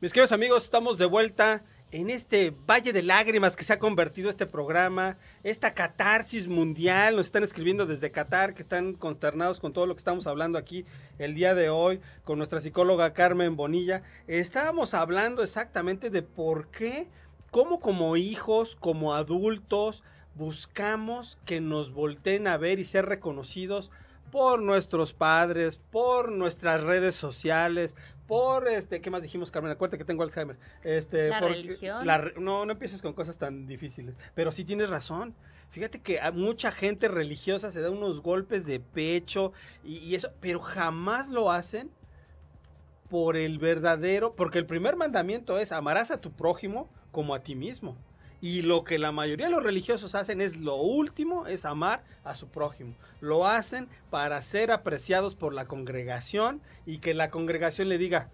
Mis 0.00 0.12
queridos 0.12 0.32
amigos, 0.32 0.64
estamos 0.64 0.98
de 0.98 1.06
vuelta 1.06 1.62
en 1.92 2.10
este 2.10 2.52
valle 2.68 2.92
de 2.92 3.04
lágrimas 3.04 3.54
que 3.54 3.62
se 3.62 3.72
ha 3.72 3.78
convertido 3.78 4.28
este 4.28 4.46
programa, 4.46 5.16
esta 5.44 5.74
catarsis 5.74 6.48
mundial. 6.48 7.14
Nos 7.14 7.26
están 7.26 7.44
escribiendo 7.44 7.86
desde 7.86 8.10
Qatar, 8.10 8.52
que 8.52 8.62
están 8.62 8.94
consternados 8.94 9.60
con 9.60 9.72
todo 9.72 9.86
lo 9.86 9.94
que 9.94 10.00
estamos 10.00 10.26
hablando 10.26 10.58
aquí 10.58 10.84
el 11.20 11.36
día 11.36 11.54
de 11.54 11.70
hoy, 11.70 12.00
con 12.24 12.38
nuestra 12.38 12.60
psicóloga 12.60 13.12
Carmen 13.12 13.54
Bonilla. 13.54 14.02
Estábamos 14.26 14.92
hablando 14.92 15.44
exactamente 15.44 16.10
de 16.10 16.22
por 16.22 16.66
qué, 16.72 17.06
cómo 17.54 17.78
como 17.78 18.16
hijos, 18.16 18.74
como 18.74 19.14
adultos, 19.14 20.02
buscamos 20.34 21.38
que 21.44 21.60
nos 21.60 21.92
volteen 21.92 22.48
a 22.48 22.56
ver 22.56 22.80
y 22.80 22.84
ser 22.84 23.06
reconocidos 23.06 23.92
por 24.32 24.60
nuestros 24.60 25.12
padres, 25.12 25.76
por 25.76 26.32
nuestras 26.32 26.82
redes 26.82 27.14
sociales, 27.14 27.94
por 28.26 28.66
este, 28.66 29.00
¿qué 29.00 29.08
más 29.08 29.22
dijimos, 29.22 29.52
Carmen? 29.52 29.70
Acuérdate 29.70 29.98
que 29.98 30.04
tengo 30.04 30.24
Alzheimer. 30.24 30.56
Este, 30.82 31.28
La 31.28 31.38
por- 31.38 31.50
religión. 31.52 32.04
la 32.04 32.18
no, 32.40 32.66
no 32.66 32.72
empieces 32.72 33.00
con 33.02 33.12
cosas 33.12 33.38
tan 33.38 33.68
difíciles. 33.68 34.16
Pero 34.34 34.50
sí 34.50 34.64
tienes 34.64 34.90
razón. 34.90 35.32
Fíjate 35.70 36.00
que 36.00 36.18
a 36.18 36.32
mucha 36.32 36.72
gente 36.72 37.06
religiosa 37.06 37.70
se 37.70 37.80
da 37.80 37.88
unos 37.90 38.20
golpes 38.20 38.66
de 38.66 38.80
pecho 38.80 39.52
y, 39.84 39.98
y 39.98 40.16
eso, 40.16 40.32
pero 40.40 40.58
jamás 40.58 41.28
lo 41.28 41.52
hacen 41.52 41.88
por 43.08 43.36
el 43.36 43.60
verdadero, 43.60 44.34
porque 44.34 44.58
el 44.58 44.66
primer 44.66 44.96
mandamiento 44.96 45.60
es 45.60 45.70
amarás 45.70 46.10
a 46.10 46.20
tu 46.20 46.32
prójimo 46.32 46.88
como 47.14 47.34
a 47.34 47.40
ti 47.40 47.54
mismo. 47.54 47.96
Y 48.42 48.60
lo 48.60 48.84
que 48.84 48.98
la 48.98 49.10
mayoría 49.10 49.46
de 49.46 49.52
los 49.52 49.62
religiosos 49.62 50.14
hacen 50.14 50.42
es 50.42 50.58
lo 50.58 50.74
último, 50.76 51.46
es 51.46 51.64
amar 51.64 52.02
a 52.24 52.34
su 52.34 52.48
prójimo. 52.48 52.94
Lo 53.22 53.46
hacen 53.46 53.88
para 54.10 54.42
ser 54.42 54.70
apreciados 54.70 55.34
por 55.34 55.54
la 55.54 55.64
congregación 55.64 56.60
y 56.84 56.98
que 56.98 57.14
la 57.14 57.30
congregación 57.30 57.88
le 57.88 57.96
diga, 57.96 58.28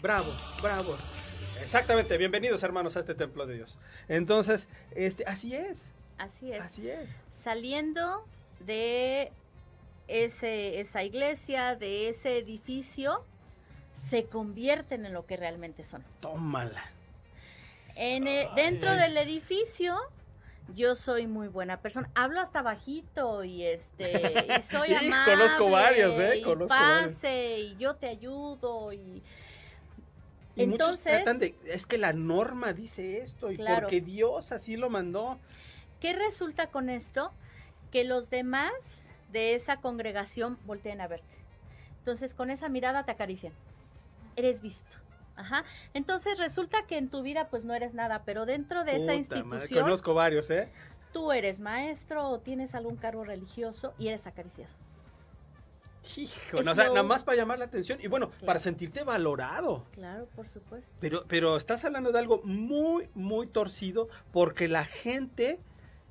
bravo, 0.00 0.30
bravo. 0.62 0.94
Exactamente, 1.60 2.16
bienvenidos 2.18 2.62
hermanos 2.62 2.96
a 2.96 3.00
este 3.00 3.16
templo 3.16 3.46
de 3.46 3.56
Dios. 3.56 3.76
Entonces, 4.06 4.68
este, 4.94 5.24
así 5.26 5.54
es, 5.56 5.84
Así 6.18 6.52
es. 6.52 6.62
así 6.62 6.88
es. 6.88 7.10
Saliendo 7.36 8.24
de 8.64 9.32
ese, 10.06 10.78
esa 10.78 11.02
iglesia, 11.02 11.74
de 11.74 12.08
ese 12.08 12.38
edificio, 12.38 13.22
se 13.94 14.26
convierten 14.26 15.04
en 15.04 15.12
lo 15.14 15.26
que 15.26 15.36
realmente 15.36 15.82
son. 15.82 16.04
Tómala. 16.20 16.92
En 17.96 18.26
el- 18.28 18.48
dentro 18.54 18.94
del 18.94 19.16
edificio, 19.16 19.96
yo 20.74 20.94
soy 20.96 21.26
muy 21.26 21.48
buena 21.48 21.80
persona. 21.80 22.10
Hablo 22.14 22.40
hasta 22.40 22.62
bajito 22.62 23.42
y 23.44 23.64
este 23.64 24.46
y 24.58 24.62
soy 24.62 24.88
Y 24.92 24.94
amable. 24.94 25.32
conozco 25.34 25.70
varios, 25.70 26.18
¿eh? 26.18 26.36
y 26.38 26.42
Conozco 26.42 26.68
pase 26.68 27.58
y 27.60 27.76
yo 27.76 27.94
te 27.96 28.08
ayudo 28.08 28.92
y 28.92 29.22
Y 30.56 30.66
muchos 30.66 30.88
entonces 30.88 31.12
tratan 31.12 31.38
de, 31.38 31.54
es 31.64 31.86
que 31.86 31.98
la 31.98 32.12
norma 32.12 32.72
dice 32.72 33.18
esto 33.18 33.50
y 33.50 33.56
Claro. 33.56 33.82
porque 33.82 34.00
Dios 34.00 34.52
así 34.52 34.76
lo 34.76 34.90
mandó. 34.90 35.38
¿Qué 36.00 36.12
resulta 36.12 36.66
con 36.68 36.90
esto? 36.90 37.32
Que 37.90 38.04
los 38.04 38.28
demás 38.30 39.08
de 39.32 39.54
esa 39.54 39.80
congregación 39.80 40.58
volteen 40.66 41.00
a 41.00 41.08
verte. 41.08 41.36
Entonces, 41.98 42.34
con 42.34 42.50
esa 42.50 42.68
mirada 42.68 43.04
te 43.04 43.10
acarician. 43.12 43.52
Eres 44.36 44.60
visto. 44.60 44.96
Ajá. 45.36 45.64
Entonces, 45.94 46.38
resulta 46.38 46.86
que 46.86 46.96
en 46.98 47.08
tu 47.08 47.22
vida, 47.22 47.48
pues 47.50 47.64
no 47.64 47.74
eres 47.74 47.94
nada, 47.94 48.22
pero 48.24 48.46
dentro 48.46 48.84
de 48.84 48.92
esa 48.96 49.06
madre, 49.06 49.16
institución, 49.16 49.82
Conozco 49.84 50.14
varios, 50.14 50.48
¿eh? 50.50 50.68
tú 51.12 51.32
eres 51.32 51.60
maestro 51.60 52.28
o 52.28 52.38
tienes 52.40 52.74
algún 52.74 52.96
cargo 52.96 53.24
religioso 53.24 53.94
y 53.98 54.08
eres 54.08 54.26
acariciado. 54.26 54.70
Hijo, 56.16 56.62
no, 56.62 56.70
o 56.70 56.74
sea, 56.74 56.84
lo- 56.84 56.90
nada 56.94 57.02
más 57.02 57.24
para 57.24 57.36
llamar 57.36 57.58
la 57.58 57.64
atención 57.64 57.98
y 58.00 58.06
bueno, 58.06 58.28
Claro. 58.30 58.46
para 58.46 58.60
sentirte 58.60 59.02
valorado. 59.02 59.84
Claro, 59.90 60.28
por 60.36 60.48
supuesto. 60.48 60.94
Pero, 61.00 61.24
pero 61.26 61.56
estás 61.56 61.84
hablando 61.84 62.12
de 62.12 62.18
algo 62.20 62.40
muy, 62.44 63.08
muy 63.14 63.48
torcido 63.48 64.08
porque 64.32 64.68
la 64.68 64.84
gente, 64.84 65.58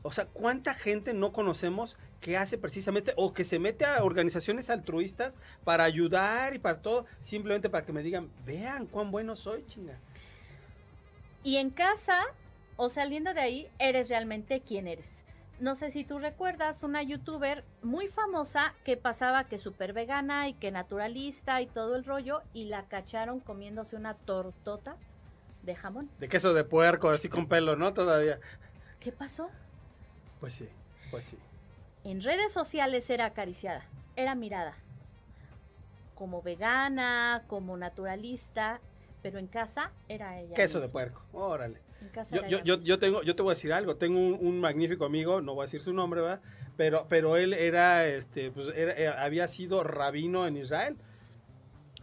o 0.05 0.11
sea, 0.11 0.27
¿cuánta 0.27 0.75
gente 0.75 1.15
no 1.15 1.31
conocemos 1.31 1.97
que 2.21 2.37
hace 2.37 2.59
precisamente 2.59 3.13
o 3.17 3.33
que 3.33 3.43
se 3.43 3.57
mete 3.57 3.85
a 3.85 4.03
organizaciones 4.03 4.69
altruistas 4.69 5.39
para 5.63 5.83
ayudar 5.83 6.53
y 6.53 6.59
para 6.59 6.79
todo, 6.79 7.07
simplemente 7.21 7.71
para 7.71 7.87
que 7.87 7.91
me 7.91 8.03
digan, 8.03 8.29
vean 8.45 8.85
cuán 8.85 9.09
bueno 9.09 9.35
soy, 9.35 9.65
chinga? 9.65 9.97
Y 11.43 11.57
en 11.57 11.71
casa 11.71 12.23
o 12.75 12.87
saliendo 12.87 13.33
de 13.33 13.41
ahí, 13.41 13.67
eres 13.79 14.09
realmente 14.09 14.61
quien 14.61 14.87
eres. 14.87 15.23
No 15.59 15.73
sé 15.73 15.89
si 15.89 16.03
tú 16.03 16.19
recuerdas 16.19 16.83
una 16.83 17.01
youtuber 17.01 17.63
muy 17.81 18.07
famosa 18.07 18.75
que 18.83 18.97
pasaba 18.97 19.45
que 19.45 19.57
súper 19.57 19.93
vegana 19.93 20.47
y 20.49 20.53
que 20.53 20.69
naturalista 20.69 21.61
y 21.61 21.65
todo 21.65 21.95
el 21.95 22.03
rollo 22.03 22.43
y 22.53 22.65
la 22.65 22.83
cacharon 22.83 23.39
comiéndose 23.39 23.95
una 23.95 24.13
tortota 24.13 24.97
de 25.63 25.75
jamón. 25.75 26.11
De 26.19 26.29
queso 26.29 26.53
de 26.53 26.63
puerco, 26.63 27.09
así 27.09 27.27
con 27.27 27.47
pelo, 27.47 27.75
¿no? 27.75 27.93
Todavía. 27.95 28.39
¿Qué 28.99 29.11
pasó? 29.11 29.49
Pues 30.45 30.53
sí, 30.53 30.69
pues 31.09 31.25
sí. 31.25 31.39
En 32.03 32.21
redes 32.21 32.53
sociales 32.53 33.09
era 33.09 33.25
acariciada, 33.25 33.83
era 34.15 34.35
mirada. 34.35 34.75
Como 36.13 36.43
vegana, 36.43 37.45
como 37.47 37.75
naturalista, 37.77 38.79
pero 39.23 39.39
en 39.39 39.47
casa 39.47 39.91
era 40.07 40.39
ella. 40.39 40.53
Queso 40.53 40.79
de 40.79 40.87
puerco, 40.89 41.23
órale. 41.33 41.79
En 41.99 42.09
casa 42.09 42.35
Yo, 42.35 42.41
era 42.41 42.49
yo, 42.49 42.57
ella 42.59 42.83
yo, 42.83 42.99
tengo, 42.99 43.23
yo 43.23 43.35
te 43.35 43.41
voy 43.41 43.53
a 43.53 43.55
decir 43.55 43.73
algo, 43.73 43.95
tengo 43.95 44.19
un, 44.19 44.37
un 44.39 44.59
magnífico 44.59 45.03
amigo, 45.05 45.41
no 45.41 45.55
voy 45.55 45.63
a 45.63 45.65
decir 45.65 45.81
su 45.81 45.93
nombre, 45.93 46.21
¿verdad? 46.21 46.41
Pero, 46.77 47.07
pero 47.09 47.37
él 47.37 47.51
era, 47.51 48.05
este, 48.05 48.51
pues, 48.51 48.67
era- 48.77 48.93
eh, 48.93 49.07
había 49.07 49.47
sido 49.47 49.83
rabino 49.83 50.45
en 50.45 50.57
Israel. 50.57 50.95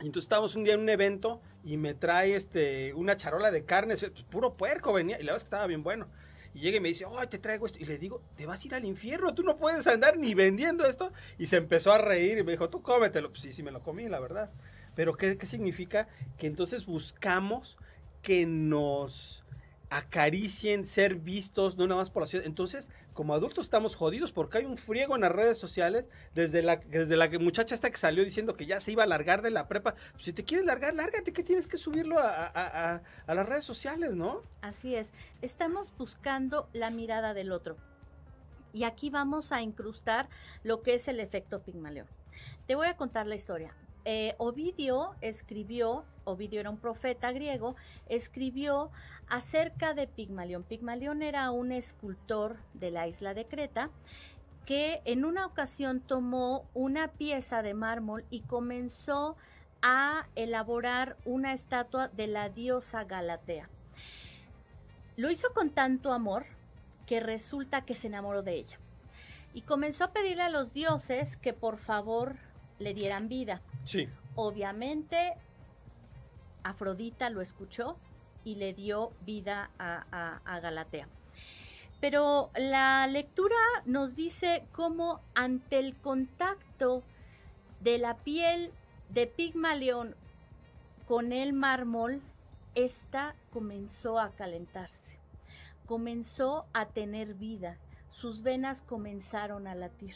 Y 0.01 0.07
entonces 0.07 0.25
estábamos 0.25 0.57
un 0.57 0.65
día 0.65 0.75
en 0.75 0.81
un 0.81 0.89
evento 0.89 1.41
y 1.63 1.77
me 1.77 1.95
trae 1.95 2.35
este, 2.35 2.93
una 2.95 3.17
charola 3.17 3.53
de 3.53 3.65
carne, 3.65 3.95
pues, 3.97 4.11
puro 4.25 4.53
puerco 4.53 4.93
venía, 4.93 5.15
y 5.21 5.23
la 5.23 5.27
verdad 5.27 5.37
es 5.37 5.43
que 5.45 5.47
estaba 5.47 5.69
bien 5.69 5.85
bueno. 5.85 6.09
Y 6.55 6.61
llega 6.61 6.77
y 6.77 6.81
me 6.81 6.89
dice, 6.89 7.05
oh, 7.05 7.27
te 7.29 7.39
traigo 7.39 7.67
esto. 7.67 7.79
Y 7.79 7.85
le 7.85 7.99
digo, 7.99 8.23
te 8.37 8.47
vas 8.47 8.63
a 8.63 8.67
ir 8.67 8.75
al 8.75 8.85
infierno, 8.85 9.35
tú 9.35 9.43
no 9.43 9.57
puedes 9.57 9.87
andar 9.87 10.19
ni 10.19 10.35
vendiendo 10.35 10.85
esto. 10.85 11.13
Y 11.39 11.47
se 11.47 11.57
empezó 11.57 11.93
a 11.93 11.99
reír 11.99 12.39
y 12.39 12.43
me 12.43 12.53
dijo, 12.53 12.69
tú 12.69 12.83
cómetelo. 12.83 13.31
Pues 13.31 13.43
sí, 13.43 13.53
sí 13.53 13.63
me 13.63 13.71
lo 13.71 13.83
comí, 13.83 14.09
la 14.09 14.21
verdad. 14.21 14.51
Pero 14.95 15.15
¿qué, 15.15 15.39
qué 15.39 15.47
significa? 15.47 16.09
Que 16.37 16.47
entonces 16.47 16.87
buscamos 16.87 17.79
que 18.23 18.47
nos 18.47 19.45
acaricien, 19.91 20.87
ser 20.87 21.17
vistos, 21.17 21.77
no 21.77 21.87
nada 21.87 22.01
más 22.01 22.11
por 22.11 22.23
la 22.23 22.27
ciudad. 22.27 22.47
Entonces 22.47 22.91
como 23.13 23.35
adultos 23.35 23.65
estamos 23.67 23.97
jodidos 23.97 24.33
porque 24.33 24.59
hay 24.59 24.65
un 24.65 24.77
friego 24.77 25.15
en 25.15 25.21
las 25.23 25.33
redes 25.33 25.59
sociales 25.59 26.07
desde 26.35 26.63
la, 26.63 26.77
desde 26.77 27.17
la 27.17 27.29
muchacha 27.39 27.75
esta 27.75 27.91
que 27.91 27.97
salió 27.97 28.25
diciendo 28.25 28.57
que 28.57 28.67
ya 28.67 28.81
se 28.81 28.93
iba 28.93 29.03
a 29.03 29.07
largar 29.07 29.43
de 29.43 29.51
la 29.51 29.69
prepa. 29.69 29.95
Si 30.19 30.33
te 30.33 30.45
quieres 30.45 30.67
largar, 30.67 30.95
lárgate, 30.95 31.33
que 31.33 31.43
tienes 31.43 31.67
que 31.67 31.77
subirlo 31.77 32.19
a, 32.19 32.47
a- 32.47 33.03
las 33.35 33.47
redes 33.49 33.65
sociales, 33.65 34.15
¿no? 34.15 34.43
Así 34.61 34.95
es, 34.95 35.13
estamos 35.43 35.93
buscando 35.97 36.69
la 36.73 36.91
mirada 36.91 37.35
del 37.35 37.53
otro. 37.53 37.77
Y 38.73 38.85
aquí 38.85 39.11
vamos 39.11 39.53
a 39.53 39.61
incrustar 39.63 40.29
lo 40.63 40.83
que 40.83 40.95
es 40.95 41.07
el 41.09 41.21
efecto 41.21 41.61
Pigmalión. 41.61 42.07
Te 42.67 42.75
voy 42.75 42.87
a 42.87 42.97
contar 42.97 43.27
la 43.27 43.35
historia. 43.35 43.75
Eh, 44.05 44.35
Ovidio 44.39 45.15
escribió, 45.21 46.05
Ovidio 46.25 46.61
era 46.61 46.71
un 46.71 46.79
profeta 46.79 47.33
griego, 47.33 47.77
escribió 48.09 48.91
acerca 49.29 49.95
de 49.95 50.07
Pigmalión. 50.07 50.63
Pigmalión 50.63 51.23
era 51.23 51.51
un 51.51 51.73
escultor 51.73 52.57
de 52.75 52.91
la 52.91 53.09
isla 53.09 53.35
de 53.35 53.47
Creta 53.47 53.91
que 54.67 55.03
en 55.05 55.25
una 55.25 55.47
ocasión 55.47 56.01
tomó 56.01 56.69
una 56.75 57.09
pieza 57.09 57.63
de 57.63 57.75
mármol 57.75 58.25
y 58.31 58.41
comenzó 58.41 59.37
a 59.83 60.27
elaborar 60.37 61.17
una 61.25 61.53
estatua 61.53 62.09
de 62.09 62.29
la 62.29 62.49
diosa 62.49 63.05
Galatea. 63.05 63.69
Lo 65.17 65.31
hizo 65.31 65.53
con 65.53 65.71
tanto 65.71 66.13
amor 66.13 66.47
que 67.07 67.21
resulta 67.21 67.85
que 67.85 67.95
se 67.95 68.07
enamoró 68.07 68.43
de 68.43 68.55
ella. 68.55 68.79
Y 69.55 69.63
comenzó 69.63 70.05
a 70.05 70.13
pedirle 70.13 70.45
a 70.45 70.49
los 70.49 70.73
dioses 70.73 71.37
que 71.37 71.53
por 71.53 71.77
favor 71.77 72.37
le 72.79 72.95
dieran 72.95 73.29
vida. 73.29 73.61
Sí. 73.85 74.09
Obviamente, 74.35 75.35
Afrodita 76.63 77.31
lo 77.31 77.41
escuchó 77.41 77.97
y 78.45 78.57
le 78.57 78.75
dio 78.75 79.13
vida 79.25 79.71
a, 79.79 80.61
Galatea. 80.61 81.09
Pero 82.01 82.51
la 82.57 83.07
lectura 83.07 83.57
nos 83.85 84.17
dice 84.17 84.67
cómo 84.73 85.21
ante 85.35 85.79
el 85.79 85.97
contacto 86.01 87.03
de 87.81 87.99
la 87.99 88.17
piel 88.17 88.73
de 89.11 89.27
Pigmalión 89.27 90.17
con 91.07 91.33
el 91.33 91.53
mármol, 91.53 92.23
esta 92.75 93.35
comenzó 93.53 94.19
a 94.19 94.31
calentarse, 94.31 95.19
comenzó 95.87 96.67
a 96.73 96.87
tener 96.87 97.35
vida, 97.35 97.79
sus 98.11 98.43
venas 98.43 98.83
comenzaron 98.83 99.67
a 99.67 99.75
latir. 99.75 100.15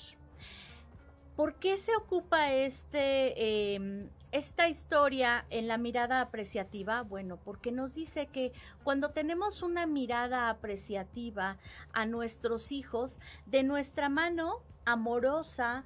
¿Por 1.37 1.57
qué 1.57 1.77
se 1.77 1.95
ocupa 1.95 2.53
este, 2.53 3.35
eh, 3.37 4.09
esta 4.33 4.69
historia 4.69 5.47
en 5.51 5.69
la 5.69 5.79
mirada 5.79 6.21
apreciativa? 6.21 7.03
Bueno, 7.03 7.39
porque 7.39 7.73
nos 7.73 7.95
dice 7.95 8.27
que 8.27 8.53
cuando 8.85 9.11
tenemos 9.11 9.63
una 9.63 9.87
mirada 9.87 10.51
apreciativa 10.51 11.59
a 11.93 12.07
nuestros 12.07 12.73
hijos, 12.73 13.19
de 13.47 13.63
nuestra 13.63 14.09
mano 14.09 14.63
amorosa, 14.85 15.85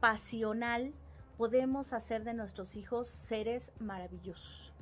pasional, 0.00 0.92
podemos 1.36 1.92
hacer 1.92 2.24
de 2.24 2.34
nuestros 2.34 2.76
hijos 2.76 3.08
seres 3.08 3.72
maravillosos. 3.80 4.72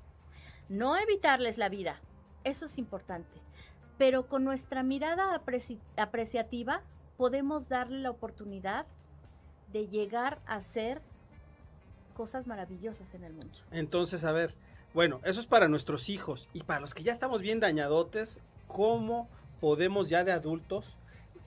No 0.68 0.97
evitarles 0.97 1.59
la 1.59 1.68
vida, 1.68 2.01
eso 2.45 2.66
es 2.66 2.78
importante, 2.78 3.41
pero 3.99 4.26
con 4.26 4.45
nuestra 4.45 4.83
mirada 4.83 5.35
apreci- 5.39 5.80
apreciativa 5.97 6.83
podemos 7.16 7.68
darle 7.68 8.01
la 8.01 8.11
oportunidad 8.11 8.87
de 9.72 9.89
llegar 9.89 10.41
a 10.47 10.61
ser 10.61 11.01
cosas 12.13 12.47
maravillosas 12.47 13.15
en 13.15 13.25
el 13.25 13.33
mundo. 13.33 13.59
Entonces, 13.71 14.25
a 14.25 14.33
ver, 14.33 14.55
bueno, 14.95 15.21
eso 15.25 15.41
es 15.41 15.47
para 15.47 15.69
nuestros 15.69 16.09
hijos 16.09 16.49
y 16.53 16.63
para 16.63 16.81
los 16.81 16.95
que 16.95 17.03
ya 17.03 17.13
estamos 17.13 17.41
bien 17.41 17.61
dañadotes, 17.61 18.41
¿cómo 18.69 19.29
podemos 19.61 20.09
ya 20.09 20.25
de 20.25 20.33
adultos 20.33 20.97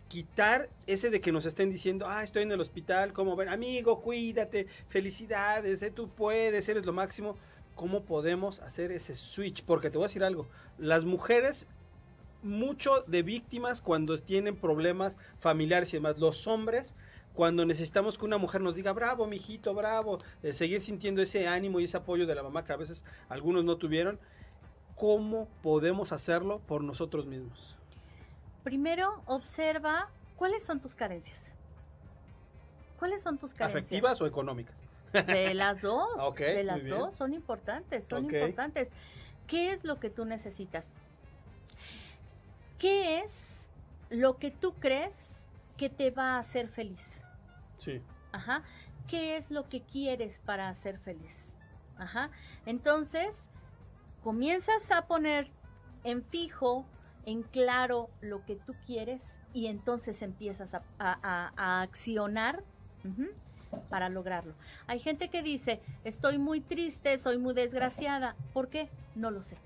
quitar 0.07 0.69
ese 0.87 1.09
de 1.09 1.21
que 1.21 1.31
nos 1.31 1.45
estén 1.45 1.71
diciendo, 1.71 2.05
ah, 2.07 2.23
estoy 2.23 2.43
en 2.43 2.51
el 2.51 2.61
hospital, 2.61 3.13
¿cómo 3.13 3.35
ven? 3.35 3.49
Amigo, 3.49 4.01
cuídate, 4.01 4.67
felicidades, 4.87 5.83
tú 5.93 6.09
puedes, 6.09 6.69
eres 6.69 6.85
lo 6.85 6.93
máximo. 6.93 7.37
¿Cómo 7.75 8.03
podemos 8.03 8.61
hacer 8.61 8.91
ese 8.91 9.15
switch? 9.15 9.63
Porque 9.63 9.89
te 9.89 9.97
voy 9.97 10.05
a 10.05 10.07
decir 10.07 10.23
algo, 10.23 10.47
las 10.77 11.03
mujeres 11.03 11.67
mucho 12.41 13.01
de 13.07 13.23
víctimas 13.23 13.81
cuando 13.81 14.17
tienen 14.19 14.55
problemas 14.55 15.17
familiares 15.39 15.93
y 15.93 15.97
demás. 15.97 16.17
Los 16.19 16.47
hombres, 16.47 16.95
cuando 17.35 17.65
necesitamos 17.65 18.17
que 18.17 18.25
una 18.25 18.37
mujer 18.37 18.61
nos 18.61 18.75
diga, 18.75 18.93
bravo, 18.93 19.27
mijito, 19.27 19.73
bravo, 19.73 20.17
eh, 20.41 20.53
seguir 20.53 20.81
sintiendo 20.81 21.21
ese 21.21 21.47
ánimo 21.47 21.79
y 21.79 21.83
ese 21.83 21.97
apoyo 21.97 22.25
de 22.25 22.33
la 22.33 22.41
mamá 22.41 22.63
que 22.63 22.73
a 22.73 22.77
veces 22.77 23.03
algunos 23.29 23.65
no 23.65 23.77
tuvieron, 23.77 24.19
¿cómo 24.95 25.47
podemos 25.61 26.11
hacerlo 26.13 26.61
por 26.65 26.81
nosotros 26.83 27.25
mismos? 27.25 27.75
Primero, 28.63 29.21
observa 29.25 30.09
cuáles 30.37 30.63
son 30.63 30.79
tus 30.79 30.95
carencias. 30.95 31.53
¿Cuáles 32.97 33.21
son 33.21 33.37
tus 33.37 33.53
carencias? 33.53 33.85
¿Afectivas 33.85 34.21
o 34.21 34.25
económicas? 34.25 34.75
De 35.11 35.53
las 35.53 35.81
dos. 35.81 36.07
De 36.37 36.63
las 36.63 36.85
dos. 36.85 37.15
Son 37.15 37.33
importantes, 37.33 38.07
son 38.07 38.25
importantes. 38.25 38.89
¿Qué 39.47 39.73
es 39.73 39.83
lo 39.83 39.99
que 39.99 40.09
tú 40.09 40.25
necesitas? 40.25 40.89
¿Qué 42.79 43.19
es 43.19 43.69
lo 44.09 44.37
que 44.37 44.51
tú 44.51 44.73
crees 44.73 45.45
que 45.77 45.89
te 45.89 46.09
va 46.09 46.35
a 46.35 46.39
hacer 46.39 46.69
feliz? 46.69 47.24
Sí. 47.77 48.01
Ajá. 48.31 48.63
¿Qué 49.07 49.37
es 49.37 49.51
lo 49.51 49.69
que 49.69 49.81
quieres 49.81 50.39
para 50.45 50.73
ser 50.73 50.97
feliz? 50.99 51.53
Ajá. 51.97 52.29
Entonces, 52.65 53.47
comienzas 54.23 54.91
a 54.91 55.05
poner 55.07 55.47
en 56.03 56.23
fijo, 56.23 56.85
en 57.25 57.43
claro 57.43 58.09
lo 58.21 58.43
que 58.45 58.55
tú 58.55 58.73
quieres 58.85 59.39
y 59.53 59.67
entonces 59.67 60.21
empiezas 60.21 60.73
a, 60.73 60.83
a- 60.99 61.19
a- 61.23 61.53
a 61.55 61.81
accionar 61.81 62.63
para 63.89 64.09
lograrlo. 64.09 64.53
Hay 64.87 64.99
gente 64.99 65.29
que 65.29 65.41
dice, 65.43 65.81
estoy 66.03 66.37
muy 66.37 66.61
triste, 66.61 67.17
soy 67.17 67.37
muy 67.37 67.53
desgraciada. 67.53 68.35
¿Por 68.53 68.69
qué? 68.69 68.89
No 69.15 69.31
lo 69.31 69.43
sé. 69.43 69.57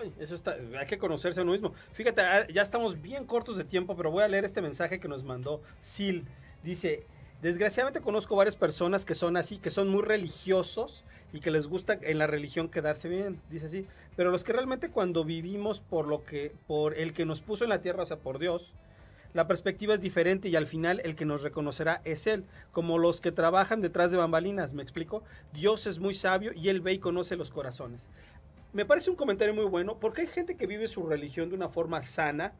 Ay, 0.00 0.12
eso 0.18 0.34
está, 0.34 0.56
hay 0.78 0.86
que 0.86 0.98
conocerse 0.98 1.40
a 1.40 1.42
uno 1.42 1.52
mismo. 1.52 1.72
Fíjate, 1.92 2.20
ah, 2.22 2.46
ya 2.48 2.62
estamos 2.62 3.00
bien 3.00 3.24
cortos 3.26 3.56
de 3.56 3.64
tiempo, 3.64 3.96
pero 3.96 4.10
voy 4.10 4.22
a 4.24 4.28
leer 4.28 4.44
este 4.44 4.60
mensaje 4.62 4.98
que 5.00 5.08
nos 5.08 5.22
mandó 5.24 5.62
Sil. 5.82 6.26
Dice, 6.68 7.06
desgraciadamente 7.40 8.02
conozco 8.02 8.36
varias 8.36 8.54
personas 8.54 9.06
que 9.06 9.14
son 9.14 9.38
así, 9.38 9.56
que 9.56 9.70
son 9.70 9.88
muy 9.88 10.02
religiosos 10.02 11.02
y 11.32 11.40
que 11.40 11.50
les 11.50 11.66
gusta 11.66 11.98
en 12.02 12.18
la 12.18 12.26
religión 12.26 12.68
quedarse 12.68 13.08
bien, 13.08 13.40
dice 13.48 13.64
así. 13.64 13.86
Pero 14.16 14.30
los 14.30 14.44
que 14.44 14.52
realmente 14.52 14.90
cuando 14.90 15.24
vivimos 15.24 15.80
por 15.80 16.06
lo 16.06 16.26
que, 16.26 16.52
por 16.66 16.92
el 16.98 17.14
que 17.14 17.24
nos 17.24 17.40
puso 17.40 17.64
en 17.64 17.70
la 17.70 17.80
tierra, 17.80 18.02
o 18.02 18.06
sea, 18.06 18.18
por 18.18 18.38
Dios, 18.38 18.74
la 19.32 19.46
perspectiva 19.46 19.94
es 19.94 20.02
diferente 20.02 20.50
y 20.50 20.56
al 20.56 20.66
final 20.66 21.00
el 21.04 21.16
que 21.16 21.24
nos 21.24 21.40
reconocerá 21.40 22.02
es 22.04 22.26
Él, 22.26 22.44
como 22.70 22.98
los 22.98 23.22
que 23.22 23.32
trabajan 23.32 23.80
detrás 23.80 24.10
de 24.10 24.18
bambalinas, 24.18 24.74
¿me 24.74 24.82
explico? 24.82 25.22
Dios 25.54 25.86
es 25.86 25.98
muy 25.98 26.12
sabio 26.12 26.52
y 26.52 26.68
Él 26.68 26.82
ve 26.82 26.92
y 26.92 26.98
conoce 26.98 27.36
los 27.36 27.50
corazones. 27.50 28.08
Me 28.74 28.84
parece 28.84 29.08
un 29.08 29.16
comentario 29.16 29.54
muy 29.54 29.64
bueno 29.64 29.98
porque 29.98 30.20
hay 30.20 30.26
gente 30.26 30.54
que 30.54 30.66
vive 30.66 30.86
su 30.86 31.06
religión 31.06 31.48
de 31.48 31.54
una 31.54 31.70
forma 31.70 32.02
sana 32.02 32.52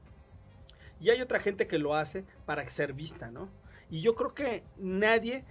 y 0.99 1.11
hay 1.11 1.21
otra 1.21 1.41
gente 1.41 1.67
que 1.67 1.79
lo 1.79 1.95
hace 1.95 2.25
para 2.47 2.67
ser 2.71 2.95
vista, 2.95 3.31
¿no? 3.31 3.51
Y 3.91 4.01
yo 4.01 4.15
creo 4.15 4.35
que 4.35 4.65
nadie, 4.77 5.45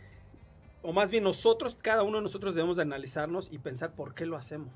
o 0.82 0.94
más 0.94 1.10
bien 1.10 1.24
nosotros, 1.24 1.78
cada 1.82 2.04
uno 2.04 2.18
de 2.18 2.24
nosotros 2.24 2.56
debemos 2.56 2.78
de 2.78 2.84
analizarnos 2.84 3.50
y 3.52 3.58
pensar 3.58 3.94
por 3.94 4.14
qué 4.14 4.26
lo 4.26 4.38
hacemos. 4.38 4.74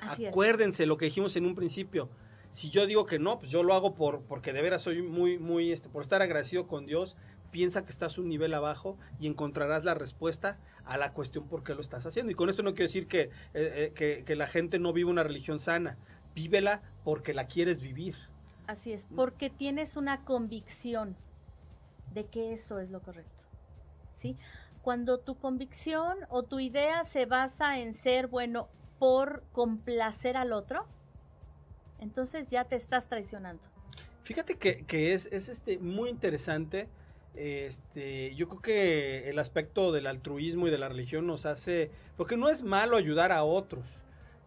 Así 0.00 0.24
es. 0.24 0.30
Acuérdense 0.30 0.86
lo 0.86 0.96
que 0.96 1.06
dijimos 1.06 1.36
en 1.36 1.46
un 1.46 1.54
principio. 1.54 2.08
Si 2.50 2.70
yo 2.70 2.86
digo 2.86 3.06
que 3.06 3.18
no, 3.18 3.38
pues 3.38 3.50
yo 3.50 3.62
lo 3.62 3.74
hago 3.74 3.94
por 3.94 4.22
porque 4.22 4.52
de 4.52 4.62
veras 4.62 4.82
soy 4.82 5.02
muy, 5.02 5.38
muy, 5.38 5.72
este, 5.72 5.88
por 5.88 6.02
estar 6.02 6.22
agradecido 6.22 6.66
con 6.66 6.86
Dios. 6.86 7.16
Piensa 7.50 7.84
que 7.84 7.90
estás 7.90 8.18
un 8.18 8.28
nivel 8.28 8.52
abajo 8.52 8.98
y 9.18 9.26
encontrarás 9.26 9.84
la 9.84 9.94
respuesta 9.94 10.58
a 10.84 10.98
la 10.98 11.12
cuestión 11.12 11.46
por 11.46 11.64
qué 11.64 11.74
lo 11.74 11.80
estás 11.80 12.04
haciendo. 12.04 12.30
Y 12.30 12.34
con 12.34 12.50
esto 12.50 12.62
no 12.62 12.72
quiero 12.72 12.84
decir 12.84 13.06
que, 13.06 13.22
eh, 13.22 13.30
eh, 13.54 13.92
que, 13.94 14.22
que 14.24 14.36
la 14.36 14.46
gente 14.46 14.78
no 14.78 14.92
vive 14.92 15.10
una 15.10 15.22
religión 15.22 15.60
sana. 15.60 15.96
Vívela 16.34 16.82
porque 17.04 17.32
la 17.32 17.46
quieres 17.46 17.80
vivir. 17.80 18.16
Así 18.66 18.92
es, 18.92 19.06
porque 19.06 19.48
tienes 19.48 19.96
una 19.96 20.24
convicción 20.24 21.16
de 22.14 22.26
que 22.26 22.52
eso 22.52 22.78
es 22.78 22.90
lo 22.90 23.00
correcto. 23.00 23.44
¿Sí? 24.14 24.36
Cuando 24.82 25.18
tu 25.18 25.36
convicción 25.36 26.18
o 26.28 26.42
tu 26.42 26.60
idea 26.60 27.04
se 27.04 27.26
basa 27.26 27.78
en 27.78 27.94
ser 27.94 28.26
bueno 28.26 28.68
por 28.98 29.42
complacer 29.52 30.36
al 30.36 30.52
otro, 30.52 30.86
entonces 32.00 32.50
ya 32.50 32.64
te 32.64 32.76
estás 32.76 33.08
traicionando. 33.08 33.62
Fíjate 34.22 34.56
que, 34.56 35.14
es, 35.14 35.26
es 35.32 35.48
este, 35.48 35.78
muy 35.78 36.10
interesante. 36.10 36.88
Este, 37.34 38.34
yo 38.34 38.48
creo 38.48 38.60
que 38.60 39.30
el 39.30 39.38
aspecto 39.38 39.92
del 39.92 40.06
altruismo 40.06 40.66
y 40.68 40.70
de 40.70 40.78
la 40.78 40.88
religión 40.88 41.26
nos 41.26 41.46
hace, 41.46 41.90
porque 42.16 42.36
no 42.36 42.48
es 42.48 42.62
malo 42.62 42.96
ayudar 42.96 43.32
a 43.32 43.44
otros, 43.44 43.97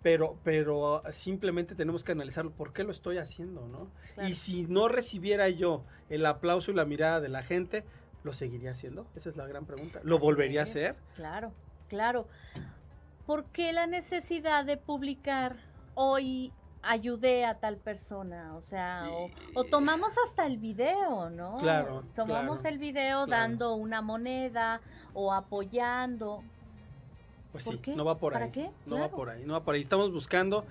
pero, 0.02 0.38
pero 0.43 1.04
simplemente 1.12 1.76
tenemos 1.76 2.04
que 2.04 2.12
analizarlo, 2.12 2.52
¿por 2.52 2.74
qué 2.74 2.84
lo 2.84 2.91
estoy 2.91 3.18
haciendo? 3.18 3.68
¿no? 3.68 3.88
Claro. 4.16 4.30
Y 4.30 4.34
si 4.34 4.66
no 4.66 4.88
recibiera 4.88 5.49
yo 5.49 5.84
el 6.10 6.26
aplauso 6.26 6.72
y 6.72 6.76
la 6.76 6.86
mirada 6.86 7.22
de 7.22 7.30
la 7.30 7.43
gente, 7.43 7.84
¿lo 8.24 8.34
seguiría 8.34 8.72
haciendo? 8.72 9.06
Esa 9.16 9.30
es 9.30 9.38
la 9.38 9.47
gran 9.47 9.66
pregunta. 9.66 9.99
¿Lo 10.04 10.18
Así 10.18 10.26
volvería 10.26 10.64
es, 10.64 10.70
a 10.70 10.72
hacer? 10.72 10.95
Claro, 11.16 11.54
claro. 11.88 12.28
¿Por 13.26 13.45
qué 13.45 13.74
la 13.74 13.88
necesidad 13.88 14.66
de 14.66 14.78
publicar 14.78 15.58
hoy 15.93 16.52
ayudé 16.84 17.45
a 17.45 17.60
tal 17.60 17.78
persona, 17.78 18.56
o 18.56 18.62
sea, 18.62 19.08
o, 19.12 19.30
o 19.54 19.64
tomamos 19.64 20.14
hasta 20.26 20.47
el 20.47 20.58
video, 20.58 21.30
¿no? 21.30 21.58
Claro, 21.60 22.04
Tomamos 22.16 22.62
claro, 22.62 22.74
el 22.74 22.80
video 22.80 23.26
claro. 23.26 23.41
dando 23.41 23.76
una 23.76 24.02
moneda 24.02 24.82
o 25.14 25.32
apoyando. 25.32 26.43
Pues 27.52 27.66
¿Por 27.66 27.74
sí, 27.76 27.80
qué? 27.82 27.95
no 27.95 28.06
va 28.06 28.18
por 28.18 28.34
¿Para 28.34 28.45
ahí. 28.45 28.52
qué? 28.52 28.70
No 28.86 28.99
va 28.99 29.10
por 29.10 29.30
ahí, 29.30 29.43
no 29.45 29.54
va 29.54 29.64
por 29.64 29.76
ahí. 29.76 29.82
Estamos 29.82 30.12
buscando 30.12 30.66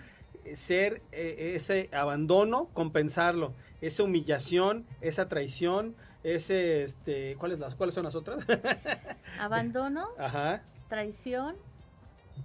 eh, 0.44 0.56
ser 0.56 1.02
eh, 1.12 1.52
ese 1.56 1.90
abandono, 1.92 2.68
compensarlo, 2.72 3.52
esa 3.82 4.02
humillación, 4.02 4.86
esa 5.02 5.28
traición, 5.28 5.94
ese, 6.24 6.84
este, 6.84 7.36
¿cuáles 7.36 7.58
las, 7.58 7.74
cuáles 7.74 7.94
son 7.94 8.04
las 8.04 8.14
otras? 8.14 8.46
Abandono, 9.38 10.08
Ajá, 10.18 10.62
traición, 10.88 11.56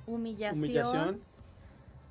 humillación. 0.06 0.64
humillación. 0.64 1.22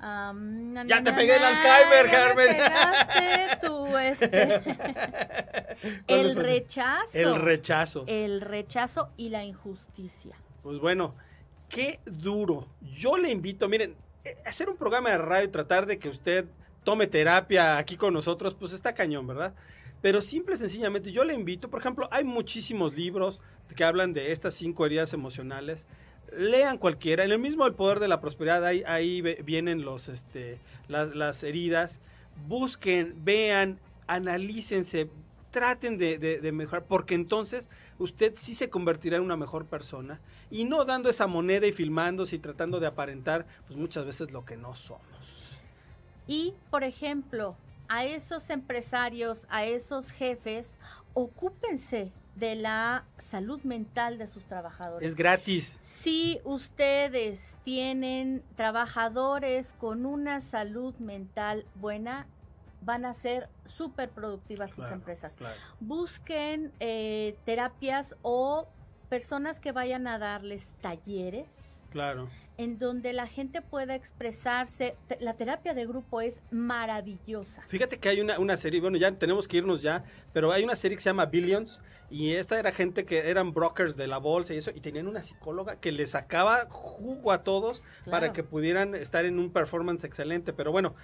na, 0.01 0.85
Ya 0.87 0.97
na, 1.01 1.05
te 1.05 1.11
na, 1.11 1.17
pegué 1.17 1.37
el 1.37 1.43
na, 1.43 1.49
Alzheimer, 1.49 2.11
Carmen. 2.11 2.47
pegaste 2.49 3.67
tú, 3.67 3.97
este. 3.99 4.61
¿Cuáles 6.07 6.07
el 6.09 6.35
rechazo. 6.37 7.19
El 7.19 7.35
rechazo. 7.41 8.05
El 8.07 8.41
rechazo 8.41 9.11
y 9.17 9.29
la 9.29 9.45
injusticia. 9.45 10.35
Pues 10.63 10.79
bueno, 10.79 11.15
qué 11.75 11.99
duro. 12.07 12.69
Yo 12.81 13.17
le 13.19 13.33
invito, 13.33 13.69
miren, 13.69 13.97
eh, 14.25 14.37
hacer 14.47 14.69
un 14.71 14.77
programa 14.77 15.11
de 15.11 15.19
radio 15.19 15.49
y 15.49 15.51
tratar 15.51 15.87
de 15.87 15.99
que 15.99 16.09
usted 16.09 16.45
tome 16.85 17.09
terapia 17.09 17.79
aquí 17.79 17.97
con 17.97 18.15
nosotros, 18.15 18.55
pues 18.55 18.73
está 18.73 18.95
cañón, 18.95 19.27
¿verdad? 19.27 19.55
Pero 20.01 20.21
simple 20.23 20.55
y 20.55 20.59
sencillamente 20.59 21.11
yo 21.11 21.25
le 21.25 21.35
invito, 21.35 21.69
por 21.71 21.81
ejemplo, 21.81 22.07
hay 22.13 22.23
muchísimos 22.23 22.95
libros 22.95 23.41
que 23.75 23.83
hablan 23.83 24.13
de 24.13 24.31
estas 24.31 24.55
cinco 24.55 24.87
heridas 24.87 25.13
emocionales. 25.15 25.89
Lean 26.37 26.79
cualquiera, 26.79 27.25
en 27.25 27.33
el 27.33 27.41
mismo 27.41 27.67
El 27.67 27.75
Poder 27.75 27.99
de 27.99 28.07
la 28.07 28.21
Prosperidad, 28.21 28.65
ahí, 28.65 29.21
vienen 29.43 29.85
los, 29.85 30.09
este, 30.09 30.59
las, 30.87 31.15
las 31.17 31.43
heridas. 31.43 32.01
Busquen, 32.47 33.15
vean, 33.25 33.81
analícense, 34.07 35.09
traten 35.51 35.99
de, 35.99 36.19
de- 36.19 36.41
de 36.41 36.53
mejorar, 36.53 36.85
porque 36.87 37.15
entonces 37.15 37.69
usted 37.99 38.35
sí 38.37 38.55
se 38.55 38.71
convertirá 38.71 39.17
en 39.17 39.23
una 39.23 39.37
mejor 39.37 39.67
persona 39.67 40.21
y 40.51 40.65
no 40.65 40.85
dando 40.85 41.09
esa 41.09 41.27
moneda 41.27 41.67
y 41.67 41.73
filmándose 41.73 42.37
y 42.37 42.39
tratando 42.39 42.81
de 42.81 42.87
aparentar, 42.87 43.47
pues 43.67 43.79
muchas 43.79 44.05
veces 44.07 44.31
lo 44.31 44.45
que 44.45 44.57
no 44.57 44.75
somos. 44.75 45.03
Y, 46.27 46.55
por 46.71 46.85
ejemplo, 46.85 47.57
a 47.89 48.05
esos 48.05 48.51
empresarios, 48.51 49.47
a 49.51 49.65
esos 49.65 50.11
jefes, 50.11 50.79
ocúpense 51.13 52.11
de 52.35 52.57
la 52.57 53.05
salud 53.19 53.63
mental 53.63 54.19
de 54.19 54.27
sus 54.27 54.47
trabajadores. 54.47 55.07
Es 55.07 55.15
gratis. 55.15 55.79
Si 55.81 56.41
ustedes 56.45 57.57
tienen 57.63 58.43
trabajadores 58.57 59.75
con 59.75 60.05
una 60.05 60.41
salud 60.41 60.95
mental 60.97 61.65
buena, 61.77 62.27
van 62.85 63.05
a 63.05 63.15
ser 63.15 63.49
súper 63.65 64.11
productivas 64.11 64.71
tus 64.73 64.81
Claro, 64.87 64.95
empresas. 64.97 65.37
claro. 65.37 65.57
Busquen 65.81 66.73
eh, 66.81 67.37
terapias 67.45 68.17
o 68.23 68.69
personas 69.09 69.61
que 69.61 69.73
vayan 69.73 70.07
a 70.07 70.19
darles 70.19 70.75
talleres 70.81 71.83
Claro. 71.91 72.29
en 72.57 72.79
donde 72.79 73.13
la 73.13 73.27
gente 73.27 73.63
pueda 73.63 73.95
expresarse. 73.95 74.97
La 75.21 75.35
terapia 75.35 75.75
de 75.75 75.87
grupo 75.87 76.21
es 76.21 76.41
maravillosa. 76.51 77.63
Fíjate 77.69 77.99
que 77.99 78.09
hay 78.09 78.21
una, 78.21 78.39
una 78.39 78.57
serie, 78.57 78.81
bueno, 78.81 78.97
ya 78.99 79.13
tenemos 79.13 79.47
que 79.49 79.59
irnos 79.59 79.83
ya, 79.83 80.05
pero 80.33 80.53
hay 80.53 80.65
una 80.65 80.75
serie 80.77 80.97
que 80.97 81.03
se 81.03 81.11
llama 81.11 81.27
Billions 81.27 81.81
y 82.11 82.33
esta 82.35 82.59
era 82.59 82.71
gente 82.73 83.05
que 83.07 83.31
eran 83.31 83.53
brokers 83.53 83.97
de 83.97 84.07
la 84.07 84.19
bolsa 84.19 84.55
y 84.55 84.59
eso, 84.59 84.71
y 84.75 84.81
tenían 84.81 85.07
una 85.09 85.23
psicóloga 85.23 85.77
que 85.77 85.93
le 85.93 86.07
sacaba 86.07 86.67
jugo 86.69 87.33
a 87.33 87.43
todos 87.45 87.83
para 88.11 88.33
que 88.33 88.43
pudieran 88.43 88.95
estar 88.95 89.25
en 89.25 89.39
un 89.39 89.51
performance 89.51 90.05
excelente. 90.05 90.53
Pero 90.53 90.71
bueno, 90.73 90.95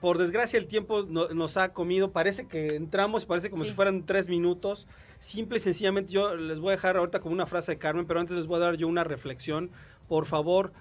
por 0.00 0.18
desgracia 0.18 0.58
el 0.58 0.66
tiempo 0.66 1.02
no- 1.08 1.28
nos 1.28 1.56
ha 1.56 1.72
comido, 1.72 2.10
parece 2.12 2.46
que 2.46 2.76
entramos, 2.76 3.26
parece 3.26 3.50
como 3.50 3.64
Sí. 3.64 3.70
si 3.70 3.76
fueran 3.76 4.04
tres 4.04 4.28
minutos. 4.28 4.86
Simple 5.20 5.58
y 5.58 5.60
sencillamente 5.60 6.12
yo 6.12 6.34
les 6.36 6.58
voy 6.58 6.68
a 6.68 6.72
dejar 6.72 6.96
ahorita 6.96 7.20
como 7.20 7.32
una 7.34 7.46
frase 7.46 7.72
de 7.72 7.78
Carmen, 7.78 8.06
pero 8.06 8.20
antes 8.20 8.36
les 8.36 8.46
voy 8.46 8.56
a 8.56 8.64
dar 8.64 8.74
yo 8.76 8.88
una 8.88 9.04
reflexión. 9.04 9.70
Por 10.08 10.26
favor, 10.26 10.72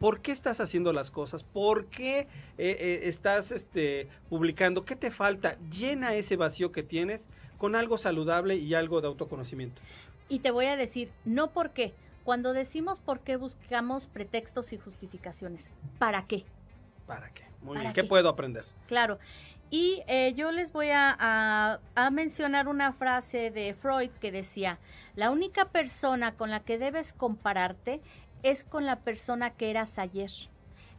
¿Por 0.00 0.20
qué 0.20 0.32
estás 0.32 0.58
haciendo 0.60 0.92
las 0.92 1.10
cosas? 1.12 1.44
¿Por 1.44 1.86
qué 1.86 2.18
eh, 2.18 2.26
eh, 2.58 3.00
estás 3.04 3.52
este, 3.52 4.08
publicando? 4.28 4.84
¿Qué 4.84 4.96
te 4.96 5.10
falta? 5.12 5.56
Llena 5.70 6.14
ese 6.16 6.36
vacío 6.36 6.72
que 6.72 6.82
tienes 6.82 7.28
con 7.58 7.74
algo 7.76 7.96
saludable 7.96 8.56
y 8.56 8.74
algo 8.74 9.00
de 9.00 9.06
autoconocimiento. 9.06 9.80
Y 10.28 10.40
te 10.40 10.50
voy 10.50 10.66
a 10.66 10.76
decir, 10.76 11.10
no 11.24 11.48
por 11.50 11.70
qué. 11.70 11.94
Cuando 12.24 12.52
decimos 12.52 12.98
por 12.98 13.20
qué 13.20 13.36
buscamos 13.36 14.08
pretextos 14.08 14.72
y 14.72 14.78
justificaciones. 14.78 15.70
¿Para 15.98 16.26
qué? 16.26 16.44
¿Para 17.06 17.30
qué? 17.30 17.44
Muy 17.64 17.74
¿Para 17.74 17.80
bien. 17.80 17.92
¿Qué 17.94 18.02
qué? 18.02 18.08
puedo 18.08 18.28
aprender? 18.28 18.64
Claro. 18.86 19.18
Y 19.70 20.02
eh, 20.06 20.34
yo 20.36 20.52
les 20.52 20.70
voy 20.72 20.90
a, 20.90 21.16
a- 21.18 21.80
a 21.96 22.10
mencionar 22.10 22.68
una 22.68 22.92
frase 22.92 23.50
de 23.50 23.74
Freud 23.74 24.10
que 24.20 24.30
decía, 24.30 24.78
la 25.16 25.30
única 25.30 25.64
persona 25.64 26.34
con 26.36 26.50
la 26.50 26.60
que 26.60 26.78
debes 26.78 27.12
compararte 27.12 28.00
es 28.44 28.62
con 28.62 28.86
la 28.86 29.00
persona 29.00 29.50
que 29.50 29.70
eras 29.70 29.98
ayer. 29.98 30.30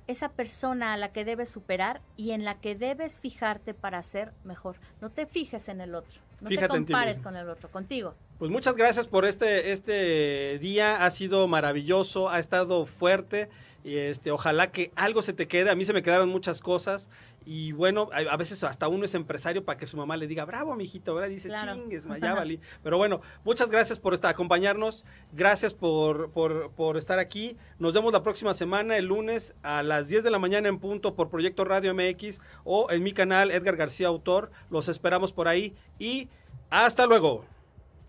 Esa 0.07 0.29
persona 0.29 0.93
a 0.93 0.97
la 0.97 1.11
que 1.13 1.25
debes 1.25 1.49
superar 1.49 2.01
y 2.17 2.31
en 2.31 2.43
la 2.43 2.59
que 2.59 2.75
debes 2.75 3.19
fijarte 3.19 3.73
para 3.73 4.03
ser 4.03 4.33
mejor. 4.43 4.75
No 5.01 5.09
te 5.09 5.25
fijes 5.25 5.67
en 5.69 5.79
el 5.81 5.95
otro. 5.95 6.21
No 6.41 6.47
Fíjate 6.49 6.67
te 6.67 6.73
compares 6.73 7.19
con 7.19 7.35
el 7.37 7.47
otro, 7.49 7.71
contigo. 7.71 8.13
Pues 8.37 8.51
muchas 8.51 8.75
gracias 8.75 9.07
por 9.07 9.25
este, 9.25 9.71
este 9.71 10.59
día. 10.59 11.03
Ha 11.05 11.09
sido 11.11 11.47
maravilloso, 11.47 12.29
ha 12.29 12.39
estado 12.39 12.85
fuerte. 12.85 13.49
Y 13.85 13.97
este, 13.97 14.31
ojalá 14.31 14.71
que 14.71 14.91
algo 14.95 15.21
se 15.21 15.31
te 15.31 15.47
quede. 15.47 15.69
A 15.69 15.75
mí 15.75 15.85
se 15.85 15.93
me 15.93 16.01
quedaron 16.01 16.27
muchas 16.27 16.59
cosas. 16.59 17.07
Y 17.45 17.71
bueno, 17.73 18.09
a, 18.11 18.35
veces 18.35 18.63
hasta 18.63 18.87
uno 18.87 19.05
es 19.05 19.13
empresario 19.13 19.63
para 19.63 19.77
que 19.77 19.85
su 19.85 19.95
mamá 19.95 20.17
le 20.17 20.25
diga, 20.25 20.43
bravo, 20.45 20.75
mijito, 20.75 21.13
¿verdad? 21.13 21.29
Dice, 21.29 21.49
Claro. 21.49 21.75
chingues, 21.75 22.07
ya 22.19 22.33
valí. 22.35 22.59
Pero 22.81 22.97
bueno, 22.97 23.21
muchas 23.43 23.69
gracias 23.69 23.99
por 23.99 24.15
estar, 24.15 24.31
acompañarnos. 24.31 25.05
Gracias 25.33 25.75
por, 25.75 26.31
por, 26.31 26.71
por 26.71 26.97
estar 26.97 27.19
aquí. 27.19 27.57
Nos 27.77 27.93
vemos 27.93 28.11
la 28.11 28.23
próxima 28.23 28.55
semana, 28.55 28.97
el 28.97 29.05
lunes, 29.05 29.53
a 29.61 29.83
las 29.83 30.07
10 30.07 30.23
de 30.23 30.31
la 30.31 30.39
mañana 30.39 30.67
en 30.67 30.79
punto 30.79 31.13
por 31.13 31.29
Proyecto 31.29 31.63
Radio 31.63 31.93
MX 31.93 32.41
o 32.63 32.89
en 32.89 33.03
mi 33.03 33.13
canal 33.13 33.51
Edgar 33.51 33.75
García 33.75 34.07
Autor. 34.07 34.49
Los 34.71 34.89
esperamos 34.89 35.31
por 35.31 35.47
ahí. 35.47 35.75
Y 35.99 36.29
hasta 36.71 37.05
luego. 37.05 37.45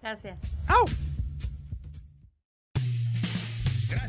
Gracias. 0.00 0.64
¡Au! 0.68 0.86